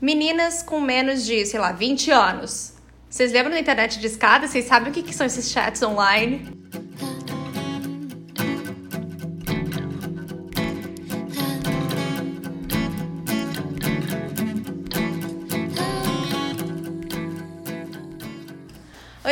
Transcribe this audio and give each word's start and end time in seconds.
Meninas 0.00 0.62
com 0.62 0.80
menos 0.80 1.24
de, 1.24 1.46
sei 1.46 1.58
lá, 1.58 1.72
20 1.72 2.10
anos. 2.10 2.74
Vocês 3.08 3.32
lembram 3.32 3.52
da 3.52 3.60
internet 3.60 3.98
de 3.98 4.06
escada? 4.06 4.46
Vocês 4.46 4.66
sabem 4.66 4.90
o 4.90 4.92
que, 4.92 5.02
que 5.02 5.14
são 5.14 5.26
esses 5.26 5.50
chats 5.50 5.82
online? 5.82 6.46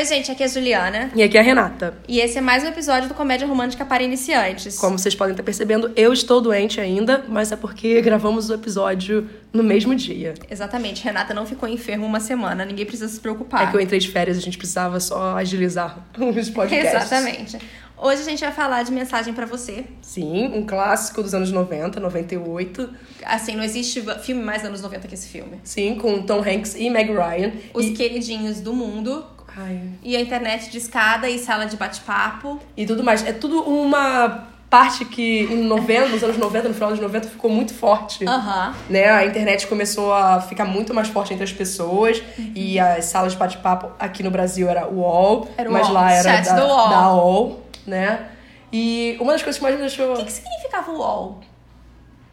Oi, 0.05 0.09
gente, 0.09 0.30
aqui 0.30 0.43
é 0.43 0.46
a 0.46 0.48
Juliana. 0.50 1.11
E 1.14 1.23
aqui 1.23 1.39
é 1.39 1.41
a 1.41 1.43
Renata. 1.43 1.95
E 2.07 2.21
esse 2.21 2.36
é 2.36 2.41
mais 2.43 2.62
um 2.62 2.66
episódio 2.66 3.09
do 3.09 3.14
Comédia 3.14 3.46
Romântica 3.46 3.86
para 3.86 4.03
Iniciantes. 4.03 4.77
Como 4.77 4.98
vocês 4.98 5.14
podem 5.14 5.32
estar 5.32 5.43
percebendo, 5.43 5.91
eu 5.96 6.12
estou 6.12 6.43
doente 6.43 6.79
ainda, 6.79 7.25
mas 7.27 7.50
é 7.53 7.57
porque 7.57 8.03
gravamos 8.04 8.50
o 8.50 8.54
episódio 8.54 9.27
no 9.50 9.62
mesmo 9.62 9.95
dia. 9.95 10.35
Exatamente, 10.50 11.03
Renata 11.03 11.32
não 11.32 11.46
ficou 11.46 11.67
enferma 11.67 12.04
uma 12.04 12.21
semana, 12.21 12.67
ninguém 12.67 12.85
precisa 12.85 13.09
se 13.09 13.18
preocupar. 13.18 13.67
É 13.67 13.71
que 13.71 13.76
eu 13.79 13.81
entrei 13.81 13.98
de 13.98 14.11
férias, 14.11 14.36
a 14.36 14.43
gente 14.43 14.59
precisava 14.59 15.00
só 15.00 15.39
agilizar 15.39 15.96
os 16.21 16.50
podcasts. 16.50 16.95
Exatamente. 16.95 17.59
Hoje 17.96 18.21
a 18.21 18.25
gente 18.25 18.40
vai 18.40 18.53
falar 18.53 18.82
de 18.82 18.93
Mensagem 18.93 19.32
para 19.32 19.46
Você. 19.46 19.86
Sim, 20.03 20.48
um 20.48 20.67
clássico 20.67 21.23
dos 21.23 21.32
anos 21.32 21.50
90, 21.50 21.98
98. 21.98 22.90
Assim, 23.25 23.57
não 23.57 23.64
existe 23.64 24.04
filme 24.21 24.43
mais 24.43 24.62
anos 24.64 24.82
90 24.82 25.09
que 25.09 25.14
esse 25.14 25.29
filme. 25.29 25.61
Sim, 25.64 25.95
com 25.95 26.21
Tom 26.23 26.40
Hanks 26.40 26.75
e 26.75 26.90
Meg 26.90 27.11
Ryan. 27.11 27.53
Os 27.73 27.86
e... 27.86 27.93
queridinhos 27.93 28.61
do 28.61 28.75
mundo. 28.75 29.25
Ai. 29.57 29.81
E 30.03 30.17
a 30.17 30.21
internet 30.21 30.71
de 30.71 30.79
escada 30.79 31.29
e 31.29 31.39
sala 31.39 31.67
de 31.67 31.76
bate-papo. 31.76 32.61
E 32.77 32.86
tudo 32.86 33.03
mais. 33.03 33.25
É 33.27 33.33
tudo 33.33 33.62
uma 33.62 34.48
parte 34.69 35.05
que 35.05 35.42
em 35.45 35.62
90, 35.62 36.08
nos 36.08 36.25
anos 36.25 36.36
90, 36.36 36.69
no 36.69 36.75
final 36.75 36.91
dos 36.91 36.98
90, 36.98 37.28
ficou 37.28 37.48
muito 37.48 37.72
forte. 37.72 38.27
Aham. 38.27 38.75
Né? 38.91 39.09
A 39.09 39.25
internet 39.25 39.67
começou 39.69 40.12
a 40.12 40.41
ficar 40.41 40.64
muito 40.64 40.92
mais 40.92 41.06
forte 41.09 41.33
entre 41.33 41.45
as 41.45 41.53
pessoas. 41.53 42.20
E 42.55 42.81
as 42.81 43.05
salas 43.05 43.33
de 43.33 43.39
bate-papo 43.39 43.92
aqui 43.98 44.22
no 44.22 44.31
Brasil 44.31 44.69
era 44.69 44.89
o 44.89 44.97
UOL. 44.97 45.48
Era 45.57 45.70
o 45.70 45.73
mas 45.73 45.86
UOL. 45.86 45.95
lá 45.95 46.12
era 46.12 46.23
Chats 46.23 46.51
da, 46.51 46.61
do 46.61 46.67
UOL. 46.67 46.89
da 46.89 47.14
UOL, 47.14 47.62
né? 47.86 48.29
E 48.73 49.17
uma 49.20 49.33
das 49.33 49.42
coisas 49.42 49.59
que 49.59 49.62
mais 49.62 49.77
me 49.77 49.83
deixou... 49.83 50.14
O 50.14 50.17
que, 50.17 50.25
que 50.25 50.33
significava 50.33 50.91
o 50.91 50.98
UOL? 50.98 51.41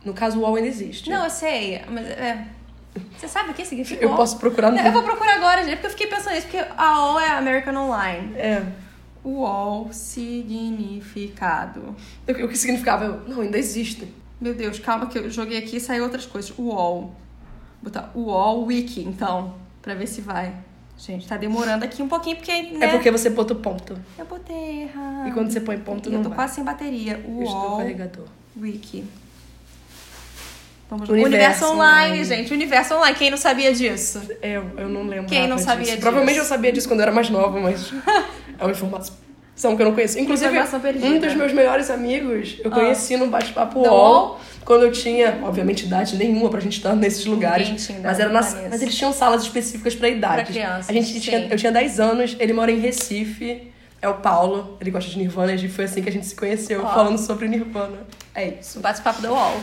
No 0.03 0.13
caso, 0.13 0.39
o 0.39 0.41
UOL 0.41 0.55
ainda 0.55 0.67
existe. 0.67 1.11
Não, 1.11 1.23
eu 1.23 1.29
sei, 1.29 1.79
mas 1.87 2.07
é. 2.07 2.43
Você 3.17 3.27
sabe 3.27 3.51
o 3.51 3.53
que 3.53 3.63
significa 3.65 4.03
Eu 4.03 4.15
posso 4.15 4.37
procurar 4.37 4.71
no... 4.71 4.77
Eu 4.79 4.91
vou 4.91 5.03
procurar 5.03 5.35
agora, 5.35 5.63
gente, 5.63 5.75
porque 5.75 5.87
eu 5.87 5.91
fiquei 5.91 6.07
pensando 6.07 6.33
nisso, 6.33 6.47
porque 6.47 6.65
a 6.77 6.99
UOL 7.05 7.19
é 7.19 7.29
American 7.29 7.75
Online. 7.75 8.33
É. 8.35 8.63
Significado. 9.93 11.95
O 12.27 12.33
que- 12.33 12.43
o 12.43 12.49
que 12.49 12.57
significava? 12.57 13.05
Eu, 13.05 13.21
não, 13.27 13.41
ainda 13.41 13.57
existe. 13.57 14.11
Meu 14.39 14.53
Deus, 14.53 14.79
calma 14.79 15.05
que 15.05 15.17
eu 15.17 15.29
joguei 15.29 15.57
aqui 15.57 15.77
e 15.77 15.79
saiu 15.79 16.03
outras 16.03 16.25
coisas. 16.25 16.51
UOL. 16.57 17.13
Vou 17.81 17.91
botar 17.91 18.11
UOL 18.15 18.65
Wiki, 18.65 19.03
então, 19.03 19.55
pra 19.81 19.93
ver 19.93 20.07
se 20.07 20.21
vai. 20.21 20.53
Gente, 20.97 21.27
tá 21.27 21.35
demorando 21.37 21.83
aqui 21.83 22.01
um 22.03 22.07
pouquinho, 22.07 22.35
porque, 22.37 22.51
né? 22.73 22.85
É 22.85 22.87
porque 22.89 23.09
você 23.09 23.29
botou 23.29 23.57
ponto. 23.57 23.97
Eu 24.19 24.25
botei 24.25 24.83
errado. 24.83 25.27
E 25.27 25.31
quando 25.31 25.51
você 25.51 25.61
põe 25.61 25.77
ponto, 25.79 26.09
eu 26.09 26.13
não 26.13 26.23
tô 26.23 26.29
vai. 26.29 26.37
quase 26.39 26.55
sem 26.55 26.63
bateria. 26.63 27.13
Eu 27.25 27.43
estou 27.43 27.77
carregador. 27.77 28.25
Wiki. 28.59 29.03
Vamos 30.91 31.07
Universo 31.07 31.27
Universo 31.29 31.65
Online, 31.71 32.05
Online. 32.11 32.25
gente. 32.25 32.53
Universo 32.53 32.95
Online. 32.95 33.15
Quem 33.17 33.31
não 33.31 33.37
sabia 33.37 33.71
disso? 33.73 34.21
Eu, 34.41 34.65
eu 34.77 34.89
não 34.89 35.03
lembro. 35.03 35.27
Quem 35.27 35.47
não 35.47 35.57
sabia 35.57 35.85
disso? 35.85 35.99
Provavelmente 35.99 36.37
eu 36.37 36.43
sabia 36.43 36.69
disso 36.69 36.85
quando 36.89 36.99
eu 36.99 37.03
era 37.03 37.13
mais 37.13 37.29
nova, 37.29 37.57
mas 37.61 37.93
é 38.59 38.61
uma 38.63 38.71
informação 38.71 39.15
que 39.61 39.81
eu 39.81 39.85
não 39.85 39.93
conheço. 39.93 40.19
Inclusive, 40.19 40.53
um 41.01 41.17
dos 41.19 41.33
meus 41.33 41.53
melhores 41.53 41.89
amigos 41.89 42.57
eu 42.61 42.69
Ah. 42.69 42.75
conheci 42.75 43.15
no 43.15 43.27
bate-papo 43.27 43.79
UOL, 43.79 44.37
quando 44.65 44.83
eu 44.83 44.91
tinha, 44.91 45.39
obviamente, 45.43 45.85
idade 45.85 46.17
nenhuma 46.17 46.49
pra 46.49 46.59
gente 46.59 46.75
estar 46.75 46.93
nesses 46.93 47.25
lugares. 47.25 47.67
tinha 47.85 47.97
idade 47.97 48.03
mas, 48.03 48.19
era 48.19 48.29
na, 48.29 48.39
pra 48.41 48.49
nisso. 48.49 48.67
mas 48.71 48.81
eles 48.81 48.95
tinham 48.97 49.13
salas 49.13 49.43
específicas 49.43 49.95
pra 49.95 50.09
idades. 50.09 50.43
Pra 50.43 50.53
crianças, 50.53 50.89
A 50.89 50.93
gente 50.93 51.07
sim. 51.13 51.19
tinha, 51.21 51.47
eu 51.49 51.55
tinha 51.57 51.71
10 51.71 52.01
anos, 52.01 52.35
ele 52.37 52.51
mora 52.51 52.69
em 52.69 52.79
Recife. 52.81 53.71
É 54.03 54.09
o 54.09 54.15
Paulo, 54.15 54.77
ele 54.81 54.89
gosta 54.89 55.11
de 55.11 55.17
Nirvana 55.19 55.53
e 55.53 55.69
foi 55.69 55.85
assim 55.85 56.01
que 56.01 56.09
a 56.09 56.11
gente 56.11 56.25
se 56.25 56.33
conheceu, 56.35 56.81
Ó. 56.83 56.91
falando 56.91 57.19
sobre 57.19 57.47
Nirvana. 57.47 57.99
É 58.33 58.47
isso. 58.59 58.79
O 58.79 58.81
bate-papo 58.81 59.21
da 59.21 59.31
UOL. 59.31 59.57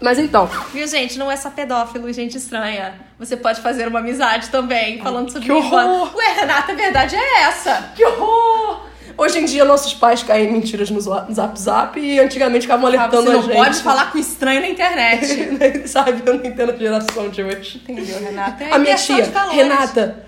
Mas 0.00 0.18
então, 0.18 0.48
Viu, 0.72 0.86
gente? 0.86 1.18
Não 1.18 1.30
é 1.30 1.36
só 1.36 1.50
pedófilo 1.50 2.08
e 2.08 2.12
gente 2.12 2.36
estranha. 2.36 2.94
Você 3.18 3.36
pode 3.36 3.60
fazer 3.60 3.88
uma 3.88 3.98
amizade 4.00 4.48
também, 4.48 5.00
falando 5.00 5.30
sobre 5.30 5.46
que 5.46 5.52
horror! 5.52 6.16
Ué, 6.16 6.32
Renata, 6.34 6.72
a 6.72 6.74
verdade 6.74 7.16
é 7.16 7.42
essa. 7.42 7.92
Que 7.94 8.04
horror! 8.04 8.88
Hoje 9.16 9.40
em 9.40 9.44
dia, 9.44 9.64
nossos 9.64 9.92
pais 9.94 10.22
caem 10.22 10.48
em 10.48 10.52
mentiras 10.52 10.90
no 10.90 11.00
Zap 11.00 11.58
Zap, 11.60 11.98
e 11.98 12.20
antigamente 12.20 12.62
ficavam 12.62 12.86
alertando 12.86 13.24
Você 13.24 13.28
a 13.30 13.32
não 13.32 13.42
gente. 13.42 13.56
pode 13.56 13.82
falar 13.82 14.12
com 14.12 14.18
estranho 14.18 14.60
na 14.60 14.68
internet. 14.68 15.58
Sabe, 15.88 16.22
eu 16.24 16.34
não 16.34 16.44
entendo 16.44 16.70
a 16.70 16.76
geração 16.76 17.28
de 17.28 17.42
hoje. 17.42 17.82
Entendeu, 17.88 18.20
Renata? 18.20 18.62
É 18.62 18.72
a 18.72 18.78
minha 18.78 18.94
tia. 18.94 19.28
Renata, 19.50 20.24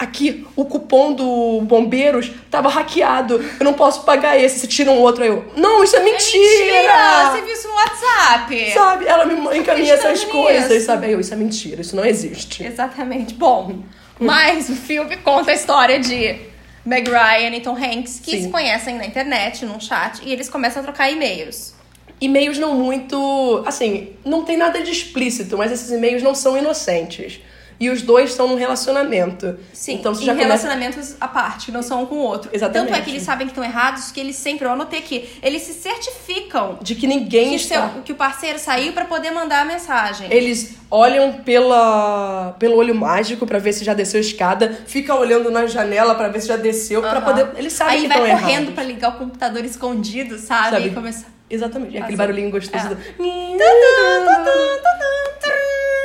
aqui, 0.00 0.46
o 0.56 0.64
cupom 0.64 1.12
do 1.12 1.60
Bombeiros 1.60 2.32
tava 2.50 2.70
hackeado. 2.70 3.44
Eu 3.60 3.64
não 3.64 3.74
posso 3.74 4.02
pagar 4.04 4.40
esse, 4.40 4.58
se 4.58 4.66
tira 4.66 4.90
um 4.90 4.98
outro. 4.98 5.22
Aí 5.22 5.28
eu, 5.28 5.44
não, 5.54 5.84
isso 5.84 5.94
é 5.94 6.00
É 6.00 6.02
mentira! 6.02 7.30
Você 7.30 7.42
viu 7.42 7.52
isso 7.52 7.68
no 7.68 7.74
WhatsApp? 7.74 8.72
Sabe? 8.72 9.06
Ela 9.06 9.26
me 9.26 9.58
encaminha 9.58 9.92
essas 9.92 10.24
coisas, 10.24 10.70
nisso? 10.70 10.86
sabe? 10.86 11.06
Aí 11.06 11.12
eu, 11.12 11.20
isso 11.20 11.34
é 11.34 11.36
mentira, 11.36 11.82
isso 11.82 11.94
não 11.94 12.04
existe. 12.04 12.64
Exatamente. 12.64 13.34
Bom, 13.34 13.80
mas 14.18 14.70
o 14.70 14.74
filme 14.74 15.18
conta 15.18 15.50
a 15.50 15.54
história 15.54 16.00
de 16.00 16.36
Meg 16.84 17.10
Ryan 17.10 17.54
e 17.54 17.60
Tom 17.60 17.76
Hanks, 17.76 18.20
que 18.24 18.30
Sim. 18.30 18.42
se 18.44 18.48
conhecem 18.48 18.96
na 18.96 19.04
internet, 19.04 19.66
num 19.66 19.78
chat, 19.78 20.22
e 20.24 20.32
eles 20.32 20.48
começam 20.48 20.80
a 20.80 20.82
trocar 20.82 21.10
e-mails. 21.10 21.74
E-mails 22.18 22.58
não 22.58 22.74
muito. 22.74 23.62
Assim, 23.66 24.10
não 24.24 24.44
tem 24.44 24.56
nada 24.56 24.82
de 24.82 24.90
explícito, 24.90 25.58
mas 25.58 25.70
esses 25.70 25.90
e-mails 25.90 26.22
não 26.22 26.34
são 26.34 26.56
inocentes. 26.56 27.40
E 27.80 27.88
os 27.88 28.02
dois 28.02 28.28
estão 28.30 28.46
num 28.46 28.56
relacionamento. 28.56 29.58
Sim, 29.72 29.94
então 29.94 30.14
você 30.14 30.22
já 30.22 30.32
começa. 30.32 30.46
relacionamentos 30.48 31.16
à 31.18 31.26
parte, 31.26 31.72
não 31.72 31.82
são 31.82 32.02
um 32.02 32.06
com 32.06 32.16
o 32.16 32.18
outro. 32.18 32.50
Exatamente. 32.52 32.90
Tanto 32.90 33.00
é 33.00 33.02
que 33.02 33.10
eles 33.10 33.22
sabem 33.22 33.46
que 33.46 33.52
estão 33.52 33.64
errados, 33.64 34.12
que 34.12 34.20
eles 34.20 34.36
sempre, 34.36 34.66
eu 34.66 34.70
anotei 34.70 34.98
aqui, 34.98 35.30
eles 35.42 35.62
se 35.62 35.72
certificam 35.72 36.78
De 36.82 36.94
que 36.94 37.06
ninguém 37.06 37.50
que, 37.50 37.56
está. 37.56 37.88
seu- 37.90 38.02
que 38.02 38.12
o 38.12 38.14
parceiro 38.16 38.58
saiu 38.58 38.92
pra 38.92 39.06
poder 39.06 39.30
mandar 39.30 39.62
a 39.62 39.64
mensagem. 39.64 40.28
Eles 40.30 40.74
olham 40.90 41.32
pela, 41.42 42.54
pelo 42.58 42.76
olho 42.76 42.94
mágico 42.94 43.46
pra 43.46 43.58
ver 43.58 43.72
se 43.72 43.82
já 43.82 43.94
desceu 43.94 44.18
a 44.18 44.20
escada, 44.20 44.78
fica 44.86 45.14
olhando 45.14 45.50
na 45.50 45.66
janela 45.66 46.14
pra 46.14 46.28
ver 46.28 46.40
se 46.42 46.48
já 46.48 46.56
desceu, 46.58 47.00
pra 47.00 47.12
Aham. 47.12 47.22
poder. 47.22 47.48
Eles 47.56 47.72
sabem 47.72 47.94
Aí 47.94 48.02
que 48.02 48.08
vai 48.08 48.18
estão 48.18 48.30
correndo 48.40 48.52
errados. 48.58 48.74
pra 48.74 48.84
ligar 48.84 49.08
o 49.10 49.12
computador 49.18 49.64
escondido, 49.64 50.36
sabe? 50.38 50.70
Sabe? 50.76 50.86
E 50.88 50.90
começa... 50.90 51.24
Exatamente, 51.48 51.96
é 51.96 52.00
aquele 52.02 52.16
barulhinho 52.18 52.50
gostoso. 52.50 52.86
É. 52.86 52.88
do- 52.90 52.96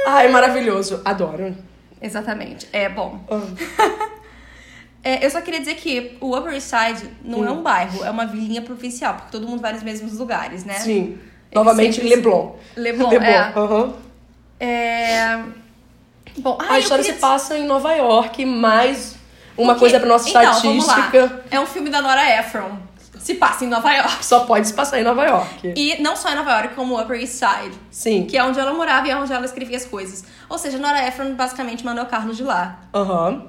Ai, 0.06 0.28
maravilhoso. 0.30 1.02
Adoro. 1.04 1.56
Exatamente. 2.02 2.68
É 2.72 2.90
bom. 2.90 3.20
Ah. 3.30 4.06
É, 5.08 5.24
eu 5.24 5.30
só 5.30 5.40
queria 5.40 5.60
dizer 5.60 5.76
que 5.76 6.18
o 6.20 6.36
Upper 6.36 6.52
East 6.56 6.68
Side 6.68 7.12
não 7.24 7.46
é 7.46 7.52
um 7.52 7.62
bairro, 7.62 8.04
é 8.04 8.10
uma 8.10 8.26
vilinha 8.26 8.64
provincial, 8.64 9.14
porque 9.14 9.30
todo 9.32 9.48
mundo 9.48 9.62
vai 9.62 9.72
nos 9.72 9.84
mesmos 9.84 10.18
lugares, 10.18 10.66
né? 10.66 10.74
Sim. 10.80 11.20
Novamente, 11.54 11.98
sempre- 11.98 12.10
Leblon. 12.10 12.56
Leblon, 12.76 13.10
Leblon. 13.12 13.28
é. 13.28 13.54
aham. 13.56 13.94
É... 14.60 15.44
Bom, 16.40 16.58
ah, 16.60 16.74
A 16.74 16.80
história 16.80 17.04
queria 17.04 17.16
se 17.18 17.22
passa 17.22 17.56
em 17.56 17.68
Nova 17.68 17.94
York, 17.94 18.44
mais 18.48 19.16
uma 19.56 19.76
coisa 19.76 20.00
pra 20.00 20.10
nossa 20.10 20.28
então, 20.28 20.42
estatística. 20.42 21.44
É 21.52 21.60
um 21.60 21.68
filme 21.68 21.92
da 21.92 22.02
Nora 22.02 22.40
Ephron. 22.40 22.76
Se 23.26 23.34
passa 23.34 23.66
em 23.66 23.68
Nova 23.68 23.92
York. 23.92 24.24
Só 24.24 24.42
pode 24.42 24.68
se 24.68 24.74
passar 24.76 25.00
em 25.00 25.04
Nova 25.04 25.26
York. 25.26 25.74
E 25.76 26.00
não 26.00 26.16
só 26.16 26.30
em 26.32 26.36
Nova 26.36 26.52
York, 26.52 26.76
como 26.76 27.02
Upper 27.02 27.20
East 27.20 27.34
Side. 27.34 27.76
Sim. 27.90 28.26
Que 28.28 28.38
é 28.38 28.44
onde 28.44 28.60
ela 28.60 28.72
morava 28.72 29.08
e 29.08 29.10
é 29.10 29.16
onde 29.18 29.34
ela 29.34 29.44
escrevia 29.46 29.78
as 29.78 29.86
coisas. 29.86 30.24
Ou 30.48 30.60
seja, 30.60 30.78
Nora 30.78 31.08
Ephron 31.08 31.34
basicamente 31.34 31.84
mandou 31.84 32.06
Carlos 32.06 32.38
de 32.38 32.44
lá. 32.44 32.82
Aham. 32.94 33.48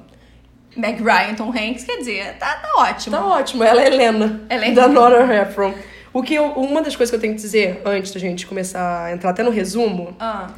Meg 0.75 1.03
Ryan, 1.03 1.35
Tom 1.35 1.51
Hanks, 1.51 1.85
quer 1.85 1.99
dizer, 1.99 2.39
tá, 2.39 2.55
tá 2.57 2.69
ótimo. 2.79 3.17
Tá 3.17 3.27
ótimo, 3.27 3.63
ela 3.65 3.83
é 3.83 3.87
Helena. 3.87 4.43
Ela 4.49 4.65
é 4.65 4.71
da 4.73 4.85
Helena. 4.85 4.89
Nora 5.01 5.43
Ephron. 5.43 5.75
O 6.11 6.23
que 6.23 6.35
eu- 6.35 6.53
uma 6.53 6.81
das 6.81 6.97
coisas 6.97 7.11
que 7.11 7.17
eu 7.17 7.21
tenho 7.21 7.35
que 7.35 7.41
dizer 7.43 7.83
antes 7.85 8.13
da 8.13 8.19
gente 8.19 8.47
começar 8.47 9.05
a 9.05 9.13
entrar 9.13 9.29
até 9.31 9.43
no 9.43 9.51
resumo 9.51 10.17
Ah. 10.19 10.49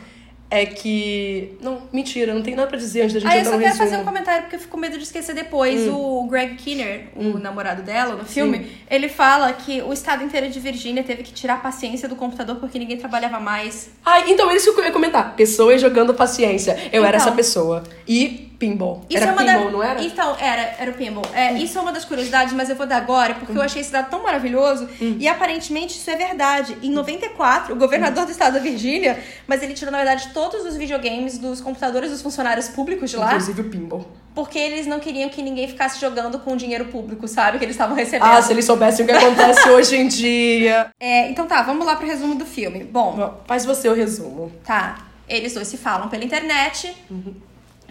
É 0.50 0.64
que. 0.64 1.56
Não, 1.60 1.82
mentira, 1.92 2.32
não 2.32 2.42
tem 2.42 2.54
nada 2.54 2.68
pra 2.68 2.78
dizer 2.78 3.02
antes 3.02 3.14
da 3.14 3.20
gente 3.20 3.30
Ah, 3.30 3.38
eu 3.38 3.44
só 3.44 3.50
no 3.52 3.58
quero 3.58 3.70
resumo. 3.72 3.88
fazer 3.90 4.00
um 4.00 4.04
comentário 4.04 4.42
porque 4.42 4.56
eu 4.56 4.60
fico 4.60 4.72
com 4.72 4.78
medo 4.78 4.96
de 4.96 5.04
esquecer 5.04 5.34
depois. 5.34 5.86
O 5.88 6.26
Greg 6.28 6.54
Kinnear, 6.56 7.00
o 7.14 7.38
namorado 7.38 7.82
dela 7.82 8.14
no 8.16 8.24
filme, 8.24 8.70
ele 8.90 9.08
fala 9.08 9.52
que 9.52 9.82
o 9.82 9.92
estado 9.92 10.24
inteiro 10.24 10.48
de 10.48 10.58
Virgínia 10.58 11.02
teve 11.04 11.22
que 11.22 11.32
tirar 11.32 11.54
a 11.54 11.58
paciência 11.58 12.08
do 12.08 12.16
computador 12.16 12.56
porque 12.56 12.78
ninguém 12.78 12.96
trabalhava 12.96 13.38
mais. 13.38 13.90
Ah, 14.04 14.20
então 14.28 14.50
isso 14.54 14.74
que 14.74 14.80
eu 14.80 14.84
ia 14.84 14.90
comentar. 14.92 15.34
Pessoas 15.36 15.80
jogando 15.80 16.14
paciência. 16.14 16.72
Eu 16.92 17.04
era 17.04 17.16
Então. 17.18 17.26
essa 17.28 17.36
pessoa. 17.36 17.82
E 18.06 18.47
pinball. 18.58 19.04
Isso 19.08 19.22
era 19.22 19.30
é 19.30 19.34
uma 19.34 19.44
pinball, 19.44 19.64
da- 19.66 19.70
não 19.70 19.82
era? 19.82 20.02
Então, 20.02 20.36
era, 20.40 20.74
era 20.80 20.90
o 20.90 20.94
pinball. 20.94 21.24
É, 21.32 21.52
Isso 21.52 21.78
é 21.78 21.80
uma 21.80 21.92
das 21.92 22.04
curiosidades, 22.04 22.52
mas 22.52 22.68
eu 22.68 22.74
vou 22.76 22.86
dar 22.86 22.96
agora, 22.96 23.34
porque 23.34 23.56
eu 23.56 23.62
achei 23.62 23.80
esse 23.82 23.92
dado 23.92 24.10
tão 24.10 24.22
maravilhoso. 24.22 24.88
E 25.00 25.28
aparentemente 25.28 25.96
isso 25.96 26.10
é 26.10 26.16
verdade. 26.16 26.76
Em 26.82 26.90
94, 26.90 27.72
o 27.74 27.76
governador 27.78 28.24
do 28.26 28.32
estado 28.32 28.54
da 28.54 28.58
Virgínia, 28.60 29.22
mas 29.46 29.62
ele 29.62 29.74
tirou, 29.74 29.92
na 29.92 29.98
verdade, 29.98 30.30
todos 30.34 30.64
os 30.66 30.76
videogames 30.76 31.38
dos 31.38 31.60
computadores 31.60 32.10
dos 32.10 32.20
funcionários 32.20 32.68
públicos 32.68 33.10
de 33.10 33.16
lá, 33.16 33.28
Inclusive 33.28 33.60
o 33.60 33.70
pinball. 33.70 34.06
porque 34.34 34.58
eles 34.58 34.86
não 34.86 34.98
queriam 34.98 35.28
que 35.28 35.40
ninguém 35.40 35.68
ficasse 35.68 36.00
jogando 36.00 36.38
com 36.40 36.56
dinheiro 36.56 36.86
público, 36.86 37.28
sabe? 37.28 37.58
Que 37.58 37.64
eles 37.64 37.74
estavam 37.76 37.94
recebendo. 37.96 38.28
Ah, 38.28 38.42
se 38.42 38.52
eles 38.52 38.64
soubessem 38.64 39.04
o 39.04 39.08
que 39.08 39.14
acontece 39.14 39.68
hoje 39.70 39.96
em 39.96 40.08
dia. 40.08 40.90
É, 40.98 41.28
então 41.30 41.46
tá, 41.46 41.62
vamos 41.62 41.86
lá 41.86 41.94
pro 41.94 42.06
resumo 42.06 42.34
do 42.34 42.44
filme. 42.44 42.82
Bom, 42.82 43.40
Faz 43.46 43.64
você 43.64 43.88
o 43.88 43.94
resumo. 43.94 44.50
tá. 44.64 45.04
Eles 45.28 45.52
dois 45.52 45.68
se 45.68 45.76
falam 45.76 46.08
pela 46.08 46.24
internet. 46.24 46.96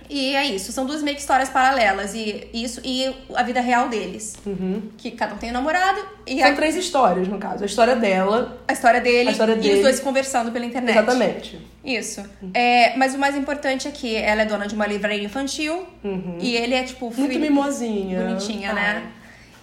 E 0.10 0.36
é 0.36 0.46
isso. 0.46 0.72
São 0.72 0.86
duas 0.86 1.02
meio 1.04 1.16
que 1.16 1.22
histórias 1.22 1.50
paralelas. 1.50 2.14
E 2.16 2.48
isso 2.54 2.80
e 2.84 3.14
a 3.36 3.44
vida 3.44 3.60
real 3.62 3.90
deles. 3.90 4.36
Que 4.98 5.12
cada 5.12 5.36
um 5.36 5.38
tem 5.38 5.50
um 5.50 5.54
namorado. 5.54 6.00
E 6.26 6.40
São 6.40 6.52
a, 6.52 6.56
três 6.56 6.76
histórias, 6.76 7.28
no 7.28 7.38
caso. 7.38 7.64
A 7.64 7.66
história 7.66 7.96
dela. 7.96 8.58
a 8.68 8.74
história 8.74 9.02
dele 9.02 9.30
A 9.30 9.32
história 9.32 9.54
e 9.54 9.56
dele. 9.60 9.76
os 9.76 9.82
dois 9.82 10.00
conversando 10.00 10.52
pela 10.52 10.66
internet. 10.66 10.96
Exatamente. 10.98 11.60
Isso. 11.84 12.24
É, 12.54 12.96
mas 12.98 13.14
o 13.16 13.18
mais 13.18 13.36
importante 13.36 13.88
é 13.88 13.92
que 13.92 14.16
ela 14.16 14.42
é 14.42 14.46
dona 14.46 14.68
de 14.68 14.76
uma 14.76 14.86
livraria 14.88 15.24
infantil. 15.24 15.86
E 16.40 16.56
ele 16.56 16.74
é, 16.74 16.84
tipo, 16.84 17.06
Uhum. 17.08 17.14
Muito 17.18 17.32
filho- 17.32 17.42
mimosinha. 17.42 18.22
bonitinha, 18.26 18.72
Ah, 18.72 18.74
né? 18.74 19.04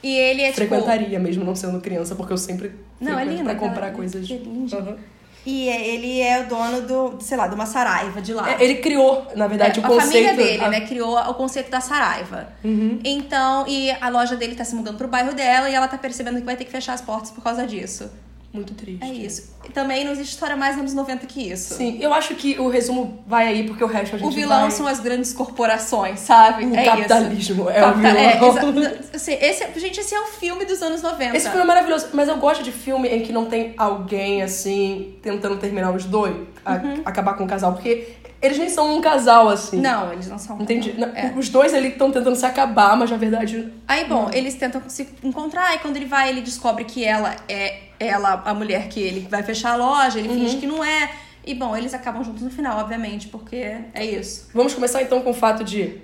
E 0.03 0.15
ele 0.15 0.43
é, 0.43 0.47
tipo... 0.53 0.57
Frequentaria 0.57 1.19
mesmo 1.19 1.45
não 1.45 1.55
sendo 1.57 1.81
criança, 1.81 2.15
porque 2.15 2.33
eu 2.33 2.37
sempre 2.37 2.73
Não, 3.01 3.19
é 3.19 3.25
linda. 3.25 3.45
pra 3.45 3.55
comprar 3.55 3.91
coisas. 3.93 4.27
que 4.27 4.37
linda. 4.37 4.99
E 5.47 5.69
é- 5.69 5.89
ele 5.89 6.21
é 6.21 6.41
o 6.43 6.47
dono 6.49 6.81
do, 6.83 7.19
sei 7.21 7.37
lá, 7.37 7.47
de 7.47 7.55
uma 7.55 7.67
saraiva 7.67 8.23
de 8.23 8.33
lá. 8.33 8.51
É, 8.53 8.65
Ele 8.65 8.77
criou, 8.77 9.27
na 9.37 9.47
verdade, 9.47 9.79
É, 9.79 9.83
o 9.83 9.87
a 9.87 9.89
conceito. 9.89 10.11
família 10.13 10.35
dele, 10.35 10.65
a- 10.65 10.69
né, 10.71 10.81
criou 10.83 11.19
o 11.19 11.35
conceito 11.35 11.71
da 11.71 11.81
Saraiva. 11.83 12.49
Uhum. 12.65 12.99
Então, 13.05 13.67
e 13.69 13.91
a 13.91 14.09
loja 14.09 14.37
dele 14.37 14.55
tá 14.55 14.65
se 14.65 14.75
mudando 14.75 14.97
pro 14.97 15.07
bairro 15.09 15.35
dela 15.35 15.69
e 15.69 15.75
ela 15.75 15.87
tá 15.87 15.99
percebendo 15.99 16.39
que 16.39 16.45
vai 16.47 16.57
ter 16.57 16.65
que 16.65 16.71
fechar 16.71 16.95
as 16.95 17.03
portas 17.03 17.31
por 17.31 17.43
causa 17.45 17.67
disso. 17.67 18.11
Muito 18.55 18.73
triste. 18.75 19.03
É 19.05 19.09
isso. 19.13 19.53
E 19.69 19.73
também 19.73 20.05
não 20.05 20.13
existe 20.13 20.33
história 20.35 20.57
mais 20.57 20.79
anos 20.79 20.95
90 20.95 21.27
que 21.27 21.51
isso. 21.51 21.75
Sim, 21.75 21.99
eu 22.01 22.15
acho 22.15 22.35
que 22.37 22.57
o 22.61 22.69
resumo 22.69 23.23
vai 23.27 23.49
aí, 23.49 23.65
porque 23.67 23.83
o 23.83 23.87
resto 23.89 24.15
a 24.15 24.19
gente 24.19 24.29
O 24.29 24.31
vilão 24.31 24.61
vai... 24.63 24.71
são 24.71 24.87
as 24.87 25.01
grandes 25.01 25.33
corporações, 25.33 26.21
sabe? 26.21 26.65
O 26.67 26.75
é 26.77 26.85
capitalismo 26.85 27.65
isso. 27.65 27.69
é 27.71 27.85
o 27.87 27.95
vilão. 27.95 28.83
exa- 28.93 29.01
assim, 29.13 29.33
esse, 29.41 29.65
é- 29.65 29.73
gente, 29.77 29.99
esse 29.99 30.15
é 30.15 30.21
o 30.21 30.27
filme 30.27 30.65
dos 30.65 30.81
anos 30.83 31.03
90. 31.03 31.37
Esse 31.37 31.49
filme 31.49 31.63
é 31.63 31.67
maravilhoso, 31.67 32.09
mas 32.13 32.29
eu 32.29 32.37
gosto 32.37 32.63
de 32.63 32.71
filme 32.71 33.09
em 33.09 33.23
que 33.23 33.33
não 33.33 33.47
tem 33.47 33.75
alguém, 33.77 34.43
assim, 34.43 35.17
tentando 35.21 35.57
terminar 35.57 35.91
os 35.93 36.05
dois, 36.05 36.37
a- 36.65 36.81
acabar 37.05 37.35
com 37.35 37.45
o 37.45 37.49
casal, 37.49 37.73
porque 37.73 38.09
eles 38.45 38.59
nem 38.59 38.69
são 38.69 38.97
um 38.97 39.01
casal, 39.01 39.49
assim. 39.49 39.81
Não, 39.81 40.13
eles 40.13 40.29
não 40.29 40.39
são. 40.39 40.61
Entendi. 40.61 40.95
Não, 40.99 41.09
É. 41.09 41.33
Os 41.37 41.49
dois 41.49 41.73
ali 41.75 41.89
estão 41.89 42.11
tentando 42.11 42.37
se 42.37 42.45
acabar, 42.47 42.97
mas 42.97 43.11
na 43.11 43.17
verdade. 43.17 43.73
Aí, 43.89 44.05
bom, 44.07 44.31
eles 44.33 44.55
tentam 44.55 44.83
se 44.89 45.09
encontrar 45.23 45.75
e 45.75 45.79
quando 45.79 45.97
ele 45.97 46.07
vai, 46.07 46.29
ele 46.29 46.41
descobre 46.41 46.85
que 46.85 47.05
ela 47.05 47.35
é 47.49 47.85
ela 47.99 48.43
a 48.45 48.53
mulher 48.53 48.89
que 48.89 49.01
ele 49.01 49.27
vai 49.31 49.43
fechar 49.43 49.73
a 49.73 49.77
loja, 49.77 50.19
ele 50.19 50.29
Uhum. 50.29 50.35
finge 50.35 50.57
que 50.59 50.67
não 50.67 50.85
é. 50.85 51.11
E, 51.47 51.55
bom, 51.55 51.77
eles 51.77 51.95
acabam 51.95 52.25
juntos 52.25 52.43
no 52.43 52.51
final, 52.51 52.79
obviamente, 52.79 53.29
porque 53.29 53.77
é 53.95 54.05
isso. 54.05 54.49
Vamos 54.55 54.75
começar 54.75 55.03
então 55.03 55.21
com 55.23 55.31
o 55.31 55.35
fato 55.35 55.63
de 55.63 56.01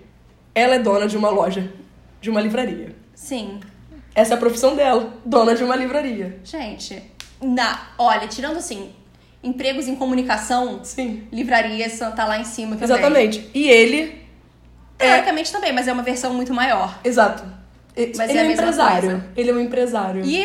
ela 0.55 0.75
é 0.77 0.79
dona 0.79 1.07
de 1.07 1.17
uma 1.17 1.31
loja, 1.31 1.73
de 2.21 2.31
uma 2.31 2.41
livraria. 2.41 2.95
Sim. 3.15 3.59
Essa 4.15 4.35
é 4.35 4.37
a 4.37 4.39
profissão 4.41 4.75
dela, 4.77 5.15
dona 5.25 5.55
de 5.55 5.63
uma 5.65 5.75
livraria. 5.77 6.39
Gente, 6.45 7.03
na, 7.41 7.89
olha, 7.99 8.27
tirando 8.29 8.57
assim, 8.59 8.91
empregos 9.43 9.89
em 9.89 9.97
comunicação, 9.97 10.81
Sim. 10.83 11.27
livrarias 11.33 11.99
tá 11.99 12.25
lá 12.25 12.39
em 12.39 12.45
cima 12.45 12.77
também. 12.77 12.97
Exatamente. 12.97 13.51
E 13.55 13.69
ele. 13.69 14.21
Teoricamente 14.99 15.51
também, 15.51 15.73
mas 15.73 15.89
é 15.89 15.93
uma 15.93 16.03
versão 16.03 16.35
muito 16.35 16.53
maior. 16.53 16.99
Exato. 17.03 17.43
Mas 18.17 18.31
ele 18.31 18.39
é 18.39 18.43
é, 18.43 18.47
um 18.47 18.51
empresário. 18.51 19.11
coisa. 19.11 19.27
Ele 19.37 19.51
é 19.51 19.55
um 19.55 19.61
empresário. 19.61 20.25
E 20.25 20.45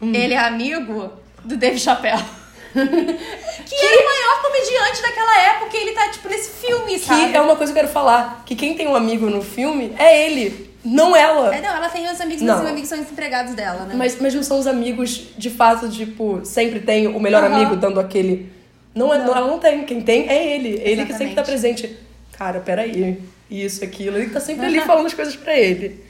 Hum. 0.00 0.12
ele 0.14 0.34
é 0.34 0.38
amigo 0.38 1.10
do 1.44 1.56
Dave 1.56 1.78
Chappelle. 1.78 2.22
que 2.76 3.74
era 3.74 4.02
o 4.02 4.04
maior 4.04 4.42
comediante 4.42 5.00
daquela 5.00 5.40
época 5.54 5.76
e 5.76 5.80
ele 5.80 5.92
tá, 5.92 6.08
tipo, 6.10 6.28
nesse 6.28 6.50
filme, 6.50 6.98
sabe? 6.98 7.30
Que 7.30 7.36
é 7.36 7.40
uma 7.40 7.56
coisa 7.56 7.72
que 7.72 7.78
eu 7.78 7.82
quero 7.82 7.92
falar. 7.92 8.42
Que 8.44 8.54
quem 8.54 8.74
tem 8.74 8.86
um 8.86 8.94
amigo 8.94 9.30
no 9.30 9.40
filme 9.42 9.94
é 9.98 10.26
ele, 10.26 10.75
não 10.86 11.14
ela. 11.16 11.54
É, 11.54 11.60
não, 11.60 11.76
ela 11.76 11.88
tem 11.88 12.10
os 12.10 12.20
amigos, 12.20 12.42
mas 12.42 12.60
os 12.60 12.66
amigos 12.66 12.88
são 12.88 13.00
os 13.00 13.10
empregados 13.10 13.54
dela, 13.54 13.84
né? 13.84 13.94
Mas, 13.96 14.18
mas 14.20 14.34
não 14.34 14.42
são 14.42 14.58
os 14.58 14.66
amigos, 14.66 15.28
de 15.36 15.50
fato, 15.50 15.88
tipo, 15.90 16.40
sempre 16.44 16.80
tem 16.80 17.06
o 17.08 17.18
melhor 17.20 17.42
Aham. 17.44 17.54
amigo 17.56 17.76
dando 17.76 17.98
aquele. 18.00 18.50
Não, 18.94 19.12
é, 19.12 19.18
Não. 19.18 19.36
ela 19.36 19.46
não 19.46 19.58
tem. 19.58 19.84
Quem 19.84 20.00
tem 20.00 20.28
é 20.28 20.54
ele. 20.54 20.80
Ele 20.82 21.04
que 21.04 21.12
sempre 21.12 21.34
tá 21.34 21.42
Exatamente. 21.42 21.46
presente. 21.82 21.96
Cara, 22.32 22.60
peraí. 22.60 23.18
Isso, 23.50 23.84
aquilo. 23.84 24.16
Ele 24.16 24.30
tá 24.30 24.40
sempre 24.40 24.66
ali 24.66 24.80
falando 24.80 25.06
as 25.06 25.14
coisas 25.14 25.36
pra 25.36 25.56
ele. 25.58 26.02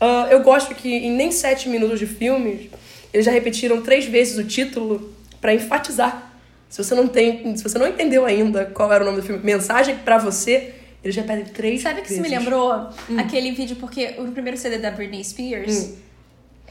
Ah, 0.00 0.28
eu 0.30 0.40
gosto 0.42 0.74
que 0.74 0.88
em 0.90 1.10
nem 1.12 1.30
sete 1.30 1.68
minutos 1.68 1.98
de 1.98 2.06
filmes, 2.06 2.70
eles 3.12 3.26
já 3.26 3.32
repetiram 3.32 3.82
três 3.82 4.06
vezes 4.06 4.38
o 4.38 4.44
título 4.44 5.12
pra 5.40 5.52
enfatizar. 5.52 6.32
Se 6.68 6.82
você 6.82 6.94
não 6.94 7.06
tem. 7.08 7.54
Se 7.56 7.62
você 7.62 7.78
não 7.78 7.86
entendeu 7.86 8.24
ainda 8.24 8.64
qual 8.64 8.90
era 8.92 9.02
o 9.02 9.06
nome 9.06 9.20
do 9.20 9.26
filme, 9.26 9.42
mensagem 9.44 9.96
pra 9.96 10.16
você, 10.16 10.74
eles 11.02 11.14
já 11.14 11.22
pedem 11.22 11.44
três 11.44 11.82
Sabe 11.82 12.00
o 12.00 12.02
que 12.02 12.12
isso 12.12 12.22
me 12.22 12.28
lembrou? 12.28 12.72
Hum. 13.08 13.18
Aquele 13.18 13.52
vídeo, 13.52 13.76
porque 13.76 14.14
o 14.18 14.30
primeiro 14.32 14.56
CD 14.58 14.78
da 14.78 14.90
Britney 14.90 15.24
Spears 15.24 15.94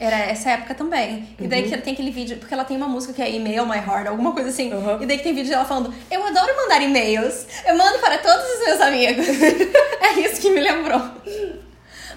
era 0.00 0.16
essa 0.16 0.50
época 0.52 0.74
também. 0.74 1.28
E 1.38 1.46
daí 1.46 1.68
que 1.68 1.76
tem 1.76 1.92
aquele 1.92 2.10
vídeo, 2.10 2.38
porque 2.38 2.54
ela 2.54 2.64
tem 2.64 2.76
uma 2.76 2.88
música 2.88 3.12
que 3.12 3.20
é 3.20 3.34
Email 3.34 3.66
My 3.66 3.76
Heart, 3.76 4.06
alguma 4.06 4.32
coisa 4.32 4.48
assim. 4.48 4.72
Uhum. 4.72 5.02
E 5.02 5.06
daí 5.06 5.18
que 5.18 5.24
tem 5.24 5.34
vídeo 5.34 5.50
dela 5.50 5.66
falando: 5.66 5.92
Eu 6.10 6.24
adoro 6.24 6.56
mandar 6.56 6.80
e-mails, 6.80 7.46
eu 7.66 7.76
mando 7.76 7.98
para 7.98 8.16
todos 8.16 8.42
os 8.42 8.66
meus 8.66 8.80
amigos. 8.80 9.26
é 10.00 10.20
isso 10.20 10.40
que 10.40 10.50
me 10.50 10.60
lembrou. 10.60 11.02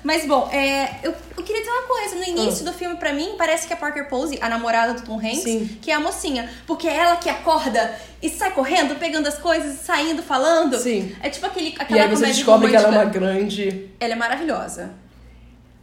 Mas 0.03 0.25
bom, 0.27 0.49
é, 0.51 0.99
eu, 1.01 1.13
eu 1.37 1.43
queria 1.43 1.61
dizer 1.61 1.71
uma 1.71 1.83
coisa. 1.87 2.15
No 2.15 2.23
início 2.23 2.65
do 2.65 2.73
filme, 2.73 2.97
pra 2.97 3.13
mim, 3.13 3.35
parece 3.37 3.65
que 3.65 3.73
a 3.73 3.77
Parker 3.77 4.09
Posey, 4.09 4.37
a 4.41 4.49
namorada 4.49 4.93
do 4.95 5.01
Tom 5.01 5.17
Hanks, 5.17 5.43
Sim. 5.43 5.77
que 5.81 5.89
é 5.91 5.93
a 5.93 5.99
mocinha. 5.99 6.49
Porque 6.67 6.87
é 6.87 6.95
ela 6.95 7.15
que 7.15 7.29
acorda 7.29 7.95
e 8.21 8.29
sai 8.29 8.51
correndo, 8.51 8.99
pegando 8.99 9.27
as 9.27 9.37
coisas, 9.37 9.79
saindo, 9.79 10.21
falando. 10.21 10.77
Sim. 10.77 11.15
É 11.21 11.29
tipo 11.29 11.45
aquele, 11.45 11.69
E 11.69 11.75
aquela 11.79 12.03
aí 12.03 12.09
você 12.09 12.25
descobre 12.25 12.69
que 12.69 12.75
ela 12.75 12.87
é 12.87 12.89
uma 12.89 12.97
romântica. 12.99 13.19
grande. 13.19 13.89
Ela 13.99 14.13
é 14.13 14.15
maravilhosa. 14.15 14.91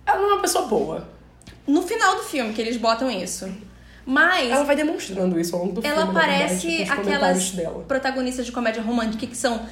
Ela 0.05 0.19
não 0.19 0.31
é 0.31 0.33
uma 0.35 0.43
pessoa 0.43 0.67
boa. 0.67 1.09
No 1.67 1.83
final 1.83 2.17
do 2.17 2.23
filme 2.23 2.53
que 2.53 2.61
eles 2.61 2.77
botam 2.77 3.11
isso. 3.11 3.49
Mas 4.05 4.51
Ela 4.51 4.65
vai 4.65 4.75
demonstrando 4.75 5.39
isso 5.39 5.55
ao 5.55 5.63
longo 5.63 5.81
do 5.81 5.87
ela 5.87 5.99
filme, 6.07 6.13
verdade, 6.13 6.39
parece 6.39 6.83
os 6.83 6.91
aquelas 6.91 7.55
protagonistas 7.87 8.47
de 8.47 8.51
comédia 8.53 8.83
romântica 8.83 9.27
que 9.27 9.37
são 9.37 9.65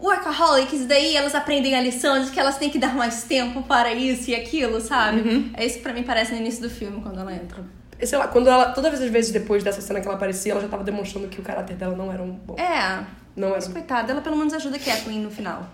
workaholics, 0.00 0.86
daí 0.86 1.14
elas 1.16 1.34
aprendem 1.34 1.74
a 1.74 1.80
lição 1.80 2.22
de 2.22 2.30
que 2.30 2.40
elas 2.40 2.56
têm 2.58 2.70
que 2.70 2.78
dar 2.78 2.94
mais 2.94 3.24
tempo 3.24 3.62
para 3.62 3.92
isso 3.92 4.30
e 4.30 4.34
aquilo, 4.34 4.80
sabe? 4.80 5.20
Uhum. 5.20 5.50
É 5.54 5.64
isso 5.66 5.76
que 5.76 5.82
pra 5.82 5.92
mim 5.92 6.02
parece 6.02 6.32
no 6.32 6.38
início 6.38 6.62
do 6.62 6.70
filme, 6.70 7.00
quando 7.02 7.20
ela 7.20 7.32
entra. 7.34 7.62
Sei 8.02 8.16
lá, 8.16 8.26
quando 8.28 8.48
ela. 8.48 8.70
Todas 8.72 9.00
as 9.00 9.10
vezes 9.10 9.30
depois 9.30 9.62
dessa 9.62 9.80
cena 9.82 10.00
que 10.00 10.06
ela 10.06 10.16
aparecia, 10.16 10.52
ela 10.52 10.60
já 10.62 10.68
tava 10.68 10.82
demonstrando 10.82 11.28
que 11.28 11.38
o 11.38 11.42
caráter 11.42 11.76
dela 11.76 11.94
não 11.94 12.10
era 12.10 12.22
um 12.22 12.30
bom. 12.32 12.54
É, 12.58 13.04
Não 13.36 13.48
era. 13.48 13.56
mas 13.56 13.68
coitada, 13.68 14.10
ela 14.12 14.22
pelo 14.22 14.36
menos 14.36 14.54
ajuda 14.54 14.76
a 14.76 14.78
Kathleen 14.80 15.20
no 15.20 15.30
final. 15.30 15.66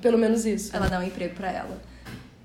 Pelo 0.00 0.16
menos 0.16 0.46
isso. 0.46 0.74
Ela 0.76 0.88
dá 0.88 1.00
um 1.00 1.02
emprego 1.02 1.34
pra 1.34 1.50
ela. 1.50 1.82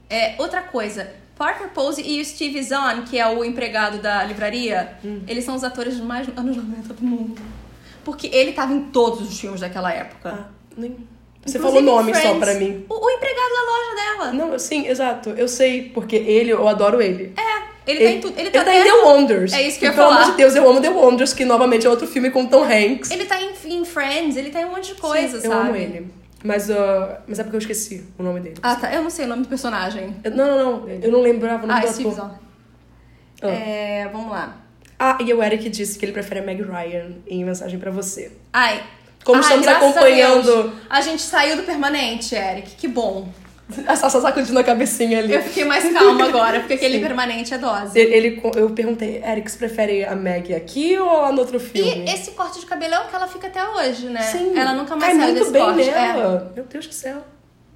É, 0.10 0.34
outra 0.40 0.62
coisa, 0.64 1.08
Parker 1.38 1.70
Posey 1.70 2.04
e 2.18 2.22
o 2.22 2.26
Steve 2.26 2.64
Zahn, 2.64 3.04
que 3.04 3.20
é 3.20 3.28
o 3.28 3.46
empregado 3.46 4.00
da 4.00 4.24
livraria, 4.24 4.98
Hum. 5.06 5.22
eles 5.28 5.44
são 5.46 5.54
os 5.56 5.64
atores 5.64 6.00
mais 6.00 6.28
anos 6.36 6.58
90 6.58 6.94
do 6.96 7.04
mundo. 7.04 7.42
Porque 8.04 8.26
ele 8.34 8.54
tava 8.54 8.74
em 8.74 8.86
todos 8.86 9.22
os 9.22 9.40
filmes 9.40 9.62
daquela 9.62 9.94
época. 9.94 10.32
Ah. 10.50 10.61
Você 10.76 11.58
Inclusive 11.58 11.64
falou 11.64 11.82
nome 11.82 12.12
em 12.12 12.14
só 12.14 12.20
Friends, 12.22 12.40
pra 12.40 12.54
mim. 12.54 12.86
O, 12.88 13.06
o 13.06 13.10
empregado 13.10 13.50
da 13.50 13.72
loja 13.72 13.96
dela. 13.96 14.32
Não, 14.34 14.60
sim, 14.60 14.88
exato. 14.88 15.32
Eu 15.32 15.48
sei, 15.48 15.90
porque 15.90 16.16
ele, 16.16 16.52
eu 16.52 16.68
adoro 16.68 17.02
ele. 17.02 17.34
É, 17.36 17.92
ele, 17.92 18.04
tá 18.06 18.12
em 18.12 18.20
tudo. 18.20 18.40
Ele, 18.40 18.52
tá 18.52 18.64
tá 18.64 18.76
em 18.76 18.84
The 18.84 18.94
Wonders. 19.06 19.54
É 19.54 19.62
isso 19.64 19.80
que 19.80 19.86
eu 19.86 19.90
ia 19.90 19.96
Pelo 19.96 20.08
falar. 20.08 20.22
amor 20.22 20.32
de 20.32 20.38
Deus, 20.38 20.56
eu 20.56 20.70
amo 20.70 20.80
The 20.80 20.90
Wonders, 20.90 21.34
que 21.34 21.44
novamente 21.44 21.88
é 21.88 21.90
outro 21.90 22.06
filme 22.06 22.30
com 22.30 22.46
Tom 22.46 22.64
Hanks. 22.64 23.10
Ele 23.10 23.26
tá 23.26 23.42
em, 23.42 23.52
em 23.66 23.84
Friends, 23.86 24.38
ele 24.38 24.52
tá 24.52 24.62
em 24.62 24.66
um 24.66 24.70
monte 24.72 24.94
de 24.94 25.02
coisa, 25.02 25.42
Sim, 25.42 25.48
sabe? 25.50 25.56
Eu 25.56 25.62
amo 25.70 25.76
ele. 25.76 26.08
Mas, 26.44 26.70
uh, 26.70 26.74
mas 27.28 27.40
é 27.40 27.44
porque 27.44 27.56
eu 27.56 27.60
esqueci 27.60 28.04
o 28.18 28.24
nome 28.24 28.40
dele. 28.40 28.56
Ah, 28.62 28.76
tá. 28.76 28.94
Eu 28.94 29.02
não 29.04 29.10
sei 29.10 29.26
o 29.26 29.28
nome 29.28 29.44
do 29.44 29.48
personagem. 29.50 30.16
Eu- 30.24 30.32
Não, 30.32 30.46
não, 30.48 30.80
não. 30.82 30.90
Eu 30.90 31.12
não 31.12 31.22
lembrava 31.22 31.64
o 31.64 31.68
nome 31.68 31.80
Ah, 31.80 31.86
do 31.86 31.92
Steve 31.94 32.10
ator. 32.10 32.32
Ah. 33.44 33.48
É, 33.48 34.10
vamos 34.12 34.32
lá. 34.32 34.58
Ah, 35.00 35.18
e 35.20 35.34
o 35.34 35.42
Eric 35.42 35.68
disse 35.70 35.98
que 35.98 36.06
ele 36.06 36.12
prefere 36.12 36.40
a 36.42 36.44
Meg 36.44 36.62
Ryan 36.62 37.14
em 37.28 37.44
Mensagem 37.44 37.80
pra 37.80 37.90
Você. 37.90 38.32
Ai. 38.54 38.84
Como 39.24 39.38
Ai, 39.38 39.44
estamos 39.44 39.68
a 39.68 39.78
acompanhando- 39.78 40.44
Deus, 40.64 40.74
A, 40.90 41.02
gente 41.02 41.22
saiu 41.22 41.56
do 41.58 41.64
permanente, 41.64 42.34
Eric. 42.36 42.72
Que 42.76 42.88
bom. 42.88 43.28
A 43.88 43.96
Sassa 43.96 44.20
sacudindo 44.20 44.60
a 44.60 44.64
cabecinha 44.66 45.20
ali. 45.20 45.34
Eu 45.34 45.42
fiquei 45.44 45.64
mais 45.64 45.90
calma 45.94 46.26
agora, 46.26 46.60
porque 46.60 46.74
aquele 46.74 47.00
permanente 47.00 47.54
é 47.54 47.58
dose. 47.58 47.98
Ele, 47.98 48.14
ele- 48.14 48.42
eu 48.56 48.70
perguntei, 48.72 49.24
Eric, 49.26 49.50
você 49.50 49.58
prefere 49.58 50.04
a 50.04 50.14
Meg 50.16 50.54
aqui 50.54 50.98
ou 51.00 51.22
lá 51.22 51.32
no 51.32 51.40
outro 51.40 51.58
filme? 51.60 52.04
E 52.06 52.10
esse 52.14 52.32
corte 52.32 52.60
de 52.60 52.66
cabelo 52.66 52.96
é 52.96 53.00
o 53.00 53.08
que 53.08 53.16
ela 53.16 53.28
fica 53.28 53.48
até 53.48 53.66
hoje, 53.66 54.08
né? 54.08 54.24
Sim. 54.24 54.58
Ela 54.58 54.74
nunca 54.74 54.96
mais 54.98 55.14
saiu 55.16 55.26
muito 55.28 55.40
desse 55.40 55.52
bem 55.52 55.62
corte. 55.64 55.90
É. 55.90 55.94
nela. 55.94 56.52
Meu 56.54 56.66
Deus 56.66 56.88
do 56.88 56.94
céu. 56.94 57.24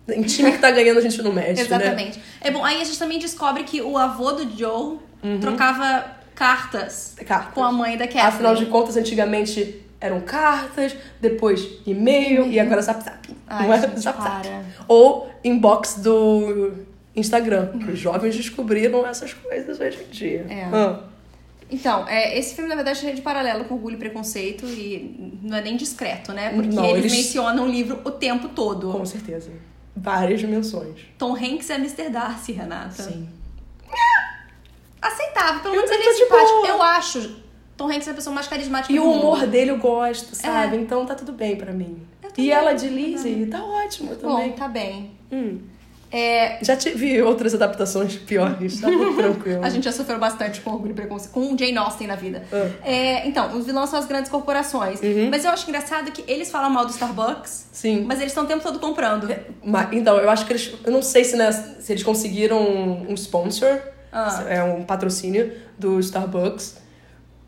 Em 0.09 0.21
time 0.23 0.51
que 0.51 0.57
tá 0.59 0.69
ganhando, 0.69 0.97
a 0.97 1.01
gente 1.01 1.21
não 1.21 1.31
mexe, 1.31 1.53
né? 1.53 1.61
Exatamente. 1.61 2.19
É 2.41 2.51
bom, 2.51 2.63
aí 2.65 2.81
a 2.81 2.83
gente 2.83 2.99
também 2.99 3.17
descobre 3.17 3.63
que 3.63 3.81
o 3.81 3.97
avô 3.97 4.33
do 4.33 4.43
Joe 4.57 4.97
trocava 5.39 6.05
cartas, 6.35 7.15
Uhum. 7.17 7.25
Cartas. 7.25 7.53
com 7.53 7.63
a 7.63 7.71
mãe 7.71 7.95
da 7.97 8.05
Kathleen. 8.05 8.25
Afinal 8.27 8.53
de 8.55 8.65
contas, 8.65 8.97
antigamente 8.97 9.81
eram 9.99 10.21
cartas, 10.21 10.95
depois 11.21 11.79
e-mail 11.85 12.47
e 12.47 12.59
agora 12.59 12.81
zap 12.81 13.03
zap. 13.03 13.29
Ai, 13.47 13.67
não 13.67 13.73
é 13.73 13.81
gente, 13.81 13.99
zap 13.99 14.21
zap. 14.21 14.47
Ou 14.87 15.29
inbox 15.43 15.95
do 15.95 16.73
Instagram, 17.15 17.71
os 17.91 17.97
jovens 17.97 18.35
descobriram 18.35 19.05
essas 19.05 19.33
coisas 19.33 19.79
hoje 19.79 20.03
em 20.03 20.11
dia. 20.11 20.45
É. 20.49 20.63
Ah. 20.71 20.99
Então, 21.71 22.07
é, 22.07 22.37
esse 22.37 22.53
filme, 22.53 22.69
na 22.69 22.75
verdade, 22.75 23.07
é 23.07 23.11
de 23.11 23.21
paralelo 23.21 23.65
com 23.65 23.73
Orgulho 23.73 23.95
e 23.95 23.97
Preconceito 23.97 24.65
e 24.67 25.39
não 25.41 25.57
é 25.57 25.61
nem 25.61 25.75
discreto, 25.75 26.31
né? 26.31 26.51
Porque 26.53 26.69
Não, 26.75 26.85
eles, 26.85 27.05
eles- 27.05 27.11
mencionam 27.11 27.63
o 27.63 27.67
livro 27.67 27.99
o 28.03 28.11
tempo 28.11 28.49
todo. 28.49 28.91
Com 28.91 29.05
certeza. 29.05 29.49
Várias 29.95 30.41
dimensões. 30.41 30.99
Tom 31.17 31.33
Hanks 31.35 31.69
é 31.71 31.75
Mr. 31.75 32.09
Darcy, 32.09 32.51
Renata. 32.51 33.01
Sim. 33.01 33.27
Aceitável, 35.01 35.61
pelo 35.61 35.75
menos 35.75 35.89
ele 35.89 36.03
é 36.03 36.13
simpático. 36.13 36.65
Eu 36.67 36.81
acho 36.81 37.35
Tom 37.87 37.91
Hanks 37.93 38.07
é 38.07 38.11
a 38.11 38.13
pessoa 38.13 38.33
mais 38.33 38.47
carismática 38.47 38.91
E 38.93 38.97
do 38.97 39.03
o 39.03 39.07
mundo. 39.07 39.19
humor 39.19 39.47
dele 39.47 39.71
eu 39.71 39.77
gosto, 39.77 40.31
É. 40.33 40.35
sabe? 40.35 40.77
Então 40.77 41.05
tá 41.05 41.15
tudo 41.15 41.31
bem 41.31 41.55
pra 41.55 41.71
mim. 41.71 41.97
E 42.37 42.51
ela 42.51 42.73
de 42.73 42.89
Lizzie, 42.89 43.45
tá 43.45 43.63
ótimo 43.63 44.15
também. 44.15 44.49
Bom, 44.49 44.55
tá 44.55 44.67
bem. 44.67 45.11
Hum. 45.31 45.59
É, 46.11 46.59
Já 46.63 46.75
tive 46.77 47.21
outras 47.21 47.53
adaptações 47.53 48.15
piores, 48.15 48.79
tá 48.79 48.87
muito 48.89 49.15
tranquilo. 49.21 49.63
a 49.63 49.69
gente 49.69 49.83
já 49.83 49.91
sofreu 49.91 50.17
bastante 50.19 50.61
com 50.61 50.71
orgulho 50.71 50.91
e 50.91 50.93
preconceito, 50.93 51.31
com 51.33 51.53
o 51.53 51.57
Jane 51.57 51.77
Austen 51.77 52.07
na 52.07 52.15
vida. 52.15 52.43
Ah. 52.53 52.69
É, 52.83 53.27
então, 53.27 53.57
os 53.57 53.65
vilões 53.65 53.89
são 53.89 53.99
as 53.99 54.05
grandes 54.05 54.29
corporações. 54.31 55.01
Uhum. 55.01 55.29
Mas 55.29 55.43
eu 55.43 55.51
acho 55.51 55.67
engraçado 55.67 56.11
que 56.11 56.23
eles 56.31 56.49
falam 56.49 56.69
mal 56.69 56.85
do 56.85 56.91
Starbucks, 56.91 57.67
Sim. 57.71 58.05
mas 58.07 58.19
eles 58.19 58.31
estão 58.31 58.43
o 58.45 58.47
tempo 58.47 58.63
todo 58.63 58.79
comprando. 58.79 59.27
Ma- 59.63 59.89
Então, 59.91 60.17
eu 60.17 60.29
acho 60.29 60.45
que 60.45 60.53
eles. 60.53 60.73
Eu 60.85 60.91
não 60.91 61.01
sei 61.01 61.23
se, 61.23 61.35
né, 61.35 61.51
se 61.51 61.91
eles 61.91 62.03
conseguiram 62.03 62.61
um 63.09 63.13
sponsor, 63.15 63.77
Ah. 64.11 64.43
é 64.47 64.63
um 64.63 64.83
patrocínio 64.83 65.51
do 65.77 65.99
Starbucks. 65.99 66.77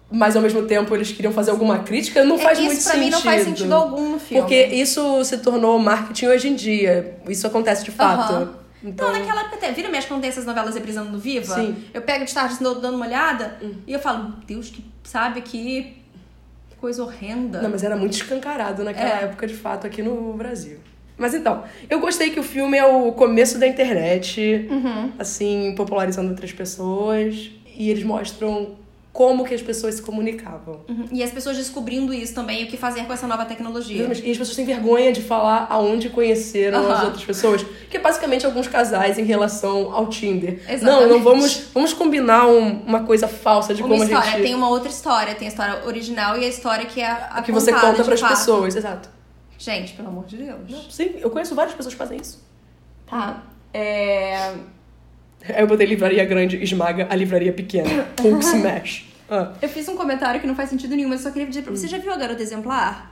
Mas 0.09 0.35
ao 0.37 0.41
mesmo 0.41 0.63
tempo 0.63 0.95
eles 0.95 1.11
queriam 1.11 1.33
fazer 1.33 1.51
alguma 1.51 1.79
crítica, 1.79 2.23
não 2.23 2.37
É, 2.37 2.39
faz 2.39 2.57
isso 2.59 2.67
muito 2.67 2.83
pra 2.83 2.91
sentido. 2.93 3.03
mim 3.05 3.09
não 3.11 3.21
faz 3.21 3.43
sentido 3.43 3.73
algum 3.73 4.09
no 4.11 4.19
filme. 4.19 4.41
Porque 4.41 4.63
isso 4.67 5.23
se 5.25 5.37
tornou 5.39 5.77
marketing 5.79 6.27
hoje 6.27 6.47
em 6.47 6.55
dia. 6.55 7.17
Isso 7.27 7.45
acontece 7.45 7.83
de 7.83 7.91
fato. 7.91 8.33
Aham. 8.33 8.53
Então, 8.83 9.11
Não, 9.11 9.19
naquela 9.19 9.41
época 9.41 9.55
até. 9.57 9.71
Vira 9.71 9.89
e 9.89 9.91
mexe 9.91 10.07
quando 10.07 10.21
tem 10.21 10.29
essas 10.29 10.45
novelas 10.45 10.75
reprisando 10.75 11.11
no 11.11 11.17
Viva. 11.19 11.55
Sim. 11.55 11.75
Eu 11.93 12.01
pego 12.03 12.23
de 12.23 12.33
tarde 12.33 12.55
dando 12.61 12.79
dando 12.79 12.95
uma 12.95 13.05
olhada 13.05 13.57
e 13.85 13.91
eu 13.91 13.99
falo, 13.99 14.33
Deus, 14.45 14.69
que 14.69 14.85
sabe 15.03 15.41
que 15.41 15.97
coisa 16.79 17.03
horrenda. 17.03 17.61
Não, 17.61 17.69
mas 17.71 17.83
era 17.83 17.95
muito 17.97 18.13
escancarado 18.13 18.83
naquela 18.83 19.19
É. 19.19 19.23
época, 19.23 19.45
de 19.47 19.55
fato, 19.55 19.85
aqui 19.87 20.01
no 20.03 20.33
Brasil. 20.33 20.77
Mas 21.17 21.33
então, 21.33 21.63
eu 21.89 21.99
gostei 21.99 22.29
que 22.29 22.39
o 22.39 22.43
filme 22.43 22.77
é 22.77 22.85
o 22.85 23.11
começo 23.11 23.57
da 23.57 23.65
internet, 23.67 24.67
Uhum. 24.69 25.11
assim, 25.17 25.73
popularizando 25.75 26.29
outras 26.29 26.53
pessoas. 26.53 27.49
E 27.75 27.89
eles 27.89 28.03
mostram 28.03 28.75
como 29.17 29.43
que 29.43 29.55
as 29.55 29.63
pessoas 29.63 29.95
se 29.95 30.01
comunicavam. 30.03 30.81
Uhum. 30.87 31.07
E 31.11 31.23
as 31.23 31.31
pessoas 31.31 31.57
descobrindo 31.57 32.13
isso 32.13 32.35
também, 32.35 32.65
o 32.65 32.67
que 32.67 32.77
fazer 32.77 33.03
com 33.07 33.11
essa 33.13 33.25
nova 33.25 33.45
tecnologia. 33.45 34.03
E 34.03 34.11
as 34.31 34.37
pessoas 34.37 34.55
têm 34.55 34.63
vergonha 34.63 35.11
de 35.11 35.23
falar 35.23 35.65
aonde 35.71 36.07
conheceram 36.09 36.81
as 36.81 36.85
Aham. 36.99 37.05
outras 37.05 37.25
pessoas. 37.25 37.65
Que 37.89 37.97
é 37.97 37.99
basicamente 37.99 38.45
alguns 38.45 38.67
casais 38.67 39.17
em 39.17 39.23
relação 39.23 39.91
ao 39.91 40.05
Tinder. 40.05 40.61
Exatamente. 40.69 40.83
Não, 40.83 41.09
não 41.09 41.23
vamos, 41.23 41.63
vamos 41.73 41.93
combinar 41.93 42.45
um- 42.47 42.83
uma 42.83 43.05
coisa 43.05 43.27
falsa 43.27 43.73
de 43.73 43.81
Uma 43.81 43.89
como 43.89 44.03
história, 44.03 44.27
a 44.27 44.31
gente. 44.33 44.43
tem 44.43 44.53
uma 44.53 44.69
outra 44.69 44.89
história, 44.89 45.33
tem 45.33 45.47
a 45.47 45.49
história 45.49 45.83
original 45.87 46.37
e 46.37 46.45
a 46.45 46.47
história 46.47 46.85
que 46.85 47.01
é 47.01 47.09
a 47.09 47.41
que 47.41 47.51
você 47.51 47.73
conta 47.73 48.03
para 48.03 48.13
as 48.13 48.21
pessoas, 48.21 48.75
exato. 48.75 49.09
Gente, 49.57 49.93
pelo 49.93 50.09
amor 50.09 50.25
de 50.25 50.37
Deus. 50.37 50.87
Sim, 50.91 51.15
eu 51.17 51.31
conheço 51.31 51.55
várias 51.55 51.73
pessoas 51.73 51.95
que 51.95 51.97
fazem 51.97 52.19
isso. 52.21 52.39
Tá. 53.09 53.41
É... 53.73 54.51
Aí 55.47 55.61
eu 55.61 55.67
botei 55.67 55.85
livraria 55.87 56.23
grande, 56.25 56.61
esmaga 56.63 57.07
a 57.09 57.15
livraria 57.15 57.53
pequena. 57.53 58.07
Hulk 58.21 58.43
smash. 58.43 59.05
Ah. 59.29 59.51
Eu 59.61 59.67
fiz 59.67 59.85
um 59.89 59.97
comentário 59.97 60.39
que 60.39 60.47
não 60.47 60.55
faz 60.55 60.69
sentido 60.69 60.95
nenhum, 60.95 61.09
mas 61.09 61.19
eu 61.19 61.25
só 61.25 61.31
queria 61.33 61.49
dizer 61.49 61.61
pra 61.61 61.71
você. 61.75 61.85
Já 61.85 61.97
viu 61.97 62.13
a 62.13 62.15
Garota 62.15 62.41
Exemplar? 62.41 63.11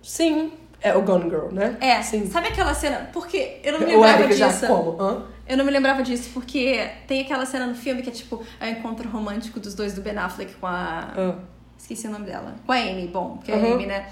Sim. 0.00 0.52
É 0.80 0.94
o 0.94 1.02
Gone 1.02 1.24
Girl, 1.28 1.48
né? 1.52 1.76
É. 1.80 2.00
Sim. 2.02 2.30
Sabe 2.30 2.46
aquela 2.46 2.72
cena? 2.72 3.10
Porque 3.12 3.58
eu 3.64 3.72
não 3.72 3.80
me 3.80 3.86
lembrava 3.86 4.22
Eric 4.22 4.34
já 4.36 4.46
disso. 4.46 4.66
como? 4.68 5.00
Hã? 5.02 5.24
Eu 5.48 5.56
não 5.56 5.64
me 5.64 5.72
lembrava 5.72 6.04
disso, 6.04 6.30
porque 6.32 6.88
tem 7.08 7.20
aquela 7.22 7.44
cena 7.46 7.66
no 7.66 7.74
filme 7.74 8.00
que 8.02 8.10
é 8.10 8.12
tipo 8.12 8.44
é 8.60 8.66
o 8.66 8.70
encontro 8.70 9.08
romântico 9.08 9.58
dos 9.58 9.74
dois 9.74 9.92
do 9.92 10.00
Ben 10.02 10.16
Affleck 10.16 10.54
com 10.54 10.68
a. 10.68 11.12
Ah. 11.16 11.34
Esqueci 11.76 12.06
o 12.06 12.10
nome 12.12 12.26
dela. 12.26 12.54
Com 12.64 12.70
a 12.72 12.76
Amy, 12.76 13.08
bom, 13.08 13.38
que 13.44 13.50
é 13.50 13.54
a 13.56 13.58
Uhum. 13.58 13.74
Amy, 13.74 13.86
né? 13.86 14.08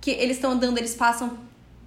Que 0.00 0.10
eles 0.12 0.36
estão 0.36 0.52
andando, 0.52 0.78
eles 0.78 0.94
passam 0.94 1.36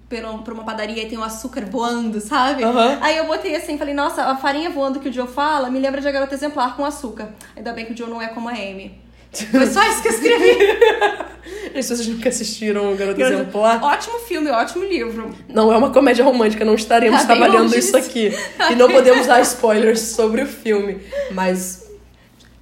por, 0.08 0.42
por 0.42 0.54
uma 0.54 0.64
padaria 0.64 1.02
e 1.02 1.06
tem 1.08 1.18
um 1.18 1.22
açúcar 1.22 1.64
voando, 1.66 2.20
sabe? 2.20 2.64
Uhum. 2.64 2.98
Aí 3.00 3.16
eu 3.16 3.26
botei 3.26 3.54
assim, 3.54 3.76
falei, 3.76 3.92
nossa, 3.94 4.22
a 4.24 4.36
farinha 4.36 4.70
voando 4.70 5.00
que 5.00 5.08
o 5.08 5.12
Joe 5.12 5.28
fala 5.28 5.70
me 5.70 5.78
lembra 5.78 6.00
de 6.00 6.08
a 6.08 6.10
garota 6.12 6.34
exemplar 6.34 6.76
com 6.76 6.84
açúcar. 6.84 7.28
Ainda 7.56 7.72
bem 7.72 7.84
que 7.84 7.92
o 7.92 7.96
Joe 7.96 8.08
não 8.08 8.20
é 8.22 8.28
como 8.28 8.48
a 8.48 8.52
Amy. 8.52 8.98
Foi 9.50 9.66
só 9.66 9.82
isso 9.86 10.00
que 10.02 10.08
eu 10.08 10.12
escrevi. 10.12 10.56
E 11.74 11.82
se 11.82 11.94
vocês 11.94 12.08
nunca 12.08 12.28
assistiram 12.28 12.92
o 12.92 12.96
Garoto 12.96 13.18
Garota- 13.18 13.42
Exemplar, 13.42 13.82
Ótimo 13.82 14.18
filme, 14.20 14.50
ótimo 14.50 14.84
livro. 14.84 15.30
não 15.48 15.72
é 15.72 15.76
uma 15.78 15.90
comédia 15.90 16.24
romântica, 16.24 16.64
não 16.64 16.74
estaremos 16.74 17.20
Tá 17.20 17.26
trabalhando 17.26 17.74
isso 17.76 17.96
aqui. 17.96 18.32
E 18.70 18.74
não 18.74 18.90
podemos 18.90 19.26
dar 19.26 19.40
spoilers 19.42 20.00
sobre 20.00 20.42
o 20.42 20.46
filme. 20.46 21.00
Mas. 21.30 21.86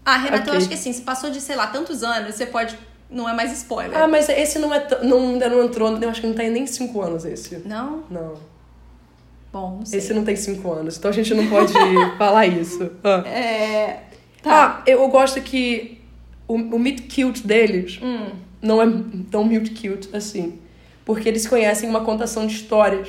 Ah, 0.05 0.19
Renata, 0.19 0.45
eu 0.45 0.49
Ok. 0.49 0.59
acho 0.59 0.69
que 0.69 0.75
assim, 0.75 0.93
se 0.93 1.03
passou 1.03 1.31
de, 1.31 1.41
sei 1.41 1.57
lá, 1.57 1.67
tantos 1.69 2.03
anos, 2.05 2.35
você 2.35 2.47
pode. 2.47 2.79
Não 3.09 3.29
é 3.29 3.33
mais 3.33 3.53
spoiler. 3.53 3.97
Ah, 3.97 4.09
mas 4.09 4.29
esse 4.29 4.59
não 4.59 4.75
é. 4.75 4.81
t- 4.81 5.05
Não, 5.05 5.19
ainda 5.31 5.49
não 5.49 5.63
entrou. 5.65 5.97
Eu 5.97 6.11
acho 6.11 6.21
que 6.21 6.27
não 6.27 6.35
tem 6.35 6.51
nem 6.51 6.67
5 6.67 7.01
anos 7.01 7.25
esse. 7.25 7.59
Não? 7.65 8.03
Não. 8.11 8.35
Bom, 9.53 9.77
não 9.79 9.87
sei. 9.87 9.99
Esse 9.99 10.13
não 10.13 10.25
tem 10.25 10.37
5 10.37 10.71
anos, 10.73 10.99
então 10.99 11.11
a 11.11 11.15
gente 11.15 11.33
não 11.35 11.47
pode 11.49 11.73
falar 12.19 12.47
isso. 12.47 12.91
Ah. 13.05 13.23
É. 13.27 14.01
Tá. 14.43 14.79
Ah, 14.79 14.83
eu 14.87 15.07
gosto 15.09 15.41
que 15.41 16.01
o, 16.49 16.55
o 16.55 16.79
meet 16.79 17.03
cute 17.13 17.47
deles 17.47 17.99
Hum. 18.03 18.31
não 18.61 18.83
é 18.83 18.87
tão 19.31 19.45
meet 19.45 19.69
cute 19.71 20.15
assim. 20.15 20.59
Porque 21.05 21.29
eles 21.29 21.47
conhecem 21.47 21.89
uma 21.89 22.01
contação 22.05 22.47
de 22.47 22.55
histórias. 22.55 23.09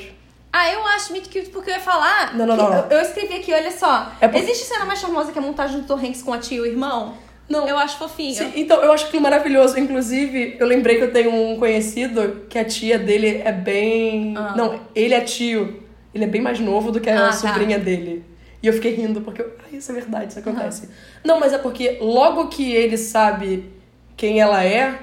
Ah, 0.53 0.71
eu 0.71 0.85
acho 0.87 1.11
muito 1.11 1.29
cute 1.29 1.49
porque 1.49 1.69
eu 1.71 1.75
ia 1.75 1.79
falar. 1.81 2.35
Não, 2.35 2.45
não, 2.45 2.55
não, 2.55 2.69
não. 2.69 2.77
Eu, 2.85 2.97
eu 2.97 3.01
escrevi 3.01 3.35
aqui, 3.35 3.51
olha 3.53 3.71
só. 3.71 4.11
É 4.21 4.27
por- 4.27 4.39
Existe 4.39 4.65
cena 4.65 4.85
mais 4.85 4.99
charmosa 4.99 5.31
que 5.31 5.37
a 5.39 5.41
montagem 5.41 5.81
do 5.81 5.87
Tom 5.87 5.95
Hanks 5.97 6.21
com 6.23 6.33
a 6.33 6.37
tia 6.37 6.57
e 6.57 6.61
o 6.61 6.65
irmão? 6.65 7.15
Não. 7.49 7.67
Eu 7.67 7.77
acho 7.77 7.97
fofinho. 7.97 8.33
Sim, 8.35 8.51
então, 8.55 8.81
eu 8.83 8.91
acho 8.91 9.05
aquilo 9.05 9.21
maravilhoso. 9.23 9.79
Inclusive, 9.79 10.57
eu 10.59 10.67
lembrei 10.67 10.97
que 10.97 11.03
eu 11.03 11.13
tenho 11.13 11.33
um 11.33 11.57
conhecido 11.57 12.45
que 12.49 12.57
a 12.59 12.65
tia 12.65 12.99
dele 12.99 13.41
é 13.43 13.51
bem. 13.51 14.33
Ah. 14.37 14.53
Não, 14.55 14.79
ele 14.93 15.13
é 15.13 15.21
tio. 15.21 15.83
Ele 16.13 16.23
é 16.23 16.27
bem 16.27 16.41
mais 16.41 16.59
novo 16.59 16.91
do 16.91 16.99
que 16.99 17.09
a 17.09 17.27
Ah, 17.27 17.29
tá. 17.29 17.33
sobrinha 17.33 17.77
dele. 17.79 18.23
E 18.61 18.67
eu 18.67 18.73
fiquei 18.73 18.93
rindo, 18.95 19.21
porque. 19.21 19.41
eu- 19.41 19.53
Ah, 19.59 19.75
isso 19.75 19.91
é 19.91 19.95
verdade, 19.95 20.31
isso 20.31 20.39
acontece. 20.39 20.89
Não, 21.23 21.39
mas 21.39 21.53
é 21.53 21.57
porque 21.57 21.97
logo 22.01 22.47
que 22.47 22.71
ele 22.71 22.97
sabe 22.97 23.69
quem 24.15 24.39
ela 24.41 24.63
é, 24.63 24.97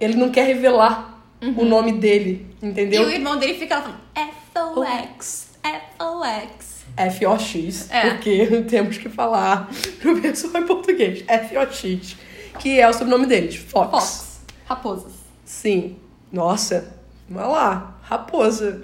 ele 0.00 0.14
não 0.16 0.30
quer 0.30 0.46
revelar 0.46 1.22
o 1.56 1.64
nome 1.64 1.92
dele, 1.92 2.46
Uhum. 2.62 2.68
E 2.68 2.70
entendeu? 2.72 3.02
o 3.06 3.10
irmão 3.10 3.36
dele 3.36 3.54
fica 3.54 3.76
lá 3.76 3.82
falando 3.82 4.00
F-O-X, 4.14 5.50
F-O-X. 5.62 6.75
F-O-X, 6.96 7.90
É. 7.90 8.10
porque 8.10 8.46
temos 8.68 8.98
que 8.98 9.08
falar 9.08 9.68
pro 10.00 10.20
pessoal 10.20 10.62
em 10.62 10.66
português. 10.66 11.24
F-O-X, 11.26 12.16
que 12.58 12.80
é 12.80 12.88
o 12.88 12.92
sobrenome 12.92 13.26
deles, 13.26 13.56
Fox. 13.56 13.90
Fox. 13.90 14.40
Raposas. 14.66 15.12
Sim. 15.44 15.96
Nossa, 16.32 16.92
vai 17.28 17.46
lá, 17.46 17.96
raposa. 18.02 18.82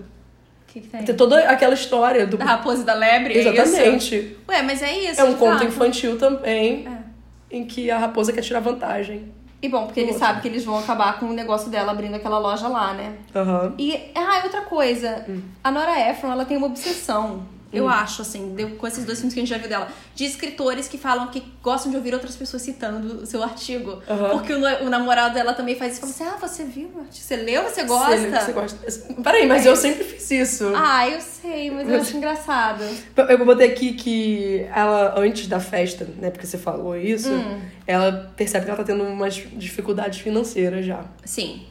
O 0.69 0.73
que, 0.73 0.81
que 0.81 0.89
tem? 0.89 1.05
Tem 1.05 1.15
toda 1.17 1.39
aquela 1.51 1.75
história 1.75 2.27
do. 2.27 2.37
Da 2.37 2.45
raposa 2.45 2.83
e 2.83 2.85
da 2.85 2.95
lebre? 2.95 3.35
é? 3.35 3.49
Exatamente. 3.49 4.37
Ué, 4.49 4.63
mas 4.63 4.81
é 4.83 4.97
isso. 5.11 5.21
É 5.21 5.25
um 5.25 5.35
conto 5.35 5.59
fato. 5.59 5.65
infantil 5.67 6.17
também, 6.19 6.87
É. 6.87 7.57
em 7.57 7.65
que 7.65 7.91
a 7.91 7.99
raposa 7.99 8.33
quer 8.33 8.43
tirar 8.43 8.61
vantagem. 8.61 9.33
E 9.61 9.69
bom, 9.69 9.85
porque 9.87 10.01
ele 10.01 10.09
Outro. 10.13 10.25
sabe 10.27 10.41
que 10.41 10.49
eles 10.49 10.65
vão 10.65 10.79
acabar 10.79 11.21
com 11.21 11.27
o 11.27 11.33
negócio 11.33 11.71
dela 11.71 11.93
abrindo 11.93 12.15
aquela 12.17 12.39
loja 12.39 12.67
lá, 12.69 12.95
né? 12.95 13.13
Aham. 13.35 13.75
E, 13.79 14.11
ah, 14.15 14.41
outra 14.45 14.63
coisa. 14.63 15.25
A 15.63 15.71
Nora 15.71 16.11
Ephron, 16.11 16.33
ela 16.33 16.45
tem 16.45 16.57
uma 16.57 16.67
obsessão. 16.67 17.43
Eu 17.73 17.89
acho, 17.89 18.21
assim, 18.23 18.55
com 18.79 18.87
esses 18.87 19.05
dois 19.05 19.19
filmes 19.19 19.33
que 19.33 19.41
a 19.41 19.43
gente 19.43 19.51
já 19.51 19.57
viu 19.59 19.69
dela, 19.69 19.89
de 20.15 20.25
escritores 20.25 20.89
que 20.89 20.99
falam 20.99 21.29
que 21.29 21.43
gostam 21.63 21.91
de 21.91 21.97
ouvir 21.97 22.13
outras 22.13 22.37
pessoas 22.37 22.63
citando 22.63 23.23
o 23.23 23.27
seu 23.27 23.43
artigo. 23.43 24.03
Aham. 24.09 24.31
Porque 24.31 24.53
o, 24.53 24.59
o 24.85 24.91
namorado 24.91 25.35
dela 25.35 25.55
também 25.55 25.75
faz 25.75 25.93
isso. 25.93 26.01
Fala 26.03 26.13
assim, 26.13 26.25
ah, 26.45 26.49
você 26.49 26.65
viu 26.65 26.91
o 26.95 26.99
artigo? 27.01 27.15
Você 27.25 27.37
leu? 27.37 27.63
Você 27.63 27.85
gosta? 27.85 28.17
Você, 28.19 28.31
você 28.31 28.53
gosta. 28.53 29.15
Peraí, 29.23 29.47
mas 29.47 29.65
eu 29.65 29.75
sempre 29.75 30.05
fiz 30.05 30.31
isso. 30.31 30.71
Ah, 30.77 31.09
eu 31.09 31.21
sei, 31.21 31.71
mas 31.71 31.89
eu 31.89 31.97
acho 32.01 32.17
engraçado. 32.17 32.85
Eu 33.29 33.45
botei 33.45 33.69
aqui 33.71 33.95
que 33.95 34.67
ela, 34.75 35.15
antes 35.19 35.47
da 35.47 35.59
festa, 35.61 36.07
né, 36.19 36.31
porque 36.31 36.47
você 36.47 36.59
falou 36.59 36.97
isso, 36.97 37.33
Hum. 37.33 37.61
ela 37.87 38.31
percebe 38.37 38.65
que 38.67 38.71
ela 38.71 38.79
tá 38.79 38.85
tendo 38.85 39.03
umas 39.05 39.35
dificuldades 39.35 40.21
financeiras 40.21 40.85
já. 40.85 41.05
Sim. 41.25 41.63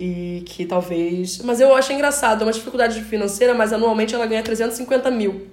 E 0.00 0.42
que 0.46 0.64
talvez. 0.64 1.38
Mas 1.38 1.60
eu 1.60 1.74
acho 1.74 1.92
engraçado, 1.92 2.42
é 2.42 2.46
uma 2.46 2.52
dificuldade 2.52 3.02
financeira, 3.02 3.52
mas 3.54 3.72
anualmente 3.72 4.14
ela 4.14 4.26
ganha 4.26 4.42
350 4.42 5.10
mil. 5.10 5.48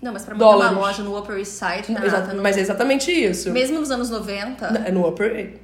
Não, 0.00 0.12
mas 0.12 0.24
pra 0.24 0.34
montar 0.34 0.56
uma 0.56 0.70
loja 0.70 1.02
no 1.02 1.18
Upper 1.18 1.36
East 1.38 1.52
Side, 1.52 1.90
Exa- 1.92 2.00
Renata, 2.16 2.32
não- 2.34 2.42
Mas 2.42 2.56
é 2.56 2.60
exatamente 2.60 3.10
isso. 3.10 3.50
mesmo 3.52 3.78
nos 3.80 3.90
anos 3.90 4.10
90... 4.10 4.66
É 4.86 4.90
no 4.90 5.06
Upper. 5.08 5.54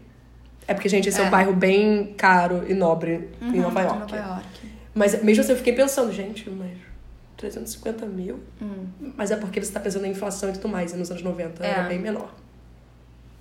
É 0.69 0.75
porque, 0.75 0.89
gente, 0.89 1.09
esse 1.09 1.21
é, 1.21 1.25
É. 1.25 1.27
um 1.27 1.31
bairro 1.31 1.53
bem 1.53 2.15
caro 2.17 2.65
e 2.69 2.75
nobre 2.75 3.29
em 3.43 3.47
Uhum, 3.57 3.63
Nova 3.63 3.81
York. 3.83 3.99
Nova 4.01 4.17
York. 4.17 4.47
Mas 4.95 5.23
mesmo 5.23 5.43
assim 5.43 5.53
eu 5.53 5.57
fiquei 5.59 5.73
pensando, 5.73 6.13
gente, 6.13 6.49
mas 6.51 6.73
350 7.37 8.07
mil? 8.07 8.41
Hum. 8.63 8.87
Mas 9.17 9.31
é 9.31 9.37
porque 9.37 9.63
você 9.63 9.73
tá 9.73 9.81
pensando 9.81 10.07
em 10.07 10.11
inflação 10.11 10.49
e 10.49 10.53
tudo 10.53 10.69
mais, 10.69 10.93
e 10.93 10.97
nos 10.97 11.11
anos 11.11 11.23
90 11.23 11.65
É. 11.65 11.71
era 11.71 11.83
bem 11.85 11.99
menor. 11.99 12.33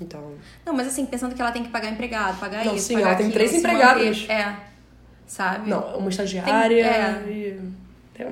Então. 0.02 0.34
Não, 0.66 0.74
mas 0.74 0.88
assim, 0.88 1.06
pensando 1.06 1.36
que 1.36 1.42
ela 1.42 1.52
tem 1.52 1.64
que 1.64 1.70
pagar 1.70 1.90
empregado, 1.92 2.40
pagar 2.40 2.64
Não, 2.66 2.76
isso, 2.76 2.88
sim, 2.88 2.94
pagar 2.96 3.08
ela 3.10 3.18
tem 3.18 3.32
três 3.32 3.54
empregados. 3.54 4.22
manter. 4.22 4.32
É. 4.32 4.56
Sabe? 5.28 5.70
Não, 5.70 5.98
uma 5.98 6.10
estagiária 6.10 6.84
é. 6.86 7.24
e. 7.30 7.60
Tem 8.14 8.28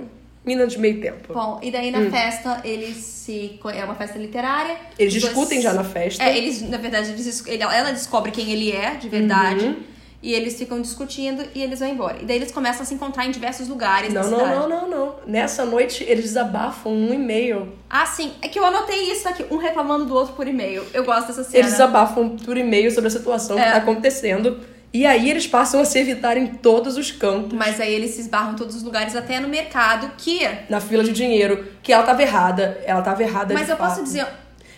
mina 0.45 0.65
de 0.65 0.79
meio 0.79 1.01
tempo. 1.01 1.33
Bom, 1.33 1.59
e 1.61 1.69
daí 1.69 1.91
na 1.91 1.99
Hum. 1.99 2.09
festa 2.09 2.61
eles 2.63 2.95
se. 2.97 3.59
É 3.73 3.83
uma 3.83 3.95
festa 3.95 4.17
literária. 4.17 4.77
Eles 4.97 5.13
dois- 5.13 5.25
discutem 5.25 5.61
já 5.61 5.73
na 5.73 5.83
festa. 5.83 6.23
É, 6.23 6.37
eles, 6.37 6.61
na 6.61 6.77
verdade, 6.77 7.11
eles, 7.11 7.43
ela 7.47 7.91
descobre 7.91 8.31
quem 8.31 8.49
ele 8.51 8.71
é, 8.71 8.95
de 8.95 9.09
verdade. 9.09 9.65
Uhum. 9.65 9.96
E 10.27 10.33
eles 10.33 10.57
ficam 10.59 10.81
discutindo 10.81 11.41
e 11.55 11.63
eles 11.63 11.79
vão 11.79 11.87
embora. 11.87 12.17
E 12.21 12.25
daí 12.25 12.35
eles 12.35 12.51
começam 12.51 12.81
a 12.81 12.85
se 12.85 12.93
encontrar 12.93 13.25
em 13.25 13.31
diversos 13.31 13.69
lugares 13.69 14.13
Não, 14.13 14.29
não, 14.29 14.39
não, 14.45 14.67
não, 14.67 14.89
não. 14.89 15.15
Nessa 15.25 15.63
noite 15.63 16.03
eles 16.05 16.25
desabafam 16.25 16.91
um 16.91 17.13
e-mail. 17.13 17.71
Ah, 17.89 18.05
sim. 18.05 18.33
É 18.41 18.49
que 18.49 18.59
eu 18.59 18.65
anotei 18.65 19.09
isso 19.09 19.25
aqui, 19.25 19.45
um 19.49 19.55
reclamando 19.55 20.03
do 20.03 20.13
outro 20.13 20.33
por 20.33 20.45
e-mail. 20.45 20.83
Eu 20.93 21.05
gosto 21.05 21.27
dessa 21.27 21.45
cena. 21.45 21.59
Eles 21.59 21.71
desabafam 21.71 22.35
por 22.35 22.57
e-mail 22.57 22.91
sobre 22.91 23.07
a 23.07 23.11
situação 23.11 23.57
É. 23.57 23.63
que 23.63 23.71
tá 23.71 23.77
acontecendo. 23.77 24.59
E 24.93 25.05
aí 25.05 25.29
eles 25.29 25.47
passam 25.47 25.79
a 25.79 25.85
se 25.85 25.97
evitar 25.97 26.35
em 26.35 26.47
todos 26.47 26.97
os 26.97 27.09
cantos. 27.09 27.53
Mas 27.57 27.79
aí 27.79 27.93
eles 27.93 28.11
se 28.11 28.19
esbarram 28.19 28.51
em 28.51 28.55
todos 28.55 28.75
os 28.75 28.83
lugares, 28.83 29.15
até 29.15 29.39
no 29.39 29.47
mercado, 29.47 30.11
que. 30.17 30.45
Na 30.69 30.81
fila 30.81 31.05
de 31.05 31.13
dinheiro, 31.13 31.65
que 31.81 31.93
ela 31.93 32.03
tava 32.03 32.21
errada. 32.21 32.81
Ela 32.85 33.01
tava 33.01 33.23
errada 33.23 33.53
Mas 33.53 33.69
eu 33.69 33.77
posso 33.77 33.95
fato. 33.95 34.03
dizer, 34.03 34.27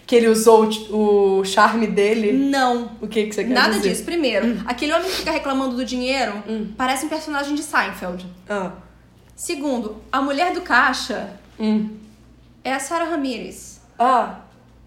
Que 0.10 0.16
ele 0.16 0.28
usou 0.28 0.68
o, 0.90 1.40
o 1.42 1.46
charme 1.46 1.86
dele. 1.86 2.32
não. 2.34 2.94
O 3.00 3.08
que, 3.08 3.28
que 3.28 3.34
você 3.36 3.44
quer 3.44 3.52
Nada 3.54 3.76
dizer? 3.76 3.90
disso. 3.90 4.04
Primeiro, 4.04 4.60
aquele 4.66 4.92
homem 4.92 5.08
que 5.08 5.18
fica 5.18 5.30
reclamando 5.30 5.76
do 5.76 5.86
dinheiro 5.86 6.34
parece 6.76 7.06
um 7.06 7.10
personagem 7.10 7.54
de 7.54 7.62
Seinfeld. 7.62 8.26
Ah. 8.50 8.72
Segundo, 9.36 10.02
a 10.12 10.20
mulher 10.20 10.52
do 10.52 10.62
caixa 10.62 11.30
Hum. 11.60 11.92
é 12.64 12.74
a 12.74 12.80
Sarah 12.80 13.06
Ramirez. 13.06 13.82
Ah. 14.00 14.40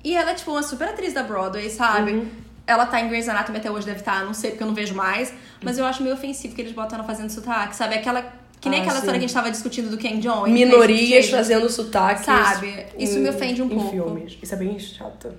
E 0.03 0.17
ela 0.17 0.33
é, 0.33 0.35
tipo, 0.35 0.51
uma 0.51 0.63
super 0.65 0.89
atriz 0.89 1.13
da 1.15 1.23
Broadway, 1.23 1.71
sabe? 1.71 2.11
Uhum. 2.15 2.27
Ela 2.67 2.85
tá 2.87 3.01
em 3.01 3.07
Grey's 3.09 3.29
Anatomy 3.29 3.59
até 3.59 3.71
hoje, 3.71 3.87
deve 3.87 4.01
estar, 4.01 4.25
não 4.25 4.35
sei 4.35 4.51
porque 4.51 4.65
eu 4.65 4.67
não 4.67 4.75
vejo 4.75 4.95
mais. 4.95 5.33
Mas 5.63 5.79
eu 5.79 5.85
acho 5.87 6.03
meio 6.03 6.17
ofensivo 6.17 6.53
que 6.57 6.63
eles 6.63 6.73
botam 6.73 6.99
ela 6.99 7.07
fazendo 7.07 7.31
sotaque, 7.31 7.77
sabe? 7.77 7.95
Aquela. 7.95 8.25
Que 8.63 8.69
nem 8.71 8.79
Ah, 8.79 8.83
aquela 8.85 8.95
sim. 8.97 9.01
história 9.03 9.19
que 9.19 9.25
a 9.25 9.29
gente 9.29 9.35
tava 9.37 9.51
discutindo 9.51 9.91
do 9.91 9.99
Ken 9.99 10.19
John. 10.21 10.47
em 10.47 10.53
Minorias 10.53 11.29
fazendo 11.29 11.69
sotaques. 11.69 12.25
Sabe? 12.25 12.87
Isso 12.99 13.19
me 13.19 13.29
ofende 13.29 13.61
um 13.61 13.67
em 13.67 13.71
pouco. 13.71 13.91
filmes. 13.91 14.39
Isso 14.41 14.55
é 14.55 14.57
bem 14.57 14.79
chato. 14.79 15.33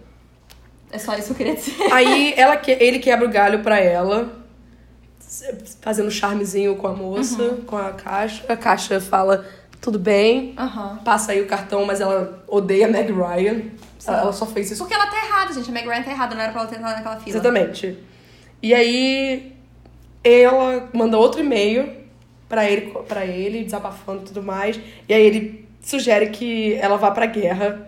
É 0.91 0.99
só 0.99 1.15
isso 1.15 1.27
que 1.27 1.31
eu 1.31 1.37
queria 1.37 1.55
dizer. 1.55 1.91
Aí 1.91 2.33
ela, 2.37 2.55
que- 2.57 2.71
ele 2.71 2.99
quebra 2.99 3.25
o 3.25 3.31
galho 3.31 3.63
pra 3.63 3.79
ela, 3.79 4.29
fazendo 5.81 6.11
charmezinho 6.11 6.75
com 6.75 6.85
a 6.87 6.93
moça, 6.93 7.41
Uhum. 7.41 7.61
com 7.63 7.77
a 7.77 7.91
caixa. 7.93 8.43
A 8.47 8.55
caixa 8.57 8.99
fala, 8.99 9.45
tudo 9.81 9.97
bem, 9.97 10.53
Aham. 10.57 10.99
passa 11.03 11.31
aí 11.31 11.41
o 11.41 11.47
cartão, 11.47 11.85
mas 11.85 11.99
ela 12.01 12.43
odeia 12.47 12.85
a 12.87 12.89
Meg 12.89 13.11
Ryan. 13.11 13.61
Ela, 14.05 14.19
ela 14.19 14.33
só 14.33 14.45
fez 14.45 14.69
isso. 14.69 14.83
Porque 14.83 14.93
ela 14.93 15.07
tá 15.07 15.15
errada, 15.25 15.53
gente. 15.53 15.69
A 15.69 15.71
Meg 15.71 15.87
Ryan 15.87 16.03
tá 16.03 16.11
errada, 16.11 16.35
não 16.35 16.41
era 16.41 16.51
pra 16.51 16.61
ela 16.61 16.69
ter 16.69 16.75
entrado 16.77 16.95
naquela 16.97 17.15
fila. 17.17 17.29
Exatamente. 17.37 17.97
E 18.61 18.73
aí 18.73 19.53
ela 20.23 20.89
manda 20.93 21.17
outro 21.17 21.39
e-mail 21.41 22.02
pra 22.53 22.69
ele, 22.69 22.93
pra 23.07 23.25
ele, 23.25 23.63
desabafando 23.63 24.21
e 24.21 24.25
tudo 24.25 24.43
mais. 24.43 24.79
E 25.09 25.13
aí 25.13 25.25
ele 25.25 25.65
sugere 25.81 26.27
que 26.29 26.75
ela 26.75 26.97
vá 26.97 27.09
pra 27.09 27.25
guerra 27.25 27.87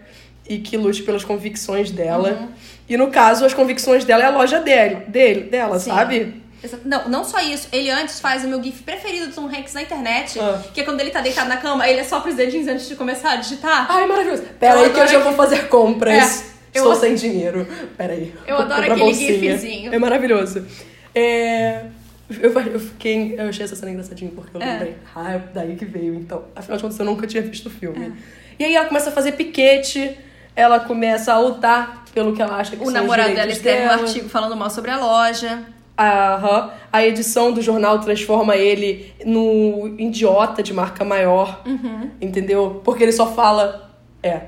e 0.50 0.57
que 0.57 0.75
lute 0.75 1.03
pelas 1.03 1.24
convicções 1.24 1.91
dela. 1.91 2.31
Uhum. 2.31 2.48
E 2.89 2.98
no 2.98 3.12
caso, 3.12 3.45
as 3.45 3.53
convicções 3.53 4.03
dela 4.03 4.24
é 4.24 4.25
a 4.25 4.29
loja 4.31 4.60
dele, 4.60 4.95
dele 5.07 5.41
dela, 5.41 5.77
Sim. 5.79 5.91
sabe? 5.91 6.41
Não, 6.84 7.07
não 7.07 7.24
só 7.24 7.39
isso. 7.41 7.67
Ele 7.72 7.91
antes 7.91 8.19
faz 8.19 8.43
o 8.43 8.48
meu 8.48 8.62
gif 8.63 8.81
preferido 8.81 9.27
do 9.27 9.34
Tom 9.36 9.45
Hanks 9.45 9.74
na 9.75 9.84
internet, 9.84 10.39
Ah. 10.39 10.60
que 10.74 10.81
é 10.81 10.84
quando 10.84 11.00
ele 11.00 11.12
tá 11.12 11.22
deitado 11.22 11.48
na 11.48 11.57
cama, 11.57 11.88
ele 11.88 12.00
é 12.00 12.03
só 12.03 12.19
pros 12.22 12.34
dedinhos 12.34 12.67
antes 12.67 12.88
de 12.88 12.95
começar 12.95 13.34
a 13.34 13.36
digitar. 13.36 13.86
Ai, 13.88 14.07
maravilhoso. 14.07 14.41
Pera 14.60 14.79
Eu 14.79 14.86
aí 14.86 14.89
que 14.89 14.98
já 14.98 15.03
aquele- 15.03 15.24
vou 15.24 15.34
fazer 15.34 15.67
compras. 15.69 16.43
É, 16.74 16.77
Estou 16.79 16.95
sem 16.95 17.13
dinheiro. 17.13 17.67
Pera 17.95 18.13
aí. 18.13 18.34
Eu 18.48 18.57
adoro 18.57 18.81
aquele 18.81 19.00
bolsinha. 19.00 19.39
gifzinho. 19.57 19.93
É 19.93 20.00
maravilhoso. 20.00 20.65
É... 21.13 21.84
Eu, 22.29 22.51
eu 22.60 22.79
fiquei... 22.79 23.36
Eu 23.38 23.50
achei 23.50 23.63
essa 23.65 23.75
cena 23.75 23.91
engraçadinha 23.91 24.32
porque 24.34 24.55
eu 24.58 24.62
É. 24.62 24.65
lembrei. 24.74 24.96
Ah, 25.15 25.34
é 25.34 25.41
daí 25.53 25.75
que 25.75 25.86
veio, 25.86 26.15
então. 26.15 26.44
Afinal 26.55 26.77
de 26.77 26.84
contas, 26.84 27.00
eu 27.00 27.05
nunca 27.05 27.27
tinha 27.27 27.44
visto 27.44 27.67
o 27.67 27.70
filme. 27.70 28.13
E 28.58 28.63
aí 28.65 28.75
ela 28.75 28.88
começa 28.88 29.10
a 29.10 29.13
fazer 29.13 29.34
piquete. 29.34 30.17
Ela 30.55 30.79
começa 30.79 31.34
a 31.34 31.39
lutar 31.39 32.05
pelo 32.13 32.34
que 32.34 32.41
ela 32.41 32.55
acha 32.55 32.75
que 32.75 32.84
O 32.84 32.89
namorado 32.89 33.36
dela 33.36 33.51
escreve 33.51 33.86
um 33.88 33.91
artigo 33.91 34.29
falando 34.29 34.55
mal 34.55 34.70
sobre 34.70 34.89
a 34.89 34.98
loja. 34.98 35.63
Aham. 35.98 36.72
A 36.91 37.05
edição 37.05 37.51
do 37.51 37.62
jornal 37.62 38.00
transforma 38.00 38.55
ele 38.55 39.13
no 39.25 39.96
idiota 40.00 40.63
de 40.63 40.74
marca 40.74 41.03
maior. 41.05 41.62
Uhum. 41.65 42.10
Entendeu? 42.22 42.82
Porque 42.84 43.03
ele 43.03 43.12
só 43.12 43.34
fala, 43.34 43.91
é, 44.24 44.41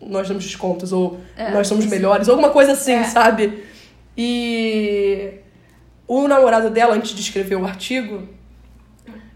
nós 0.00 0.28
damos 0.28 0.44
descontos, 0.44 0.92
ou 0.92 1.18
É, 1.36 1.50
nós 1.50 1.66
somos 1.66 1.86
melhores, 1.86 2.28
alguma 2.28 2.50
coisa 2.50 2.72
assim, 2.72 2.92
É. 2.92 3.04
sabe? 3.04 3.64
E 4.16 5.30
o 6.22 6.28
namorado 6.28 6.70
dela, 6.70 6.94
antes 6.94 7.14
de 7.14 7.20
escrever 7.20 7.56
o 7.56 7.64
artigo, 7.64 8.28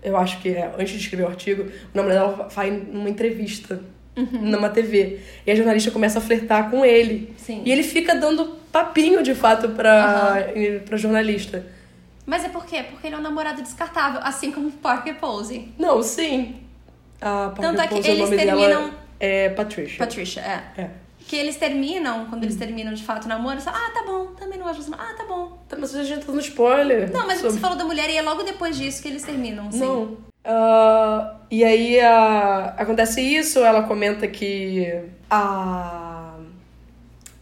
eu 0.03 0.17
acho 0.17 0.39
que 0.41 0.51
é, 0.51 0.71
antes 0.79 0.91
de 0.93 0.99
escrever 0.99 1.25
o 1.25 1.29
artigo, 1.29 1.63
o 1.65 1.97
namorado 1.97 2.37
dela 2.37 2.49
vai 2.49 2.71
numa 2.71 3.09
entrevista. 3.11 3.81
Uhum. 4.17 4.27
Numa 4.51 4.69
TV. 4.69 5.21
E 5.47 5.51
a 5.51 5.55
jornalista 5.55 5.93
começa 5.93 6.19
a 6.19 6.23
flertar 6.23 6.71
com 6.71 6.85
ele. 6.85 7.33
Sim. 7.37 7.63
E 7.65 7.71
ele 7.71 7.85
fica 7.85 8.17
dando 8.17 8.57
papinho 8.73 9.23
de 9.23 9.33
fato 9.33 9.69
pra, 9.69 10.49
pra 10.85 10.97
jornalista. 10.97 11.65
Mas 12.27 12.45
é 12.45 12.49
por 12.49 12.67
quê? 12.67 12.83
Porque 12.91 13.07
ele 13.07 13.15
é 13.15 13.19
um 13.19 13.23
namorado 13.23 13.63
descartável, 13.63 14.21
assim 14.25 14.51
como 14.51 14.73
Parker 14.73 15.15
Posey. 15.15 15.73
Não, 15.79 16.03
sim. 16.03 16.57
A 17.21 17.53
Tanto 17.61 17.81
é 17.81 17.87
que 17.87 17.95
Parker 17.95 18.11
o 18.11 18.15
eles 18.17 18.29
terminam- 18.31 18.59
dela 18.69 18.91
é 19.21 19.49
Patricia. 19.51 19.99
Patricia, 19.99 20.41
é. 20.43 20.81
É. 20.83 20.91
Que 21.29 21.37
eles 21.37 21.57
terminam, 21.57 22.25
quando 22.27 22.43
eles 22.45 22.57
terminam 22.57 22.93
de 22.95 23.03
fato 23.05 23.27
o 23.27 23.29
namoro, 23.29 23.61
falam, 23.61 23.79
ah, 23.85 23.91
tá 23.91 24.03
bom, 24.05 24.27
também 24.29 24.59
não 24.59 24.67
gosto 24.67 24.83
você. 24.83 24.91
não. 24.91 24.99
Ah, 24.99 25.13
tá 25.15 25.25
bom. 25.27 25.59
Tá, 25.69 25.77
Mas 25.79 25.95
a 25.95 26.03
gente 26.03 26.25
tá 26.25 26.33
no 26.33 26.41
spoiler. 26.41 27.13
Não, 27.13 27.27
mas 27.27 27.39
sobre- 27.41 27.53
você 27.53 27.61
falou 27.61 27.77
da 27.77 27.85
mulher 27.85 28.09
e 28.09 28.17
é 28.17 28.23
logo 28.23 28.43
depois 28.43 28.79
disso 28.79 29.03
que 29.03 29.09
eles 29.09 29.23
terminam, 29.23 29.71
sim. 29.71 29.79
Não. 29.81 30.17
Ah, 30.43 31.37
e 31.51 31.63
aí 31.63 32.01
ah, 32.01 32.75
acontece 32.79 33.21
isso, 33.21 33.59
ela 33.61 33.83
comenta 33.83 34.27
que 34.27 34.91
a, 35.31 36.33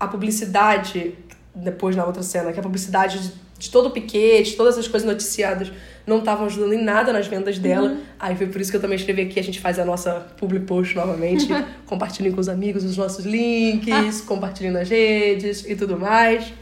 a 0.01 0.09
publicidade, 0.09 1.17
depois 1.57 1.97
na 1.97 2.05
outra 2.05 2.23
cena, 2.23 2.53
que 2.53 2.61
a 2.61 2.63
publicidade 2.63 3.19
de, 3.19 3.33
de 3.59 3.71
todo 3.71 3.87
o 3.87 3.91
piquete, 3.91 4.57
todas 4.57 4.75
essas 4.75 4.87
coisas 4.87 5.09
noticiadas, 5.09 5.73
não 6.07 6.19
estavam 6.19 6.47
ajudando 6.47 6.75
em 6.75 6.83
nada 6.83 7.13
nas 7.13 7.27
vendas 7.27 7.59
dela. 7.59 7.89
Uhum. 7.89 8.01
Aí 8.21 8.37
foi 8.37 8.47
por 8.47 8.61
isso 8.61 8.71
que 8.71 8.77
eu 8.77 8.81
também 8.81 8.97
escrevi 8.97 9.23
aqui, 9.23 9.41
a 9.41 9.43
gente 9.43 9.59
faz 9.59 9.79
a 9.79 9.85
nossa 9.85 10.27
public 10.37 10.67
post 10.67 10.95
novamente, 10.95 11.49
compartilhem 11.87 12.31
com 12.31 12.41
os 12.41 12.49
amigos 12.49 12.85
os 12.85 12.97
nossos 12.97 13.25
links, 13.25 14.21
compartilhem 14.21 14.71
nas 14.71 14.89
redes 14.89 15.65
e 15.67 15.75
tudo 15.75 15.99
mais. 15.99 16.53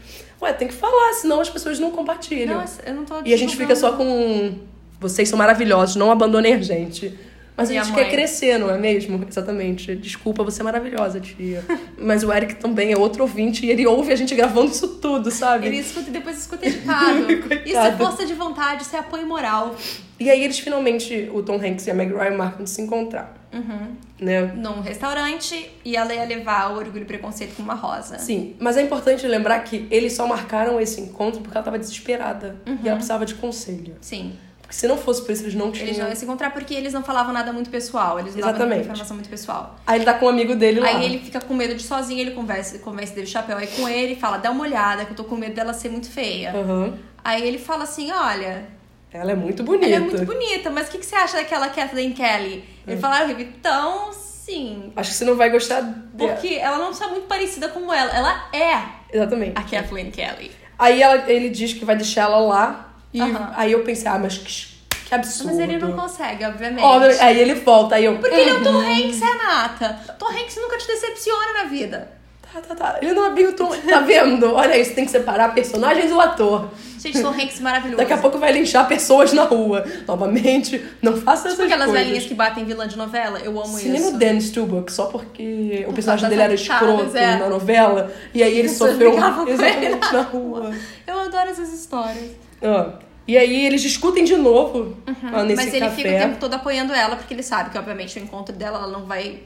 Ué, 0.41 0.53
tem 0.53 0.67
que 0.67 0.73
falar, 0.73 1.13
senão 1.13 1.41
as 1.41 1.49
pessoas 1.49 1.79
não 1.79 1.91
compartilham. 1.91 2.57
Não, 2.57 2.65
eu 2.85 2.93
não 2.93 3.05
tô 3.05 3.21
E 3.23 3.33
a 3.33 3.37
gente 3.37 3.55
fica 3.55 3.75
só 3.75 3.93
com. 3.93 4.53
Vocês 4.99 5.27
são 5.27 5.37
maravilhosos, 5.37 5.97
não 5.97 6.09
abandonem 6.09 6.53
a 6.53 6.61
gente. 6.61 7.13
Mas 7.57 7.69
a 7.69 7.73
gente 7.73 7.91
mãe. 7.91 8.03
quer 8.03 8.11
crescer, 8.11 8.57
não 8.57 8.69
é 8.69 8.77
mesmo? 8.77 9.25
Exatamente. 9.27 9.95
Desculpa, 9.95 10.43
você 10.43 10.61
é 10.61 10.63
maravilhosa, 10.63 11.19
tia. 11.19 11.63
Mas 11.97 12.23
o 12.23 12.31
Eric 12.31 12.55
também 12.55 12.91
é 12.91 12.97
outro 12.97 13.23
ouvinte 13.23 13.65
e 13.65 13.71
ele 13.71 13.87
ouve 13.87 14.11
a 14.11 14.15
gente 14.15 14.35
gravando 14.35 14.71
isso 14.71 14.87
tudo, 14.99 15.31
sabe? 15.31 15.67
Ele 15.67 15.77
escuta 15.77 16.09
e 16.09 16.11
depois 16.11 16.37
escuta 16.37 16.67
editado. 16.67 17.25
Isso 17.65 17.77
é 17.77 17.91
força 17.93 18.25
de 18.25 18.33
vontade, 18.33 18.83
isso 18.83 18.95
é 18.95 18.99
apoio 18.99 19.25
moral. 19.25 19.75
E 20.19 20.29
aí 20.29 20.43
eles 20.43 20.59
finalmente, 20.59 21.29
o 21.33 21.41
Tom 21.41 21.55
Hanks 21.55 21.87
e 21.87 21.91
a 21.91 21.93
Meg 21.93 22.13
Ryan 22.13 22.37
marcam 22.37 22.63
de 22.63 22.69
se 22.69 22.81
encontrar. 22.81 23.33
Uhum. 23.51 23.95
Né? 24.19 24.41
Num 24.55 24.81
restaurante 24.81 25.71
e 25.83 25.95
ela 25.95 26.13
ia 26.13 26.25
levar 26.25 26.73
o 26.73 26.77
orgulho 26.77 27.03
e 27.03 27.05
preconceito 27.05 27.55
com 27.55 27.63
uma 27.63 27.73
rosa. 27.73 28.17
Sim, 28.19 28.55
mas 28.59 28.77
é 28.77 28.81
importante 28.81 29.25
lembrar 29.27 29.59
que 29.59 29.87
eles 29.89 30.13
só 30.13 30.27
marcaram 30.27 30.79
esse 30.79 31.01
encontro 31.01 31.41
porque 31.41 31.57
ela 31.57 31.63
tava 31.63 31.79
desesperada. 31.79 32.57
E 32.65 32.87
ela 32.87 32.95
precisava 32.95 33.25
de 33.25 33.35
conselho. 33.35 33.95
Sim. 34.01 34.33
Porque 34.65 34.75
se 34.75 34.87
não 34.87 34.97
fosse 34.97 35.21
por 35.21 35.31
isso, 35.31 35.43
eles 35.43 35.53
não 35.53 35.71
tinham. 35.71 35.85
Eles 35.87 35.97
não 35.99 36.07
iam 36.07 36.15
se 36.15 36.25
encontrar 36.25 36.49
porque 36.51 36.73
eles 36.73 36.91
não 36.91 37.03
falavam 37.03 37.31
nada 37.31 37.53
muito 37.53 37.69
pessoal. 37.69 38.19
Eles 38.19 38.33
não 38.33 38.41
davam 38.41 38.55
Exatamente. 38.55 38.81
informação 38.81 39.15
muito 39.15 39.29
pessoal. 39.29 39.75
Aí 39.85 39.97
ele 39.99 40.05
tá 40.05 40.15
com 40.15 40.25
um 40.25 40.29
amigo 40.29 40.55
dele 40.55 40.79
lá. 40.79 40.87
Aí 40.87 41.05
ele 41.05 41.19
fica 41.19 41.39
com 41.39 41.53
medo 41.53 41.75
de 41.75 41.83
sozinho, 41.83 42.19
ele 42.19 42.31
conversa, 42.31 42.79
convence 42.79 43.13
dele 43.13 43.27
o 43.27 43.29
chapéu 43.29 43.57
aí 43.57 43.67
com 43.67 43.87
ele 43.87 44.13
e 44.13 44.15
fala, 44.15 44.37
dá 44.37 44.49
uma 44.49 44.63
olhada, 44.63 45.05
que 45.05 45.11
eu 45.11 45.15
tô 45.15 45.23
com 45.23 45.35
medo 45.35 45.53
dela 45.53 45.71
ser 45.73 45.89
muito 45.89 46.09
feia. 46.09 46.51
Aham. 46.51 46.97
Aí 47.23 47.47
ele 47.47 47.59
fala 47.59 47.83
assim, 47.83 48.11
olha, 48.11 48.65
Ela 49.13 49.31
é 49.33 49.35
muito 49.35 49.63
bonita. 49.63 49.85
ela 49.85 49.95
é 49.95 49.99
muito 49.99 50.25
bonita, 50.25 50.69
mas 50.71 50.87
o 50.87 50.91
que, 50.91 50.97
que 50.97 51.05
você 51.05 51.15
acha 51.15 51.37
daquela 51.37 51.69
Kathleen 51.69 52.13
Kelly? 52.13 52.63
Ele 52.87 52.97
fala, 52.97 53.19
ah, 53.19 53.31
então, 53.31 54.11
sim. 54.13 54.91
Acho 54.95 55.11
que 55.11 55.15
você 55.15 55.25
não 55.25 55.35
vai 55.35 55.49
gostar 55.51 55.81
dela. 55.81 56.33
Porque 56.33 56.55
ela 56.55 56.77
não 56.79 56.89
está 56.91 57.07
muito 57.07 57.27
parecida 57.27 57.67
com 57.69 57.93
ela. 57.93 58.11
Ela 58.11 58.49
é 58.51 59.15
Exatamente. 59.15 59.53
a 59.57 59.63
Kathleen 59.63 60.09
Kelly. 60.11 60.51
Aí 60.77 61.01
ela, 61.01 61.31
ele 61.31 61.49
diz 61.49 61.73
que 61.73 61.85
vai 61.85 61.95
deixar 61.95 62.23
ela 62.23 62.39
lá. 62.39 62.84
E 63.15 63.21
Aham. 63.21 63.51
aí 63.55 63.71
eu 63.71 63.83
pensei, 63.83 64.07
ah, 64.11 64.19
mas 64.19 64.37
que, 64.37 64.67
que 65.07 65.15
absurdo. 65.15 65.53
Mas 65.55 65.59
ele 65.59 65.77
não 65.77 65.93
consegue, 65.93 66.43
obviamente. 66.45 66.83
Óbvio, 66.83 67.15
aí 67.21 67.39
ele 67.39 67.53
volta, 67.55 67.95
aí 67.95 68.05
eu. 68.05 68.17
Porque 68.17 68.35
ele 68.35 68.49
é 68.49 68.53
o 68.53 68.63
Tom 68.63 68.71
Uhum. 68.73 68.81
Hanks, 68.81 69.19
Renata. 69.21 69.99
Tom 70.19 70.27
Hanks 70.27 70.55
nunca 70.57 70.77
te 70.77 70.87
decepciona 70.87 71.53
na 71.53 71.63
vida. 71.65 72.11
Tá, 72.53 72.61
tá, 72.61 72.75
tá. 72.75 72.97
Ele 73.01 73.13
não 73.13 73.25
é 73.25 73.29
bem 73.31 73.47
o 73.47 73.53
Tom. 73.53 73.69
Tá 73.69 73.99
vendo? 73.99 74.53
Olha 74.53 74.77
isso, 74.77 74.93
tem 74.93 75.03
que 75.05 75.11
separar 75.11 75.53
personagens 75.53 76.09
do 76.09 76.19
ator. 76.21 76.69
Gente, 76.99 77.21
Tom 77.21 77.29
Hanks 77.29 77.59
maravilhoso. 77.59 77.97
Daqui 77.97 78.13
a 78.13 78.17
pouco 78.17 78.37
vai 78.39 78.51
linchar 78.53 78.87
pessoas 78.87 79.31
na 79.33 79.43
rua. 79.43 79.85
Novamente, 80.07 80.83
não 81.01 81.15
faça 81.17 81.49
essas 81.49 81.51
Tipo 81.59 81.63
aquelas 81.63 81.85
coisas. 81.87 82.03
velhinhas 82.05 82.25
que 82.25 82.33
batem 82.33 82.63
vilã 82.65 82.87
de 82.87 82.97
novela. 82.97 83.39
Eu 83.39 83.51
amo 83.61 83.77
Se 83.77 83.89
nem 83.89 83.99
isso. 84.01 84.15
o 84.15 84.17
Dan 84.17 84.39
Stubach, 84.39 84.91
só 84.91 85.05
porque 85.05 85.81
o 85.83 85.85
Por 85.87 85.93
personagem 85.95 86.21
causa 86.23 86.29
dele 86.29 86.41
era 86.41 86.53
escroto 86.53 87.15
é. 87.17 87.35
na 87.37 87.47
novela. 87.49 88.11
E 88.33 88.41
aí 88.41 88.57
ele 88.57 88.69
sofreu 88.69 89.13
exatamente 89.13 89.85
ele 89.85 89.95
na 89.95 90.21
rua. 90.21 90.71
Eu 91.05 91.19
adoro 91.19 91.49
essas 91.49 91.71
histórias. 91.73 92.31
Ah, 92.63 92.93
E 93.27 93.37
aí 93.37 93.65
eles 93.65 93.81
discutem 93.81 94.23
de 94.23 94.35
novo 94.35 94.95
ah, 95.07 95.43
nesse 95.43 95.53
Uhum. 95.53 95.55
Mas 95.55 95.73
ele 95.73 95.79
café. 95.79 95.95
fica 95.95 96.09
o 96.09 96.19
tempo 96.19 96.39
todo 96.39 96.53
apoiando 96.53 96.93
ela, 96.93 97.15
porque 97.15 97.33
ele 97.33 97.43
sabe 97.43 97.71
que, 97.71 97.77
obviamente, 97.77 98.19
o 98.19 98.23
encontro 98.23 98.55
dela 98.55 98.77
ela 98.79 98.87
não 98.87 99.05
vai 99.05 99.39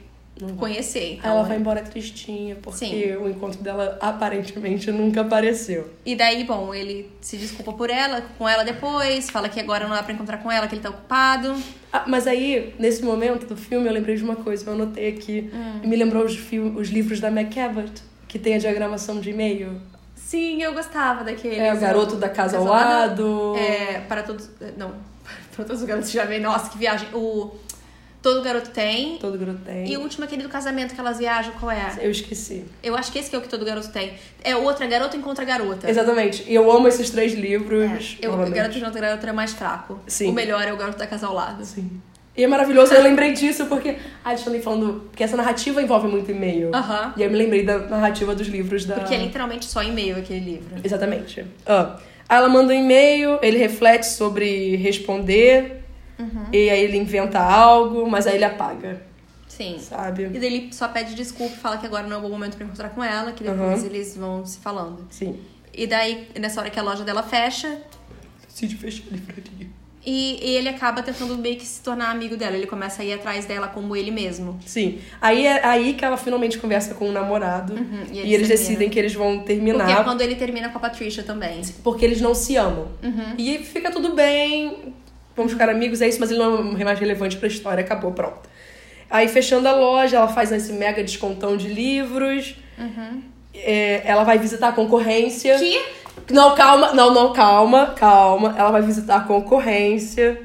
conhecer. 0.56 0.98
Aí 1.00 1.16
Então, 1.18 1.30
ela 1.32 1.42
vai 1.42 1.56
embora 1.58 1.82
tristinha, 1.82 2.56
porque 2.56 2.78
Sim. 2.78 3.16
o 3.16 3.28
encontro 3.28 3.62
dela 3.62 3.98
aparentemente 4.00 4.90
nunca 4.90 5.20
apareceu. 5.20 5.90
E 6.04 6.14
daí, 6.14 6.44
bom, 6.44 6.74
ele 6.74 7.10
se 7.20 7.36
desculpa 7.36 7.72
por 7.72 7.90
ela, 7.90 8.22
com 8.38 8.48
ela 8.48 8.64
depois, 8.64 9.28
fala 9.28 9.48
que 9.48 9.60
agora 9.60 9.86
não 9.86 9.94
dá 9.94 10.02
pra 10.02 10.12
encontrar 10.12 10.38
com 10.38 10.50
ela, 10.50 10.66
que 10.66 10.74
ele 10.74 10.82
tá 10.82 10.90
ocupado. 10.90 11.54
Ah, 11.92 12.04
mas 12.06 12.26
aí, 12.26 12.74
nesse 12.78 13.02
momento 13.02 13.46
do 13.46 13.56
filme, 13.56 13.86
eu 13.86 13.92
lembrei 13.92 14.16
de 14.16 14.22
uma 14.24 14.36
coisa, 14.36 14.68
eu 14.68 14.72
anotei 14.72 15.08
aqui. 15.08 15.50
Hum. 15.52 15.88
Me 15.88 15.96
lembrou 15.96 16.24
os, 16.24 16.38
os 16.76 16.88
livros 16.88 17.20
da 17.20 17.30
Cabot, 17.44 17.90
que 18.28 18.38
tem 18.38 18.54
a 18.54 18.58
diagramação 18.58 19.20
de 19.20 19.30
e-mail. 19.30 19.80
Sim, 20.30 20.62
eu 20.62 20.72
gostava 20.72 21.24
daquele. 21.24 21.56
É, 21.56 21.74
o 21.74 21.80
garoto 21.80 22.14
da 22.14 22.28
casa 22.28 22.56
ao 22.56 22.64
lado. 22.64 23.56
É, 23.56 23.98
para 23.98 24.22
todos. 24.22 24.48
Não, 24.76 24.94
para 25.56 25.64
todos 25.64 25.82
os 25.82 25.88
garotos 25.88 26.08
já 26.08 26.24
vem. 26.24 26.38
Nossa, 26.38 26.70
que 26.70 26.78
viagem. 26.78 27.08
O. 27.12 27.50
Todo 28.22 28.40
garoto 28.40 28.70
tem. 28.70 29.18
Todo 29.18 29.36
garoto 29.36 29.58
tem. 29.64 29.90
E 29.90 29.96
o 29.96 30.02
último 30.02 30.24
aquele 30.24 30.44
do 30.44 30.48
casamento 30.48 30.94
que 30.94 31.00
elas 31.00 31.18
viajam, 31.18 31.52
qual 31.58 31.72
é? 31.72 31.96
Eu 32.00 32.12
esqueci. 32.12 32.64
Eu 32.80 32.94
acho 32.94 33.10
que 33.10 33.18
esse 33.18 33.28
que 33.28 33.34
é 33.34 33.38
o 33.40 33.42
que 33.42 33.48
todo 33.48 33.64
garoto 33.64 33.88
tem. 33.88 34.14
É 34.44 34.54
outra 34.54 34.86
garota 34.86 35.16
encontra 35.16 35.44
garota. 35.44 35.90
Exatamente. 35.90 36.44
E 36.46 36.54
eu 36.54 36.70
amo 36.70 36.86
esses 36.86 37.10
três 37.10 37.32
livros. 37.32 38.16
É, 38.22 38.26
eu, 38.26 38.32
o 38.32 38.50
garoto 38.50 38.78
encontra 38.78 39.00
garota 39.00 39.26
é 39.26 39.32
mais 39.32 39.52
fraco. 39.52 39.98
Sim. 40.06 40.28
O 40.28 40.32
melhor 40.32 40.62
é 40.62 40.72
o 40.72 40.76
garoto 40.76 40.98
da 40.98 41.08
casa 41.08 41.26
ao 41.26 41.34
lado. 41.34 41.64
Sim. 41.64 42.00
E 42.40 42.44
é 42.44 42.46
maravilhoso, 42.46 42.94
eu 42.94 43.02
lembrei 43.02 43.34
disso 43.34 43.66
porque. 43.66 43.98
Eles 44.24 44.40
estão 44.40 44.58
falando. 44.62 45.02
Porque 45.10 45.22
essa 45.22 45.36
narrativa 45.36 45.82
envolve 45.82 46.08
muito 46.08 46.30
e-mail. 46.30 46.74
Aham. 46.74 47.12
E 47.14 47.22
aí 47.22 47.28
eu 47.28 47.30
me 47.30 47.36
lembrei 47.36 47.62
da 47.66 47.80
narrativa 47.80 48.34
dos 48.34 48.48
livros 48.48 48.86
da. 48.86 48.94
Porque 48.94 49.14
é 49.14 49.18
literalmente 49.18 49.66
só 49.66 49.82
e-mail 49.82 50.16
aquele 50.16 50.40
livro. 50.40 50.76
Exatamente. 50.82 51.44
Ah. 51.66 51.98
Aí 52.26 52.38
ela 52.38 52.48
manda 52.48 52.72
um 52.72 52.76
e-mail, 52.76 53.38
ele 53.42 53.58
reflete 53.58 54.06
sobre 54.06 54.74
responder. 54.76 55.84
Uhum. 56.18 56.46
E 56.50 56.70
aí 56.70 56.82
ele 56.82 56.96
inventa 56.96 57.38
algo, 57.38 58.08
mas 58.08 58.26
aí 58.26 58.36
ele 58.36 58.44
apaga, 58.44 59.02
Sim. 59.46 59.78
sabe? 59.78 60.24
E 60.24 60.38
daí 60.38 60.46
ele 60.46 60.72
só 60.72 60.88
pede 60.88 61.14
desculpa 61.14 61.54
e 61.54 61.58
fala 61.58 61.76
que 61.76 61.84
agora 61.84 62.06
não 62.06 62.16
é 62.16 62.18
o 62.18 62.22
bom 62.22 62.28
momento 62.30 62.56
pra 62.56 62.64
encontrar 62.64 62.90
com 62.90 63.04
ela, 63.04 63.32
que 63.32 63.42
depois 63.42 63.80
Aham. 63.80 63.86
eles 63.86 64.16
vão 64.16 64.46
se 64.46 64.58
falando. 64.60 65.06
Sim. 65.10 65.38
E 65.74 65.86
daí, 65.86 66.28
nessa 66.38 66.60
hora 66.60 66.70
que 66.70 66.78
a 66.78 66.82
loja 66.82 67.04
dela 67.04 67.22
fecha, 67.22 67.80
Decide 68.48 68.76
fechar 68.76 69.04
a 69.08 69.12
livraria. 69.12 69.69
E, 70.04 70.38
e 70.42 70.56
ele 70.56 70.68
acaba 70.68 71.02
tentando 71.02 71.36
meio 71.36 71.56
que 71.56 71.66
se 71.66 71.82
tornar 71.82 72.10
amigo 72.10 72.36
dela. 72.36 72.56
Ele 72.56 72.66
começa 72.66 73.02
a 73.02 73.04
ir 73.04 73.12
atrás 73.12 73.44
dela 73.44 73.68
como 73.68 73.94
ele 73.94 74.10
mesmo. 74.10 74.58
Sim. 74.64 74.98
Aí 75.20 75.46
é 75.46 75.64
aí 75.66 75.92
que 75.94 76.04
ela 76.04 76.16
finalmente 76.16 76.58
conversa 76.58 76.94
com 76.94 77.08
o 77.08 77.12
namorado. 77.12 77.74
e 78.10 78.16
e 78.16 78.18
eles 78.20 78.32
eles, 78.32 78.48
terminam. 78.48 78.48
decidem 78.48 78.88
que 78.90 78.98
eles 78.98 79.12
vão 79.14 79.38
Porque 79.38 79.52
é 79.52 79.56
terminar. 79.56 80.04
quando 80.04 80.20
ele 80.22 80.36
termina 80.36 80.68
com 80.70 80.78
a 80.78 80.80
Patricia 80.80 81.22
também. 81.22 81.60
Porque 81.84 82.04
eles 82.04 82.20
não 82.20 82.34
se 82.34 82.56
amam. 82.56 82.88
Uhum. 83.02 83.34
E 83.36 83.58
fica 83.58 83.90
tudo 83.90 84.14
bem, 84.14 84.94
vamos 85.36 85.52
ficar 85.52 85.68
amigos, 85.68 86.00
é 86.00 86.08
isso, 86.08 86.18
mas 86.18 86.30
ele 86.30 86.38
não 86.40 86.76
é 86.78 86.84
mais 86.84 86.98
relevante 86.98 87.36
pra 87.36 87.46
história, 87.48 87.84
acabou, 87.84 88.12
pronto. 88.12 88.48
Aí, 89.10 89.26
fechando 89.28 89.66
a 89.68 89.74
loja, 89.74 90.16
ela 90.18 90.28
faz 90.28 90.52
esse 90.52 90.72
mega 90.72 91.02
descontão 91.02 91.56
de 91.56 91.66
livros. 91.68 92.54
É, 93.52 94.02
ela 94.04 94.22
vai 94.22 94.38
visitar 94.38 94.68
a 94.68 94.72
concorrência. 94.72 95.58
Que? 95.58 95.82
Não, 96.30 96.54
calma, 96.54 96.92
não, 96.92 97.12
não, 97.12 97.32
calma, 97.32 97.94
calma. 97.96 98.54
Ela 98.56 98.70
vai 98.70 98.82
visitar 98.82 99.16
a 99.16 99.20
concorrência. 99.20 100.40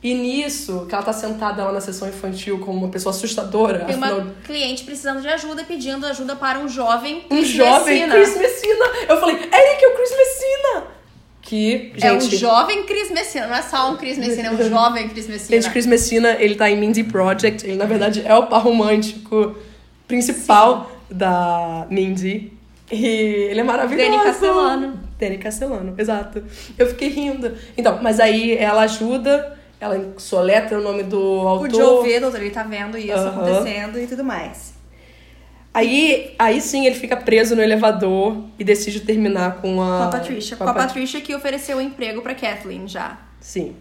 E 0.00 0.14
nisso, 0.14 0.86
que 0.88 0.94
ela 0.94 1.02
tá 1.02 1.12
sentada 1.12 1.64
lá 1.64 1.72
na 1.72 1.80
sessão 1.80 2.08
infantil 2.08 2.60
como 2.60 2.78
uma 2.78 2.88
pessoa 2.88 3.12
assustadora, 3.12 3.80
Tem 3.80 3.96
afinal, 3.96 4.18
uma 4.18 4.34
cliente 4.44 4.84
precisando 4.84 5.20
de 5.20 5.26
ajuda, 5.26 5.64
pedindo 5.64 6.06
ajuda 6.06 6.36
para 6.36 6.60
um 6.60 6.68
jovem 6.68 7.24
um 7.28 7.38
Chris 7.38 7.48
jovem 7.48 8.06
Messina. 8.06 8.14
Chris 8.14 8.38
Messina. 8.38 8.84
Eu 9.08 9.18
falei, 9.18 9.34
Eric, 9.34 9.84
é 9.84 9.88
o 9.88 9.96
Chris 9.96 10.10
Messina! 10.16 10.84
Que, 11.42 11.92
gente... 11.96 12.06
É 12.06 12.12
um 12.12 12.20
jovem 12.20 12.84
Chris 12.84 13.10
Messina, 13.10 13.48
não 13.48 13.56
é 13.56 13.62
só 13.62 13.90
um 13.90 13.96
Chris 13.96 14.18
Messina, 14.18 14.48
é 14.48 14.50
um 14.52 14.62
jovem 14.70 15.08
Chris 15.08 15.26
Messina. 15.26 15.60
Gente, 15.60 15.72
Chris 15.72 15.86
Messina, 15.86 16.36
ele 16.38 16.54
tá 16.54 16.70
em 16.70 16.76
Mindy 16.76 17.02
Project. 17.02 17.66
Ele, 17.66 17.76
na 17.76 17.86
verdade, 17.86 18.22
é 18.24 18.34
o 18.36 18.46
par 18.46 18.62
romântico 18.62 19.56
principal 20.06 20.92
da 21.10 21.88
Mindy. 21.90 22.52
E 22.90 23.06
ele 23.50 23.60
é 23.60 23.62
maravilhoso. 23.62 24.10
Danny 24.10 24.24
Castellano. 24.24 25.00
Danny 25.18 25.38
Castellano, 25.38 25.94
exato. 25.98 26.42
Eu 26.78 26.86
fiquei 26.86 27.08
rindo. 27.08 27.54
Então, 27.76 27.98
mas 28.02 28.18
aí 28.18 28.56
ela 28.56 28.82
ajuda, 28.82 29.58
ela 29.80 30.14
soletra 30.16 30.78
o 30.78 30.82
nome 30.82 31.02
do 31.02 31.18
autor. 31.18 31.74
Joe 31.74 32.02
vê, 32.08 32.20
doutor, 32.20 32.40
ele 32.40 32.50
tá 32.50 32.62
vendo 32.62 32.96
isso 32.96 33.12
Aham. 33.12 33.28
acontecendo 33.28 33.98
e 33.98 34.06
tudo 34.06 34.24
mais. 34.24 34.74
Aí, 35.74 36.34
aí 36.38 36.60
sim 36.60 36.86
ele 36.86 36.94
fica 36.94 37.16
preso 37.16 37.54
no 37.54 37.62
elevador 37.62 38.42
e 38.58 38.64
decide 38.64 39.00
terminar 39.00 39.60
com 39.60 39.82
a... 39.82 39.98
Com 39.98 40.04
a 40.04 40.08
Patricia. 40.08 40.56
Com 40.56 40.64
a 40.64 40.74
Patricia 40.74 41.20
que 41.20 41.34
ofereceu 41.34 41.76
um 41.76 41.80
emprego 41.80 42.22
pra 42.22 42.34
Kathleen 42.34 42.88
já. 42.88 43.18
Sim. 43.40 43.76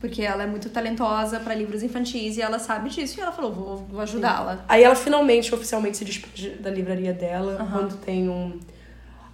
Porque 0.00 0.22
ela 0.22 0.44
é 0.44 0.46
muito 0.46 0.70
talentosa 0.70 1.40
pra 1.40 1.54
livros 1.54 1.82
infantis 1.82 2.36
e 2.36 2.40
ela 2.42 2.58
sabe 2.60 2.88
disso. 2.88 3.18
E 3.18 3.20
ela 3.22 3.32
falou, 3.32 3.52
vou, 3.52 3.76
vou 3.90 4.00
ajudá-la. 4.00 4.64
Aí 4.68 4.82
ela 4.84 4.94
finalmente, 4.94 5.52
oficialmente, 5.52 5.96
se 5.96 6.04
despede 6.04 6.50
da 6.50 6.70
livraria 6.70 7.12
dela, 7.12 7.56
quando 7.72 7.96
tem 7.96 8.28
um. 8.28 8.58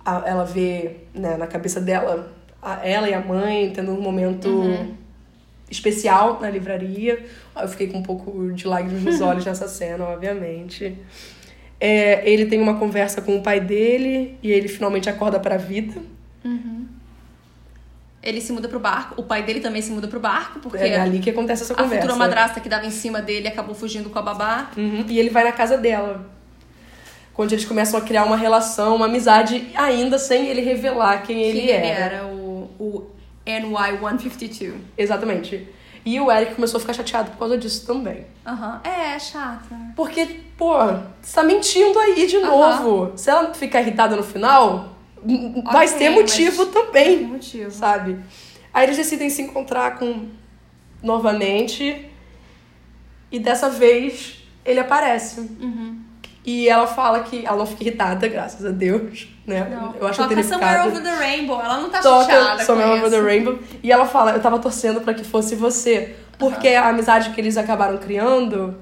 a- 0.04 0.22
ela 0.26 0.44
vê 0.44 0.98
né, 1.14 1.36
na 1.36 1.46
cabeça 1.46 1.80
dela 1.80 2.32
a- 2.62 2.86
ela 2.86 3.08
e 3.08 3.14
a 3.14 3.20
mãe 3.20 3.70
tendo 3.74 3.92
um 3.92 4.00
momento 4.00 4.48
especial 5.70 6.40
na 6.40 6.48
livraria. 6.50 7.24
Eu 7.60 7.68
fiquei 7.68 7.88
com 7.88 7.98
um 7.98 8.02
pouco 8.02 8.52
de 8.52 8.66
lágrimas 8.66 9.02
nos 9.02 9.20
olhos 9.22 9.44
nessa 9.44 9.68
cena, 9.68 10.04
obviamente. 10.04 10.96
É, 11.80 12.26
ele 12.28 12.46
tem 12.46 12.60
uma 12.60 12.78
conversa 12.78 13.20
com 13.20 13.36
o 13.36 13.42
pai 13.42 13.60
dele 13.60 14.38
e 14.42 14.50
ele 14.50 14.68
finalmente 14.68 15.10
acorda 15.10 15.38
pra 15.38 15.56
vida. 15.58 16.00
Ele 18.24 18.40
se 18.40 18.52
muda 18.52 18.66
pro 18.68 18.80
barco. 18.80 19.14
O 19.20 19.22
pai 19.22 19.42
dele 19.42 19.60
também 19.60 19.82
se 19.82 19.90
muda 19.92 20.08
pro 20.08 20.18
barco, 20.18 20.58
porque 20.60 20.78
É 20.78 20.98
ali 20.98 21.18
que 21.20 21.28
acontece 21.30 21.62
essa 21.62 21.74
a 21.74 21.76
conversa. 21.76 22.02
futura 22.02 22.16
madrasta 22.18 22.58
que 22.60 22.68
dava 22.68 22.86
em 22.86 22.90
cima 22.90 23.20
dele 23.20 23.46
acabou 23.46 23.74
fugindo 23.74 24.08
com 24.10 24.18
a 24.18 24.22
babá. 24.22 24.70
Uhum. 24.76 25.04
E 25.08 25.18
ele 25.18 25.28
vai 25.30 25.44
na 25.44 25.52
casa 25.52 25.76
dela. 25.76 26.24
Onde 27.36 27.54
eles 27.54 27.64
começam 27.64 27.98
a 27.98 28.02
criar 28.02 28.24
uma 28.24 28.36
relação, 28.36 28.96
uma 28.96 29.06
amizade, 29.06 29.68
ainda 29.74 30.18
sem 30.18 30.46
ele 30.46 30.60
revelar 30.62 31.22
quem 31.22 31.42
ele 31.42 31.70
era. 31.70 31.84
ele 31.86 32.00
era 32.00 32.26
o, 32.26 32.70
o 32.78 33.10
NY-152. 33.46 34.72
Exatamente. 34.96 35.68
E 36.06 36.20
o 36.20 36.30
Eric 36.30 36.54
começou 36.54 36.78
a 36.78 36.80
ficar 36.80 36.92
chateado 36.92 37.30
por 37.32 37.38
causa 37.38 37.56
disso 37.58 37.86
também. 37.86 38.26
Aham. 38.46 38.80
É, 38.84 39.18
chata. 39.18 39.74
Porque, 39.96 40.26
pô, 40.56 40.76
você 41.20 41.34
tá 41.34 41.42
mentindo 41.42 41.98
aí 41.98 42.26
de 42.26 42.36
Aham. 42.36 42.46
novo. 42.46 43.12
Se 43.16 43.30
ela 43.30 43.52
ficar 43.54 43.80
irritada 43.80 44.14
no 44.14 44.22
final, 44.22 44.93
n- 45.24 45.62
vai 45.62 45.86
Ok, 45.86 45.98
ter 45.98 46.10
motivo 46.10 46.64
mas- 46.64 46.72
também. 46.74 47.18
Tem 47.18 47.26
motivo. 47.26 47.70
Sabe? 47.70 48.18
Aí 48.72 48.84
eles 48.86 48.96
decidem 48.96 49.30
se 49.30 49.42
encontrar 49.42 49.98
com 49.98 50.28
novamente. 51.02 52.10
E 53.30 53.38
dessa 53.38 53.68
vez 53.68 54.44
ele 54.64 54.80
aparece. 54.80 55.40
Uhum. 55.40 56.00
E 56.46 56.68
ela 56.68 56.86
fala 56.86 57.20
que 57.20 57.44
ela 57.46 57.56
não 57.56 57.66
fica 57.66 57.84
irritada, 57.84 58.28
graças 58.28 58.64
a 58.66 58.70
Deus, 58.70 59.28
né? 59.46 59.66
Não. 59.70 59.94
Eu 59.98 60.06
acho 60.06 60.20
Toca 60.22 60.34
que 60.34 60.42
Somewhere. 60.42 60.88
Over 60.88 61.02
the 61.02 61.14
Rainbow. 61.14 61.60
Ela 61.60 61.80
não 61.80 61.88
tá 61.90 62.00
Toca 62.00 62.24
chateada 62.32 62.64
Somewhere 62.64 62.98
Over 62.98 63.10
the 63.10 63.20
Rainbow. 63.20 63.58
E 63.82 63.90
ela 63.90 64.04
fala, 64.04 64.32
eu 64.32 64.40
tava 64.42 64.58
torcendo 64.58 65.00
pra 65.00 65.14
que 65.14 65.24
fosse 65.24 65.54
você. 65.56 66.16
Porque 66.38 66.68
a 66.68 66.88
amizade 66.88 67.30
que 67.30 67.40
eles 67.40 67.56
acabaram 67.56 67.96
criando. 67.96 68.76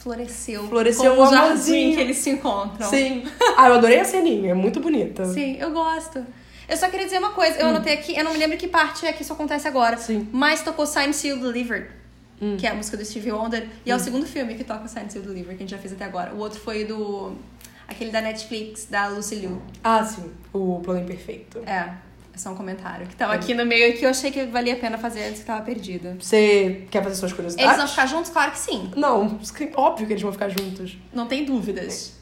Floresceu. 0.00 0.66
Floresceu 0.66 1.14
como 1.14 1.22
um 1.22 1.28
um 1.28 1.30
jardim 1.30 1.46
amorzinho. 1.52 1.94
que 1.94 2.00
eles 2.00 2.16
se 2.16 2.30
encontram. 2.30 2.88
Sim. 2.88 3.22
Ah, 3.56 3.68
eu 3.68 3.74
adorei 3.74 4.00
a 4.00 4.04
ceninha, 4.04 4.50
é 4.52 4.54
muito 4.54 4.80
bonita. 4.80 5.26
Sim, 5.26 5.56
eu 5.58 5.70
gosto. 5.72 6.24
Eu 6.66 6.76
só 6.76 6.88
queria 6.88 7.04
dizer 7.04 7.18
uma 7.18 7.30
coisa, 7.32 7.58
eu 7.58 7.66
anotei 7.66 7.92
aqui, 7.94 8.16
eu 8.16 8.24
não 8.24 8.32
me 8.32 8.38
lembro 8.38 8.56
que 8.56 8.66
parte 8.66 9.04
é 9.06 9.12
que 9.12 9.22
isso 9.22 9.32
acontece 9.32 9.68
agora. 9.68 9.96
Sim. 9.98 10.26
Mas 10.32 10.62
tocou 10.62 10.86
Sign 10.86 11.12
Seal 11.12 11.36
Delivered, 11.38 11.88
que 12.58 12.66
é 12.66 12.70
a 12.70 12.74
música 12.74 12.96
do 12.96 13.04
Stevie 13.04 13.32
Wonder. 13.32 13.68
E 13.84 13.90
é 13.90 13.94
o 13.94 13.98
segundo 13.98 14.24
filme 14.26 14.54
que 14.54 14.64
toca 14.64 14.88
Sign 14.88 15.10
Seal 15.10 15.22
Delivered, 15.24 15.56
que 15.58 15.64
a 15.64 15.66
gente 15.66 15.70
já 15.70 15.78
fez 15.78 15.92
até 15.92 16.04
agora. 16.04 16.32
O 16.32 16.38
outro 16.38 16.58
foi 16.60 16.84
do. 16.84 17.32
aquele 17.86 18.10
da 18.10 18.20
Netflix, 18.22 18.86
da 18.86 19.08
Lucy 19.08 19.34
Liu. 19.34 19.60
Ah, 19.84 20.02
sim. 20.04 20.30
O 20.52 20.80
plano 20.82 21.00
imperfeito. 21.00 21.58
É 21.66 21.90
só 22.40 22.50
um 22.50 22.54
comentário. 22.54 23.06
Que 23.06 23.14
tava 23.14 23.34
aqui 23.34 23.54
no 23.54 23.64
meio 23.64 23.96
que 23.96 24.04
eu 24.04 24.10
achei 24.10 24.30
que 24.30 24.44
valia 24.46 24.74
a 24.74 24.76
pena 24.76 24.98
fazer 24.98 25.24
antes 25.24 25.40
que 25.40 25.46
tava 25.46 25.62
perdida. 25.62 26.16
Você 26.20 26.86
quer 26.90 27.02
fazer 27.02 27.14
suas 27.16 27.32
curiosidades? 27.32 27.68
Eles 27.70 27.78
vão 27.78 27.88
ficar 27.88 28.06
juntos? 28.06 28.30
Claro 28.30 28.50
que 28.52 28.58
sim. 28.58 28.90
Não, 28.96 29.38
óbvio 29.76 30.06
que 30.06 30.12
eles 30.12 30.22
vão 30.22 30.32
ficar 30.32 30.48
juntos. 30.48 30.96
Não 31.12 31.26
tem 31.26 31.44
dúvidas. 31.44 32.14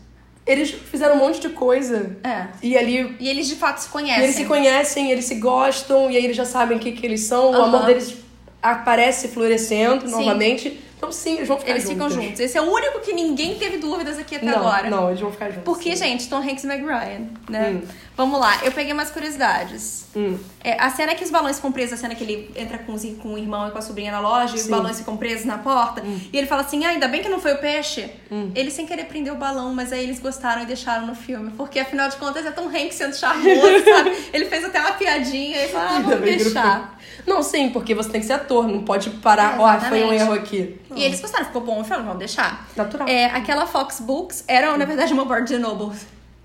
Eles 0.46 0.70
fizeram 0.70 1.16
um 1.16 1.18
monte 1.18 1.40
de 1.40 1.50
coisa. 1.50 2.16
É. 2.24 2.46
E 2.62 2.76
ali 2.76 3.16
E 3.20 3.28
eles 3.28 3.46
de 3.46 3.54
fato 3.54 3.78
se 3.78 3.88
E 3.88 3.90
conhecem. 3.90 4.22
eles 4.24 4.34
se 4.36 4.44
conhecem, 4.46 5.10
eles 5.12 5.24
se 5.26 5.34
gostam, 5.34 6.10
e 6.10 6.16
aí 6.16 6.24
eles 6.24 6.36
já 6.36 6.44
sabem 6.46 6.76
o 6.78 6.80
que, 6.80 6.92
que 6.92 7.04
eles 7.04 7.20
são. 7.20 7.50
O 7.50 7.54
Aham. 7.54 7.64
amor 7.64 7.84
deles 7.86 8.14
aparece 8.62 9.28
florescendo 9.28 10.06
Sim. 10.06 10.12
novamente. 10.12 10.80
Então, 10.96 11.12
sim, 11.12 11.36
eles 11.36 11.46
vão 11.46 11.58
ficar 11.58 11.70
Eles 11.70 11.84
juntos. 11.84 12.06
ficam 12.06 12.22
juntos. 12.22 12.40
Esse 12.40 12.58
é 12.58 12.60
o 12.60 12.68
único 12.72 12.98
que 13.00 13.12
ninguém 13.12 13.56
teve 13.56 13.76
dúvidas 13.76 14.18
aqui 14.18 14.34
até 14.34 14.46
Não, 14.46 14.56
agora. 14.58 14.90
não, 14.90 15.08
eles 15.08 15.20
vão 15.20 15.30
ficar 15.30 15.46
juntos. 15.46 15.62
Porque, 15.64 15.94
sim. 15.96 16.04
gente, 16.04 16.28
Tom 16.28 16.38
Hanks 16.38 16.64
e 16.64 16.66
Meg 16.66 16.82
Ryan, 16.82 17.28
né? 17.48 17.70
Hum. 17.70 17.82
Vamos 18.18 18.40
lá, 18.40 18.64
eu 18.64 18.72
peguei 18.72 18.92
umas 18.92 19.12
curiosidades. 19.12 20.04
Hum. 20.16 20.36
É, 20.64 20.72
a 20.72 20.90
cena 20.90 21.14
que 21.14 21.22
os 21.22 21.30
balões 21.30 21.54
ficam 21.54 21.70
presos, 21.70 21.92
a 21.92 21.96
cena 21.96 22.16
que 22.16 22.24
ele 22.24 22.50
entra 22.56 22.76
com, 22.76 22.98
com 23.14 23.34
o 23.34 23.38
irmão 23.38 23.68
e 23.68 23.70
com 23.70 23.78
a 23.78 23.80
sobrinha 23.80 24.10
na 24.10 24.18
loja, 24.18 24.56
e 24.56 24.58
os 24.58 24.62
Sim. 24.62 24.72
balões 24.72 24.98
ficam 24.98 25.16
presos 25.16 25.46
na 25.46 25.56
porta, 25.58 26.02
e 26.04 26.36
ele 26.36 26.48
fala 26.48 26.62
assim: 26.62 26.84
ah, 26.84 26.88
ainda 26.88 27.06
bem 27.06 27.22
que 27.22 27.28
não 27.28 27.38
foi 27.38 27.52
o 27.52 27.58
peixe. 27.58 28.10
Hum. 28.28 28.50
Ele 28.56 28.72
sem 28.72 28.86
querer 28.86 29.04
prendeu 29.04 29.34
o 29.34 29.36
balão, 29.36 29.72
mas 29.72 29.92
aí 29.92 30.02
eles 30.02 30.18
gostaram 30.18 30.62
e 30.62 30.66
deixaram 30.66 31.06
no 31.06 31.14
filme. 31.14 31.52
Porque 31.56 31.78
afinal 31.78 32.08
de 32.08 32.16
contas 32.16 32.44
é 32.44 32.50
Tom 32.50 32.66
Hanks 32.66 32.96
sendo 32.96 33.14
charmoso, 33.14 33.84
sabe? 33.86 34.12
Ele 34.32 34.46
fez 34.46 34.64
até 34.64 34.80
uma 34.80 34.94
piadinha 34.94 35.64
e 35.64 35.68
falou: 35.68 35.88
ah, 35.88 36.00
vamos 36.00 36.20
deixar. 36.20 36.98
Não, 37.24 37.40
sim, 37.40 37.70
porque 37.70 37.94
você 37.94 38.10
tem 38.10 38.20
que 38.20 38.26
ser 38.26 38.32
ator, 38.32 38.66
não 38.66 38.82
pode 38.82 39.10
parar. 39.10 39.60
Ó, 39.60 39.64
ah, 39.64 39.78
foi 39.78 40.02
um 40.02 40.12
erro 40.12 40.32
aqui. 40.32 40.76
E 40.92 41.04
eles 41.04 41.20
gostaram, 41.20 41.44
ficou 41.44 41.62
bom, 41.62 41.82
e 41.82 41.84
falaram: 41.84 42.06
vamos 42.06 42.18
deixar. 42.18 42.66
Natural. 42.74 43.06
É, 43.06 43.26
aquela 43.26 43.64
Fox 43.64 44.00
Books 44.00 44.42
era, 44.48 44.76
na 44.76 44.84
verdade, 44.84 45.12
uma 45.12 45.24
Barnes 45.24 45.52
Noble. 45.60 45.96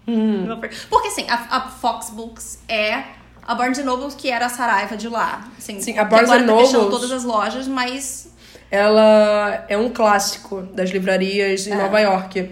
Hum. 0.08 0.48
Porque, 0.90 1.08
assim, 1.08 1.26
a, 1.30 1.36
a 1.58 1.62
Fox 1.70 2.10
Books 2.10 2.60
é 2.68 3.04
a 3.46 3.56
Barnes 3.56 3.84
Noble 3.84 4.14
que 4.18 4.30
era 4.30 4.46
a 4.46 4.50
Saraiva 4.50 4.96
de 4.98 5.08
lá. 5.08 5.48
Assim, 5.58 5.80
Sim, 5.82 5.98
a 5.98 6.04
Barnes 6.04 6.30
agora 6.30 6.46
tá 6.46 6.58
fechando 6.58 6.84
Nobles- 6.86 7.00
todas 7.00 7.12
as 7.12 7.24
lojas, 7.24 7.68
mas... 7.68 8.32
Ela 8.72 9.66
é 9.70 9.78
um 9.78 9.90
clássico 9.90 10.64
das 10.74 10.90
livrarias 10.90 11.68
em 11.68 11.72
É. 11.72 11.76
Nova 11.76 12.00
York. 12.00 12.52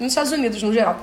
Nos 0.00 0.08
Estados 0.12 0.32
Unidos, 0.32 0.62
no 0.62 0.72
geral. 0.72 0.98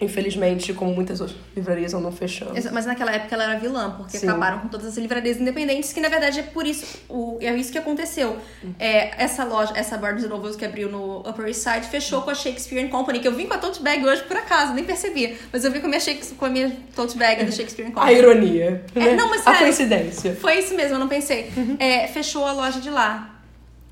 Infelizmente, 0.00 0.72
como 0.72 0.94
muitas 0.94 1.20
outras 1.20 1.36
livrarias 1.56 1.92
andam 1.92 2.12
fechando. 2.12 2.52
Mas 2.72 2.86
naquela 2.86 3.10
época 3.10 3.34
ela 3.34 3.44
era 3.44 3.58
vilã, 3.58 3.90
porque 3.96 4.16
Sim. 4.16 4.28
acabaram 4.28 4.60
com 4.60 4.68
todas 4.68 4.86
as 4.86 4.96
livrarias 4.96 5.40
independentes, 5.40 5.92
que 5.92 6.00
na 6.00 6.08
verdade 6.08 6.38
é 6.38 6.42
por 6.44 6.64
isso, 6.64 7.00
o, 7.08 7.36
é 7.40 7.52
isso 7.56 7.72
que 7.72 7.78
aconteceu. 7.78 8.36
É, 8.78 9.20
essa 9.22 9.42
loja, 9.42 9.72
essa 9.74 9.98
Barnes 9.98 10.28
Nobles 10.28 10.54
que 10.54 10.64
abriu 10.64 10.88
no 10.88 11.18
Upper 11.28 11.46
East 11.46 11.62
Side, 11.62 11.88
fechou 11.88 12.22
com 12.22 12.30
a 12.30 12.34
Shakespeare 12.34 12.88
Company, 12.88 13.18
que 13.18 13.26
eu 13.26 13.34
vim 13.34 13.46
com 13.46 13.54
a 13.54 13.58
tote 13.58 13.82
bag 13.82 14.04
hoje 14.04 14.22
por 14.22 14.36
acaso, 14.36 14.72
nem 14.72 14.84
percebi. 14.84 15.36
Mas 15.52 15.64
eu 15.64 15.72
vim 15.72 15.80
com 15.80 15.86
a 15.86 15.90
minha, 15.90 16.00
com 16.38 16.44
a 16.44 16.48
minha 16.48 16.76
tote 16.94 17.18
bag 17.18 17.44
da 17.44 17.50
Shakespeare 17.50 17.88
A 17.88 17.90
Company. 17.90 18.12
ironia. 18.18 18.84
É, 18.94 19.00
né? 19.00 19.16
não, 19.16 19.28
mas 19.28 19.40
A 19.40 19.44
sério. 19.50 19.58
coincidência. 19.60 20.36
Foi 20.36 20.58
isso 20.60 20.76
mesmo, 20.76 20.94
eu 20.94 21.00
não 21.00 21.08
pensei. 21.08 21.50
É, 21.80 22.06
fechou 22.06 22.46
a 22.46 22.52
loja 22.52 22.80
de 22.80 22.88
lá. 22.88 23.34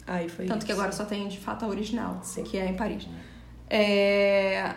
Aí 0.07 0.29
foi 0.29 0.47
Tanto 0.47 0.59
isso. 0.59 0.66
que 0.66 0.73
agora 0.73 0.92
só 0.92 1.05
tem 1.05 1.27
de 1.27 1.38
fato 1.38 1.64
a 1.64 1.69
original, 1.69 2.21
Sim. 2.23 2.45
que 2.45 2.57
é 2.57 2.66
em 2.66 2.75
Paris. 2.75 3.09
É, 3.69 4.73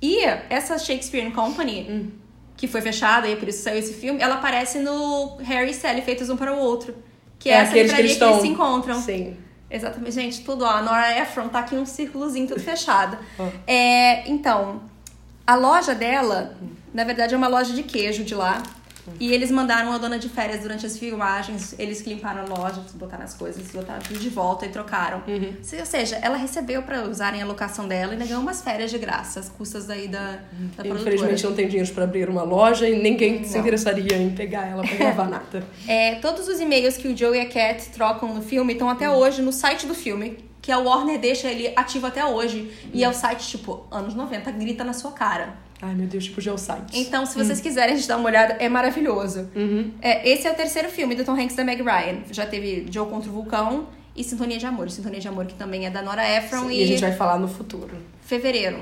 E 0.00 0.24
essa 0.48 0.78
Shakespeare 0.78 1.30
Company, 1.32 1.86
Hum. 1.88 2.10
que 2.56 2.66
foi 2.68 2.80
fechada 2.80 3.28
e 3.28 3.36
por 3.36 3.48
isso 3.48 3.62
saiu 3.62 3.78
esse 3.78 3.94
filme, 3.94 4.20
ela 4.20 4.36
aparece 4.36 4.78
no 4.78 5.36
Harry 5.38 5.70
e 5.70 5.74
Sally 5.74 6.02
feitos 6.02 6.28
um 6.30 6.36
para 6.36 6.52
o 6.54 6.58
outro. 6.58 6.94
Que 7.38 7.48
é, 7.50 7.52
É 7.52 7.56
essa 7.58 7.70
aqueles 7.70 7.92
que 7.92 8.02
livraria 8.02 8.04
eles 8.10 8.18
que 8.18 8.24
eles 8.24 8.40
se 8.42 8.48
encontram. 8.48 9.00
Sim. 9.00 9.36
Exatamente, 9.70 10.12
gente, 10.12 10.40
tudo, 10.44 10.64
ó. 10.64 10.68
A 10.70 10.82
Nora 10.82 11.18
Ephron 11.20 11.48
tá 11.48 11.58
aqui 11.60 11.74
um 11.76 11.84
círculozinho 11.86 12.46
tudo 12.48 12.60
fechado. 12.60 13.18
É, 13.66 14.28
então, 14.28 14.80
a 15.46 15.54
loja 15.54 15.94
dela, 15.94 16.56
na 16.94 17.04
verdade, 17.04 17.34
é 17.34 17.36
uma 17.36 17.48
loja 17.48 17.74
de 17.74 17.82
queijo 17.82 18.24
de 18.24 18.34
lá. 18.34 18.62
E 19.20 19.32
eles 19.32 19.50
mandaram 19.50 19.92
a 19.92 19.98
dona 19.98 20.18
de 20.18 20.28
férias 20.28 20.60
durante 20.62 20.86
as 20.86 20.98
filmagens, 20.98 21.74
eles 21.78 22.06
limparam 22.06 22.42
a 22.42 22.44
loja, 22.58 22.82
botaram 22.94 23.24
as 23.24 23.34
coisas, 23.34 23.66
botaram 23.72 24.00
tudo 24.00 24.18
de 24.18 24.28
volta 24.28 24.66
e 24.66 24.68
trocaram. 24.68 25.22
Uhum. 25.26 25.54
Se- 25.62 25.76
Ou 25.78 25.86
seja, 25.86 26.16
ela 26.22 26.36
recebeu 26.36 26.82
pra 26.82 27.02
usarem 27.04 27.42
a 27.42 27.46
locação 27.46 27.86
dela 27.88 28.10
e 28.10 28.12
ainda 28.14 28.24
ganhou 28.26 28.40
umas 28.42 28.62
férias 28.62 28.90
de 28.90 28.98
graça, 28.98 29.40
as 29.40 29.48
custas 29.48 29.86
daí 29.86 30.08
da, 30.08 30.38
da 30.76 30.82
produtora. 30.84 31.00
Infelizmente 31.14 31.44
não 31.44 31.54
tem 31.54 31.68
dinheiro 31.68 31.92
pra 31.92 32.04
abrir 32.04 32.28
uma 32.28 32.42
loja 32.42 32.88
e 32.88 32.98
ninguém 33.00 33.44
se 33.44 33.54
Não. 33.54 33.60
interessaria 33.60 34.16
em 34.16 34.30
pegar 34.30 34.66
ela 34.66 34.82
pra 34.86 34.94
gravar 34.96 35.28
nada. 35.28 35.64
É, 35.86 36.16
todos 36.16 36.48
os 36.48 36.60
e-mails 36.60 36.96
que 36.96 37.08
o 37.08 37.16
Joe 37.16 37.36
e 37.36 37.40
a 37.40 37.48
Cat 37.48 37.88
trocam 37.90 38.34
no 38.34 38.42
filme 38.42 38.72
estão 38.72 38.88
até 38.88 39.10
hoje 39.10 39.42
no 39.42 39.52
site 39.52 39.86
do 39.86 39.94
filme, 39.94 40.38
que 40.60 40.70
a 40.72 40.78
Warner 40.78 41.18
deixa 41.18 41.48
ele 41.48 41.72
ativo 41.76 42.06
até 42.06 42.24
hoje. 42.24 42.70
E 42.92 43.02
é 43.02 43.08
o 43.08 43.12
site, 43.14 43.46
tipo, 43.48 43.86
anos 43.90 44.14
90, 44.14 44.50
grita 44.52 44.84
na 44.84 44.92
sua 44.92 45.12
cara. 45.12 45.54
Ai, 45.80 45.94
meu 45.94 46.06
Deus, 46.08 46.24
tipo 46.24 46.40
Geosites. 46.40 46.94
Então, 46.94 47.24
se 47.24 47.36
vocês 47.38 47.60
quiserem 47.60 47.94
a 47.94 47.96
gente 47.96 48.08
dar 48.08 48.16
uma 48.16 48.26
olhada, 48.26 48.56
é 48.58 48.68
maravilhoso. 48.68 49.48
Uhum. 49.54 49.92
É, 50.02 50.28
esse 50.28 50.46
é 50.46 50.50
o 50.50 50.54
terceiro 50.54 50.88
filme 50.88 51.14
do 51.14 51.24
Tom 51.24 51.32
Hanks 51.32 51.54
e 51.54 51.56
da 51.56 51.64
Meg 51.64 51.82
Ryan. 51.82 52.18
Já 52.32 52.46
teve 52.46 52.86
Joe 52.90 53.06
contra 53.08 53.30
o 53.30 53.32
Vulcão 53.32 53.86
e 54.16 54.24
Sintonia 54.24 54.58
de 54.58 54.66
Amor. 54.66 54.90
Sintonia 54.90 55.20
de 55.20 55.28
Amor, 55.28 55.46
que 55.46 55.54
também 55.54 55.86
é 55.86 55.90
da 55.90 56.02
Nora 56.02 56.28
Ephron 56.36 56.68
E 56.68 56.80
e, 56.80 56.82
a 56.82 56.86
gente 56.86 57.00
vai 57.00 57.12
falar 57.12 57.38
no 57.38 57.46
futuro. 57.46 57.96
fevereiro. 58.22 58.80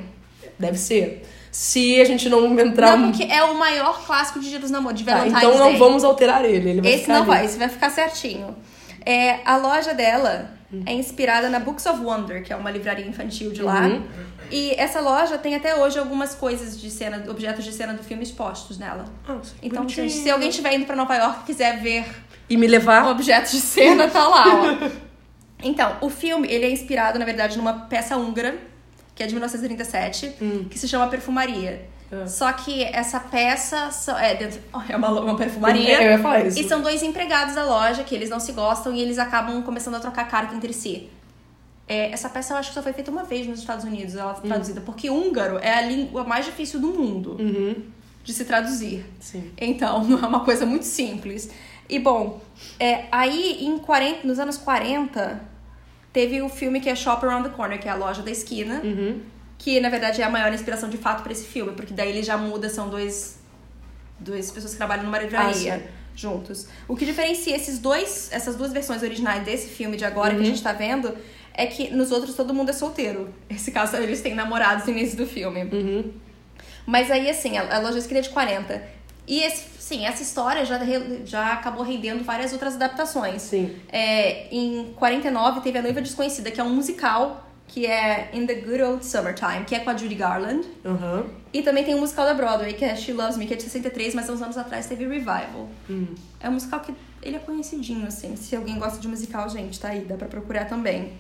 Deve 0.59 0.79
ser. 0.79 1.23
Se 1.53 2.01
a 2.01 2.05
gente 2.05 2.31
não 2.31 2.59
entrar... 2.59 2.97
Não, 2.97 3.11
porque 3.13 3.25
é 3.31 3.45
o 3.45 3.55
maior 3.59 4.05
clássico 4.07 4.41
de 4.41 4.49
Dia 4.49 4.59
dos 4.59 4.71
Namoros, 4.71 4.99
de 4.99 5.05
Tá, 5.05 5.17
Valentine's 5.19 5.43
então 5.43 5.59
não 5.59 5.69
Day. 5.71 5.79
vamos 5.79 6.03
alterar 6.05 6.45
ele. 6.47 6.71
ele 6.71 6.81
vai 6.81 6.91
Esse 6.93 7.01
ficar 7.03 7.13
não 7.13 7.21
ali. 7.21 7.31
vai, 7.31 7.45
esse 7.45 7.59
vai 7.59 7.69
ficar 7.69 7.91
certinho. 7.91 8.57
É, 9.05 9.41
a 9.45 9.57
loja 9.59 9.93
dela 9.95 10.51
é 10.85 10.93
inspirada 10.95 11.49
na 11.49 11.61
Books 11.61 11.87
of 11.87 12.01
Wonder, 12.03 12.43
que 12.43 12.53
é 12.53 12.57
uma 12.57 12.71
livraria 12.71 13.07
infantil 13.07 13.53
de 13.53 13.63
lá. 13.63 13.87
Uhum. 13.87 14.03
E 14.51 14.73
essa 14.79 15.01
loja 15.01 15.37
tem 15.39 15.55
até 15.55 15.75
hoje 15.77 15.99
algumas 15.99 16.35
coisas 16.35 16.81
de 16.81 16.91
cena, 16.91 17.25
objetos 17.29 17.65
de 17.65 17.73
cena 17.73 17.95
do 17.95 18.03
filme 18.03 18.23
expostos 18.23 18.79
nela. 18.79 19.05
Ah, 19.29 19.39
sim, 19.43 19.55
Então, 19.63 19.83
bonitinho. 19.83 20.09
gente, 20.09 20.23
se 20.23 20.31
alguém 20.31 20.49
estiver 20.51 20.75
indo 20.75 20.87
pra 20.87 20.95
Nova 20.97 21.15
York 21.17 21.41
e 21.43 21.47
quiser 21.47 21.81
ver 21.81 22.05
E 22.49 22.57
me 22.57 22.67
levar... 22.67 23.07
objetos 23.09 23.53
de 23.53 23.61
cena, 23.61 24.09
tá 24.09 24.27
lá, 24.29 24.45
ó. 24.47 25.07
Então, 25.63 25.97
o 26.03 26.11
filme, 26.11 26.47
ele 26.51 26.67
é 26.67 26.71
inspirado, 26.71 27.19
na 27.19 27.25
verdade, 27.25 27.57
numa 27.57 27.73
peça 27.73 28.15
húngara, 28.17 28.57
que 29.15 29.23
é 29.23 29.27
de 29.27 29.33
1937, 29.33 30.35
que 30.71 30.79
se 30.79 30.87
chama 30.87 31.07
Perfumaria. 31.09 31.89
Ah. 32.13 32.27
Só 32.27 32.53
que 32.53 32.85
essa 32.85 33.19
peça 33.19 33.91
só- 33.91 34.17
é, 34.19 34.35
dentro, 34.35 34.61
é 34.89 34.95
uma, 34.97 35.09
uma 35.19 35.35
perfumaria. 35.37 36.01
Eu 36.03 36.11
ia 36.13 36.19
falar 36.19 36.45
isso. 36.47 36.61
E 36.61 36.69
são 36.69 36.83
dois 36.83 37.03
empregados 37.03 37.55
da 37.55 37.65
loja 37.65 38.05
que 38.05 38.15
eles 38.15 38.29
não 38.29 38.39
se 38.39 38.53
gostam 38.53 38.93
e 38.95 39.01
eles 39.01 39.19
acabam 39.19 39.63
começando 39.63 39.95
a 39.95 39.99
trocar 39.99 40.29
carta 40.29 40.55
entre 40.55 40.73
si. 40.75 41.09
É, 41.89 42.11
essa 42.11 42.29
peça 42.29 42.53
eu 42.53 42.59
acho 42.59 42.71
que 42.71 42.75
só 42.75 42.83
foi 42.83 42.93
feita 42.93 43.11
uma 43.11 43.23
vez 43.25 43.47
nos 43.47 43.61
Estados 43.61 43.85
Unidos, 43.85 44.17
ela 44.17 44.35
foi 44.35 44.49
traduzida, 44.49 44.81
porque 44.81 45.09
húngaro 45.09 45.59
é 45.59 45.73
a 45.73 45.81
língua 45.83 46.25
mais 46.25 46.45
difícil 46.45 46.81
do 46.81 46.89
mundo 46.89 47.37
Uhum. 47.39 47.77
de 48.25 48.33
se 48.35 48.45
traduzir. 48.45 49.05
Sim. 49.21 49.53
Então, 49.57 50.03
não 50.09 50.19
é 50.19 50.27
uma 50.27 50.41
coisa 50.41 50.67
muito 50.67 50.85
simples. 50.85 51.49
E 51.89 51.99
bom, 52.01 52.41
é, 52.81 53.05
aí 53.13 53.65
em 53.65 53.79
40, 53.79 54.27
nos 54.27 54.41
anos 54.41 54.57
40, 54.59 55.41
teve 56.13 56.43
o 56.43 56.49
filme 56.49 56.81
que 56.81 56.89
é 56.89 56.97
Shop 56.97 57.25
Around 57.25 57.51
the 57.51 57.55
Corner, 57.55 57.79
que 57.81 57.87
é 57.87 57.91
a 57.93 57.95
loja 57.95 58.21
da 58.23 58.31
esquina, 58.33 58.81
Uhum. 58.83 59.21
que 59.57 59.79
na 59.81 59.89
verdade 59.89 60.21
é 60.21 60.25
a 60.25 60.31
maior 60.31 60.53
inspiração 60.53 60.89
de 60.89 60.97
fato 60.99 61.23
pra 61.23 61.31
esse 61.31 61.45
filme, 61.47 61.73
porque 61.73 61.95
daí 61.95 62.09
ele 62.11 62.25
já 62.25 62.37
muda, 62.37 62.69
são 62.69 62.89
dois, 62.89 63.39
duas 64.19 64.51
pessoas 64.51 64.73
que 64.73 64.77
trabalham 64.79 65.05
numa 65.05 65.19
livraria 65.21 65.85
Ah, 65.87 65.91
juntos. 66.17 66.67
O 66.89 66.97
que 66.97 67.05
diferencia 67.05 67.55
esses 67.55 67.79
dois, 67.79 68.29
essas 68.33 68.57
duas 68.57 68.73
versões 68.73 69.03
originais 69.05 69.45
desse 69.45 69.69
filme 69.69 69.97
de 69.97 70.05
agora 70.05 70.33
Uhum. 70.33 70.41
que 70.41 70.47
a 70.47 70.51
gente 70.51 70.63
tá 70.63 70.73
vendo 70.73 71.15
é 71.57 71.67
que 71.67 71.91
nos 71.91 72.13
outros 72.13 72.35
todo 72.35 72.53
mundo 72.53 72.71
é 72.71 72.73
solteiro. 72.73 73.33
Esse 73.49 73.73
caso 73.73 73.97
eles 73.97 74.21
têm 74.21 74.35
namorados 74.35 74.85
no 74.85 74.93
início 74.93 75.17
do 75.17 75.27
filme. 75.27 75.65
Uhum. 75.65 76.13
Mas 76.85 77.11
aí, 77.11 77.29
assim, 77.29 77.57
a, 77.57 77.79
a 77.79 77.99
esquina 77.99 78.21
é 78.21 78.23
de 78.23 78.29
40. 78.29 78.83
E, 79.27 79.41
esse, 79.41 79.65
sim, 79.81 80.07
essa 80.07 80.23
história 80.23 80.65
já, 80.65 80.79
já 81.25 81.53
acabou 81.55 81.83
rendendo 81.83 82.23
várias 82.23 82.53
outras 82.53 82.77
adaptações. 82.77 83.43
Sim. 83.43 83.75
É, 83.91 84.55
em 84.55 84.93
49 84.95 85.63
teve 85.63 85.79
A 85.79 85.83
Noiva 85.83 86.01
Desconhecida, 86.01 86.51
que 86.51 86.61
é 86.61 86.65
um 86.65 86.73
musical, 86.73 87.45
que 87.67 87.87
é 87.87 88.31
In 88.33 88.47
the 88.47 88.55
Good 88.55 88.83
Old 88.83 89.07
Summertime, 89.07 89.65
que 89.67 89.75
é 89.75 89.81
com 89.81 89.91
a 89.91 89.97
Judy 89.97 90.15
Garland. 90.15 90.65
Aham. 90.85 91.27
E 91.53 91.63
também 91.63 91.83
tem 91.83 91.95
um 91.95 92.01
musical 92.01 92.27
da 92.27 92.35
Broadway, 92.35 92.75
que 92.75 92.85
é 92.85 92.95
She 92.95 93.13
Loves 93.13 93.37
Me, 93.37 93.47
que 93.47 93.55
é 93.55 93.57
de 93.57 93.63
63, 93.63 94.15
mas 94.15 94.29
há 94.29 94.33
uns 94.33 94.43
anos 94.43 94.59
atrás 94.59 94.87
teve 94.87 95.09
Revival. 95.09 95.69
Hum. 95.91 96.15
É 96.39 96.49
um 96.49 96.53
musical 96.53 96.81
que 96.81 96.95
ele 97.23 97.35
é 97.35 97.41
conhecidinho, 97.41 98.07
assim. 98.07 98.37
Se 98.37 98.55
alguém 98.55 98.79
gosta 98.79 99.01
de 99.01 99.09
musical, 99.09 99.49
gente, 99.49 99.81
tá 99.81 99.89
aí, 99.89 100.03
dá 100.03 100.17
pra 100.17 100.29
procurar 100.29 100.67
também. 100.67 101.15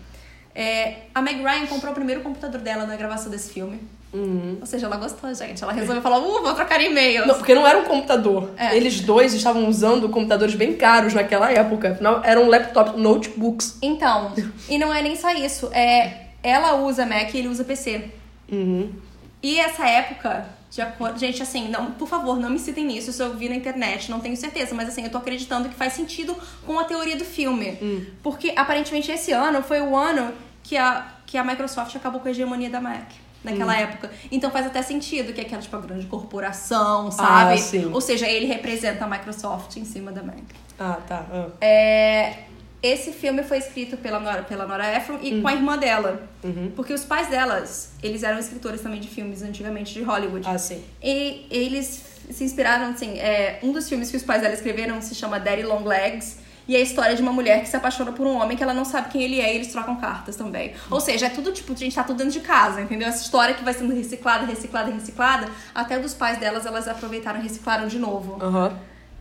É, 0.56 1.02
a 1.14 1.20
Meg 1.20 1.42
Ryan 1.42 1.66
comprou 1.66 1.92
o 1.92 1.94
primeiro 1.94 2.22
computador 2.22 2.62
dela 2.62 2.86
na 2.86 2.96
gravação 2.96 3.30
desse 3.30 3.52
filme. 3.52 3.78
Uhum. 4.10 4.56
Ou 4.58 4.66
seja, 4.66 4.86
ela 4.86 4.96
gostou, 4.96 5.32
gente. 5.34 5.62
Ela 5.62 5.72
resolveu 5.72 6.02
falar, 6.02 6.18
uh, 6.18 6.42
vou 6.42 6.54
trocar 6.54 6.80
e-mails. 6.80 7.26
Não, 7.26 7.34
porque 7.34 7.54
não 7.54 7.66
era 7.66 7.78
um 7.78 7.84
computador. 7.84 8.48
É. 8.56 8.74
Eles 8.74 9.00
dois 9.00 9.34
estavam 9.34 9.68
usando 9.68 10.08
computadores 10.08 10.54
bem 10.54 10.74
caros 10.74 11.12
naquela 11.12 11.52
época. 11.52 11.92
Afinal, 11.92 12.22
eram 12.24 12.48
laptops, 12.48 12.96
notebooks. 12.96 13.76
Então, 13.82 14.32
e 14.66 14.78
não 14.78 14.94
é 14.94 15.02
nem 15.02 15.14
só 15.14 15.30
isso. 15.34 15.68
É, 15.74 16.28
ela 16.42 16.76
usa 16.76 17.04
Mac 17.04 17.34
e 17.34 17.38
ele 17.38 17.48
usa 17.48 17.62
PC. 17.62 18.10
Uhum. 18.50 18.90
E 19.42 19.60
essa 19.60 19.86
época, 19.86 20.46
de 20.70 20.80
acordo. 20.80 21.18
Gente, 21.18 21.42
assim, 21.42 21.68
não, 21.68 21.90
por 21.90 22.08
favor, 22.08 22.38
não 22.38 22.48
me 22.48 22.58
citem 22.58 22.86
nisso. 22.86 23.10
Isso 23.10 23.22
eu 23.22 23.34
vi 23.34 23.50
na 23.50 23.56
internet, 23.56 24.10
não 24.10 24.20
tenho 24.20 24.36
certeza. 24.38 24.74
Mas 24.74 24.88
assim, 24.88 25.04
eu 25.04 25.10
tô 25.10 25.18
acreditando 25.18 25.68
que 25.68 25.74
faz 25.74 25.92
sentido 25.92 26.34
com 26.64 26.78
a 26.78 26.84
teoria 26.84 27.16
do 27.16 27.26
filme. 27.26 28.06
Porque 28.22 28.54
aparentemente 28.56 29.12
esse 29.12 29.32
ano 29.32 29.62
foi 29.62 29.82
o 29.82 29.94
ano 29.94 30.32
que 30.66 30.76
a, 30.76 31.06
que 31.24 31.38
a 31.38 31.44
Microsoft 31.44 31.94
acabou 31.94 32.20
com 32.20 32.26
a 32.26 32.30
hegemonia 32.32 32.68
da 32.68 32.80
Mac. 32.80 33.08
Naquela 33.44 33.78
época. 33.78 34.10
Então 34.32 34.50
faz 34.50 34.66
até 34.66 34.82
sentido 34.82 35.32
que 35.32 35.40
é 35.40 35.44
aquela, 35.44 35.62
tipo, 35.62 35.76
a 35.76 35.80
grande 35.80 36.06
corporação, 36.06 37.12
sabe? 37.12 37.54
Ah, 37.54 37.56
sim. 37.56 37.92
Ou 37.92 38.00
seja, 38.00 38.26
ele 38.26 38.46
representa 38.46 39.04
a 39.04 39.08
Microsoft 39.08 39.76
em 39.76 39.84
cima 39.84 40.10
da 40.10 40.20
Mac. 40.20 40.42
Ah, 40.76 40.98
tá. 41.06 41.24
Ah. 41.30 41.46
É, 41.60 42.38
esse 42.82 43.12
filme 43.12 43.44
foi 43.44 43.58
escrito 43.58 43.96
pela 43.96 44.18
Nora, 44.18 44.42
pela 44.42 44.66
Nora 44.66 44.96
Ephron 44.96 45.20
e 45.22 45.40
com 45.40 45.46
a 45.46 45.54
irmã 45.54 45.78
dela. 45.78 46.28
Uhum. 46.42 46.72
Porque 46.74 46.92
os 46.92 47.04
pais 47.04 47.28
delas, 47.28 47.92
eles 48.02 48.24
eram 48.24 48.40
escritores 48.40 48.80
também 48.80 48.98
de 48.98 49.06
filmes 49.06 49.42
antigamente 49.42 49.94
de 49.94 50.02
Hollywood. 50.02 50.44
Ah, 50.48 50.58
sim. 50.58 50.82
E 51.00 51.46
eles 51.48 52.04
se 52.28 52.42
inspiraram, 52.42 52.90
assim, 52.90 53.16
é, 53.20 53.60
um 53.62 53.70
dos 53.70 53.88
filmes 53.88 54.10
que 54.10 54.16
os 54.16 54.24
pais 54.24 54.42
dela 54.42 54.54
escreveram 54.54 55.00
se 55.00 55.14
chama 55.14 55.38
Daddy 55.38 55.62
Long 55.62 55.84
Legs. 55.84 56.38
E 56.68 56.74
é 56.74 56.78
a 56.78 56.82
história 56.82 57.14
de 57.14 57.22
uma 57.22 57.32
mulher 57.32 57.62
que 57.62 57.68
se 57.68 57.76
apaixona 57.76 58.12
por 58.12 58.26
um 58.26 58.36
homem 58.40 58.56
que 58.56 58.62
ela 58.62 58.74
não 58.74 58.84
sabe 58.84 59.08
quem 59.10 59.22
ele 59.22 59.40
é 59.40 59.52
e 59.52 59.56
eles 59.56 59.68
trocam 59.68 59.96
cartas 59.96 60.34
também. 60.34 60.72
Ou 60.90 61.00
seja, 61.00 61.26
é 61.26 61.28
tudo 61.28 61.52
tipo, 61.52 61.72
a 61.72 61.76
gente 61.76 61.94
tá 61.94 62.02
tudo 62.02 62.18
dentro 62.18 62.32
de 62.32 62.40
casa, 62.40 62.80
entendeu? 62.80 63.08
Essa 63.08 63.22
história 63.22 63.54
que 63.54 63.62
vai 63.62 63.72
sendo 63.72 63.94
reciclada, 63.94 64.44
reciclada, 64.46 64.90
reciclada. 64.90 65.48
Até 65.74 65.98
dos 65.98 66.12
pais 66.14 66.38
delas, 66.38 66.66
elas 66.66 66.88
aproveitaram 66.88 67.38
e 67.38 67.42
reciclaram 67.42 67.86
de 67.86 67.98
novo. 67.98 68.42
Aham. 68.42 68.76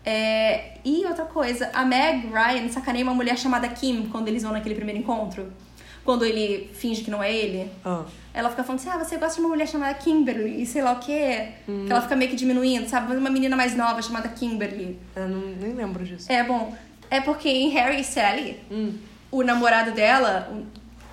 É, 0.05 0.75
e 0.85 1.03
outra 1.05 1.25
coisa, 1.25 1.69
a 1.73 1.83
Meg 1.83 2.27
Ryan 2.27 2.69
sacaneia 2.69 3.03
uma 3.03 3.13
mulher 3.13 3.37
chamada 3.37 3.67
Kim 3.67 4.07
quando 4.11 4.27
eles 4.27 4.43
vão 4.43 4.51
naquele 4.51 4.75
primeiro 4.75 5.01
encontro. 5.01 5.51
Quando 6.03 6.23
ele 6.23 6.69
finge 6.73 7.03
que 7.03 7.09
não 7.09 7.23
é 7.23 7.33
ele. 7.33 7.71
Ah. 7.83 8.03
Ela 8.31 8.51
fica 8.51 8.63
falando 8.63 8.79
assim, 8.79 8.89
ah, 8.89 9.03
você 9.03 9.17
gosta 9.17 9.35
de 9.35 9.39
uma 9.39 9.49
mulher 9.49 9.67
chamada 9.67 9.95
Kimberly 9.95 10.61
e 10.61 10.65
sei 10.65 10.83
lá 10.83 10.91
o 10.91 10.99
quê. 10.99 11.47
Que 11.65 11.91
ela 11.91 12.01
fica 12.01 12.15
meio 12.15 12.29
que 12.29 12.37
diminuindo, 12.37 12.87
sabe? 12.87 13.15
Uma 13.15 13.31
menina 13.31 13.55
mais 13.55 13.75
nova 13.75 13.99
chamada 14.03 14.29
Kimberly. 14.29 14.99
Eu 15.15 15.27
não, 15.27 15.39
nem 15.39 15.73
lembro 15.73 16.05
disso. 16.05 16.31
É, 16.31 16.43
bom, 16.43 16.75
é 17.09 17.21
porque 17.21 17.49
em 17.49 17.69
Harry 17.69 18.01
e 18.01 18.03
Sally, 18.03 18.59
Hum. 18.71 18.93
o 19.31 19.43
namorado 19.43 19.91
dela, 19.91 20.51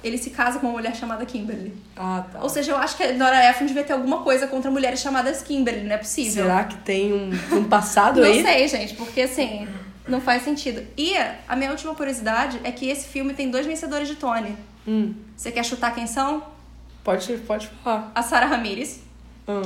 ele 0.02 0.18
se 0.18 0.30
casa 0.30 0.58
com 0.58 0.66
uma 0.66 0.72
mulher 0.72 0.94
chamada 0.96 1.24
Kimberly. 1.24 1.72
Ah, 1.96 2.24
tá. 2.32 2.40
Ou 2.42 2.48
seja, 2.48 2.72
eu 2.72 2.76
acho 2.76 2.96
que 2.96 3.02
a 3.02 3.12
Nora 3.12 3.48
Ephron 3.50 3.66
devia 3.66 3.84
ter 3.84 3.92
alguma 3.92 4.22
coisa 4.22 4.46
contra 4.46 4.70
mulheres 4.70 5.00
chamadas 5.00 5.42
Kimberly, 5.42 5.82
não 5.84 5.94
é 5.94 5.98
possível. 5.98 6.44
Será 6.44 6.64
que 6.64 6.76
tem 6.78 7.12
um, 7.12 7.30
um 7.56 7.64
passado 7.64 8.20
Não 8.20 8.26
aí? 8.28 8.42
sei, 8.42 8.68
gente, 8.68 8.94
porque 8.94 9.22
assim, 9.22 9.68
não 10.08 10.20
faz 10.20 10.42
sentido. 10.42 10.84
E 10.96 11.14
a 11.48 11.54
minha 11.54 11.70
última 11.70 11.94
curiosidade 11.94 12.58
é 12.64 12.72
que 12.72 12.88
esse 12.88 13.06
filme 13.06 13.32
tem 13.34 13.50
dois 13.50 13.64
vencedores 13.66 14.08
de 14.08 14.16
Tony. 14.16 14.56
Hum. 14.86 15.14
Você 15.36 15.52
quer 15.52 15.64
chutar 15.64 15.94
quem 15.94 16.06
são? 16.08 16.42
Pode, 17.04 17.32
pode 17.38 17.68
falar. 17.82 18.10
A 18.14 18.22
Sarah 18.22 18.46
Ramirez 18.46 19.00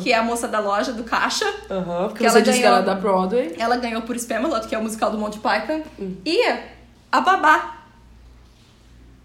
que 0.03 0.13
é 0.13 0.17
a 0.17 0.23
moça 0.23 0.49
da 0.49 0.59
loja, 0.61 0.93
do 0.93 1.05
caixa. 1.05 1.45
Aham, 1.71 2.09
porque 2.09 2.25
Que 2.25 2.31
você 2.31 2.37
ela 2.39 2.43
disse 2.43 2.57
que 2.59 2.63
ganhou- 2.63 2.79
ela 2.79 2.83
é 2.83 2.87
da 2.87 2.95
Broadway. 2.95 3.55
Ela 3.59 3.77
ganhou 3.77 4.03
por 4.03 4.17
Spamalot, 4.19 4.67
que 4.67 4.75
é 4.75 4.79
o 4.79 4.83
musical 4.83 5.11
do 5.11 5.19
Monty 5.19 5.39
Python. 5.39 5.83
Hum. 5.99 6.17
E 6.25 6.43
a 7.13 7.21
babá. 7.21 7.77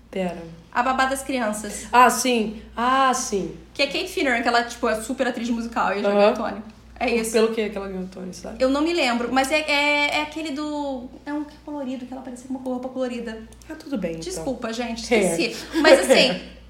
Pera. 0.09 0.37
A 0.73 0.83
babá 0.83 1.05
das 1.05 1.21
crianças. 1.23 1.87
Ah, 1.91 2.09
sim. 2.09 2.61
Ah, 2.75 3.13
sim. 3.13 3.55
Que 3.73 3.83
é 3.83 3.87
Kate 3.87 4.07
Finneran, 4.07 4.41
que 4.41 4.47
ela 4.47 4.63
tipo, 4.63 4.87
é 4.87 5.01
super 5.01 5.27
atriz 5.27 5.49
musical 5.49 5.93
e 5.97 6.01
já 6.01 6.09
ganhou 6.11 6.33
Tony. 6.33 6.61
É 6.99 7.09
isso. 7.15 7.31
Pelo 7.31 7.47
que 7.53 7.69
que 7.69 7.77
ela 7.77 7.87
ganhou, 7.87 8.07
Tony, 8.07 8.33
sabe? 8.33 8.61
Eu 8.63 8.69
não 8.69 8.81
me 8.81 8.93
lembro, 8.93 9.29
mas 9.33 9.51
é, 9.51 9.59
é, 9.61 10.17
é 10.17 10.21
aquele 10.21 10.51
do. 10.51 11.09
É 11.25 11.33
um 11.33 11.45
colorido, 11.65 12.05
que 12.05 12.13
ela 12.13 12.21
parecia 12.21 12.47
com 12.47 12.53
uma 12.53 12.63
roupa 12.63 12.89
colorida. 12.89 13.41
Ah, 13.69 13.73
tudo 13.75 13.97
bem, 13.97 14.11
então. 14.11 14.21
Desculpa, 14.23 14.71
gente, 14.71 15.11
É. 15.13 15.19
esqueci. 15.31 15.65
Mas 15.81 15.99
assim, 16.01 16.39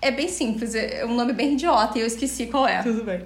é 0.00 0.10
bem 0.10 0.28
simples, 0.28 0.74
é 0.74 1.04
um 1.04 1.14
nome 1.14 1.32
bem 1.32 1.54
idiota 1.54 1.98
e 1.98 2.02
eu 2.02 2.06
esqueci 2.06 2.46
qual 2.46 2.66
é. 2.66 2.82
Tudo 2.82 3.04
bem. 3.04 3.24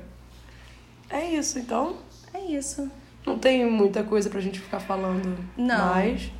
É 1.11 1.25
isso, 1.31 1.59
então. 1.59 1.97
É 2.33 2.41
isso. 2.41 2.91
Não 3.27 3.39
tem 3.39 3.65
muita 3.71 4.03
coisa 4.03 4.29
pra 4.31 4.41
gente 4.41 4.59
ficar 4.59 4.81
falando 4.81 5.39
Não. 5.57 5.87
mais. 5.95 6.31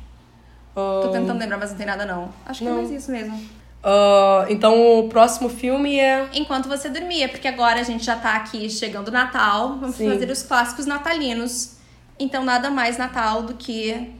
Tô 0.75 1.03
Ah, 1.05 1.09
tentando 1.11 1.37
lembrar, 1.39 1.57
mas 1.57 1.69
não 1.71 1.77
tem 1.77 1.85
nada 1.85 2.05
não. 2.05 2.33
Acho 2.45 2.59
que 2.59 2.65
Não. 2.65 2.73
é 2.79 2.81
mais 2.81 2.91
isso 2.91 3.11
mesmo. 3.11 3.39
ah, 3.83 4.45
então, 4.49 4.99
o 4.99 5.07
próximo 5.07 5.47
filme 5.49 5.99
é... 5.99 6.27
Enquanto 6.33 6.67
você 6.67 6.89
dormia, 6.89 7.29
porque 7.29 7.47
agora 7.47 7.79
a 7.79 7.83
gente 7.83 8.03
já 8.03 8.15
tá 8.15 8.35
aqui 8.35 8.69
chegando 8.69 9.09
o 9.09 9.11
Natal, 9.11 9.77
vamos 9.77 9.95
Sim. 9.95 10.09
fazer 10.09 10.29
os 10.31 10.41
clássicos 10.43 10.85
natalinos. 10.87 11.77
Então 12.19 12.43
nada 12.43 12.69
mais 12.71 12.97
Natal 12.97 13.43
do 13.43 13.53
que 13.53 14.11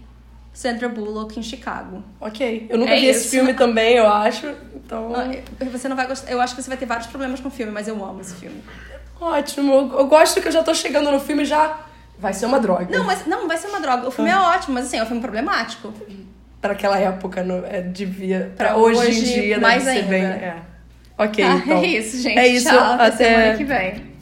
Sandra 0.54 0.88
Bullock 0.88 1.40
em 1.40 1.44
Chicago. 1.44 2.04
Ok. 2.22 2.68
Eu 2.70 2.78
nunca 2.78 2.92
É 2.94 3.00
vi 3.00 3.08
esse 3.08 3.22
isso. 3.22 3.30
filme 3.32 3.54
também, 3.54 3.96
eu 3.98 4.08
acho. 4.08 4.48
Então, 4.76 5.12
Ah, 5.16 5.66
Você 5.72 5.88
não 5.90 5.96
vai 5.96 6.06
gostar. 6.08 6.32
Eu 6.32 6.40
acho 6.40 6.56
que 6.56 6.62
você 6.62 6.70
vai 6.70 6.78
ter 6.78 6.86
vários 6.86 7.08
problemas 7.08 7.40
com 7.40 7.48
o 7.48 7.52
filme, 7.52 7.72
mas 7.72 7.88
eu 7.88 7.96
amo 8.06 8.22
esse 8.22 8.36
filme. 8.36 8.62
ótimo. 9.20 9.74
Eu, 9.74 10.00
eu 10.00 10.08
gosto 10.08 10.40
que 10.42 10.48
eu 10.48 10.52
já 10.52 10.62
tô 10.64 10.74
chegando 10.74 11.10
no 11.12 11.20
filme 11.20 11.44
e 11.44 11.46
já... 11.46 11.80
Vai 12.20 12.32
ser 12.34 12.46
uma 12.46 12.60
droga. 12.60 12.86
Não, 12.96 13.04
mas 13.04 13.26
não, 13.26 13.48
vai 13.48 13.58
ser 13.58 13.68
uma 13.68 13.80
droga. 13.82 14.08
O 14.08 14.12
filme 14.12 14.30
é 14.30 14.38
ótimo, 14.38 14.76
mas 14.76 14.86
assim, 14.86 14.98
é 14.98 15.04
um 15.04 15.06
filme 15.08 15.22
problemático. 15.22 15.92
Pra 16.62 16.74
aquela 16.74 16.98
época, 17.00 17.44
não, 17.44 17.66
é, 17.66 17.82
devia... 17.82 18.54
Pra, 18.56 18.70
Pra 18.70 18.78
hoje, 18.78 19.00
hoje, 19.00 19.20
em 19.20 19.24
dia, 19.42 19.60
mais 19.60 19.84
deve 19.84 19.98
ser 19.98 20.04
ainda. 20.04 20.10
bem... 20.10 20.24
É. 20.48 20.56
Ok, 21.18 21.44
Ah, 21.44 21.56
então. 21.64 21.78
é 21.80 21.86
isso, 21.86 22.18
gente. 22.22 22.38
É 22.38 22.48
isso, 22.48 22.70
Tchau, 22.70 22.78
até 22.94 23.04
até 23.06 23.26
semana 23.26 23.58
que 23.58 23.64
vem. 23.64 24.13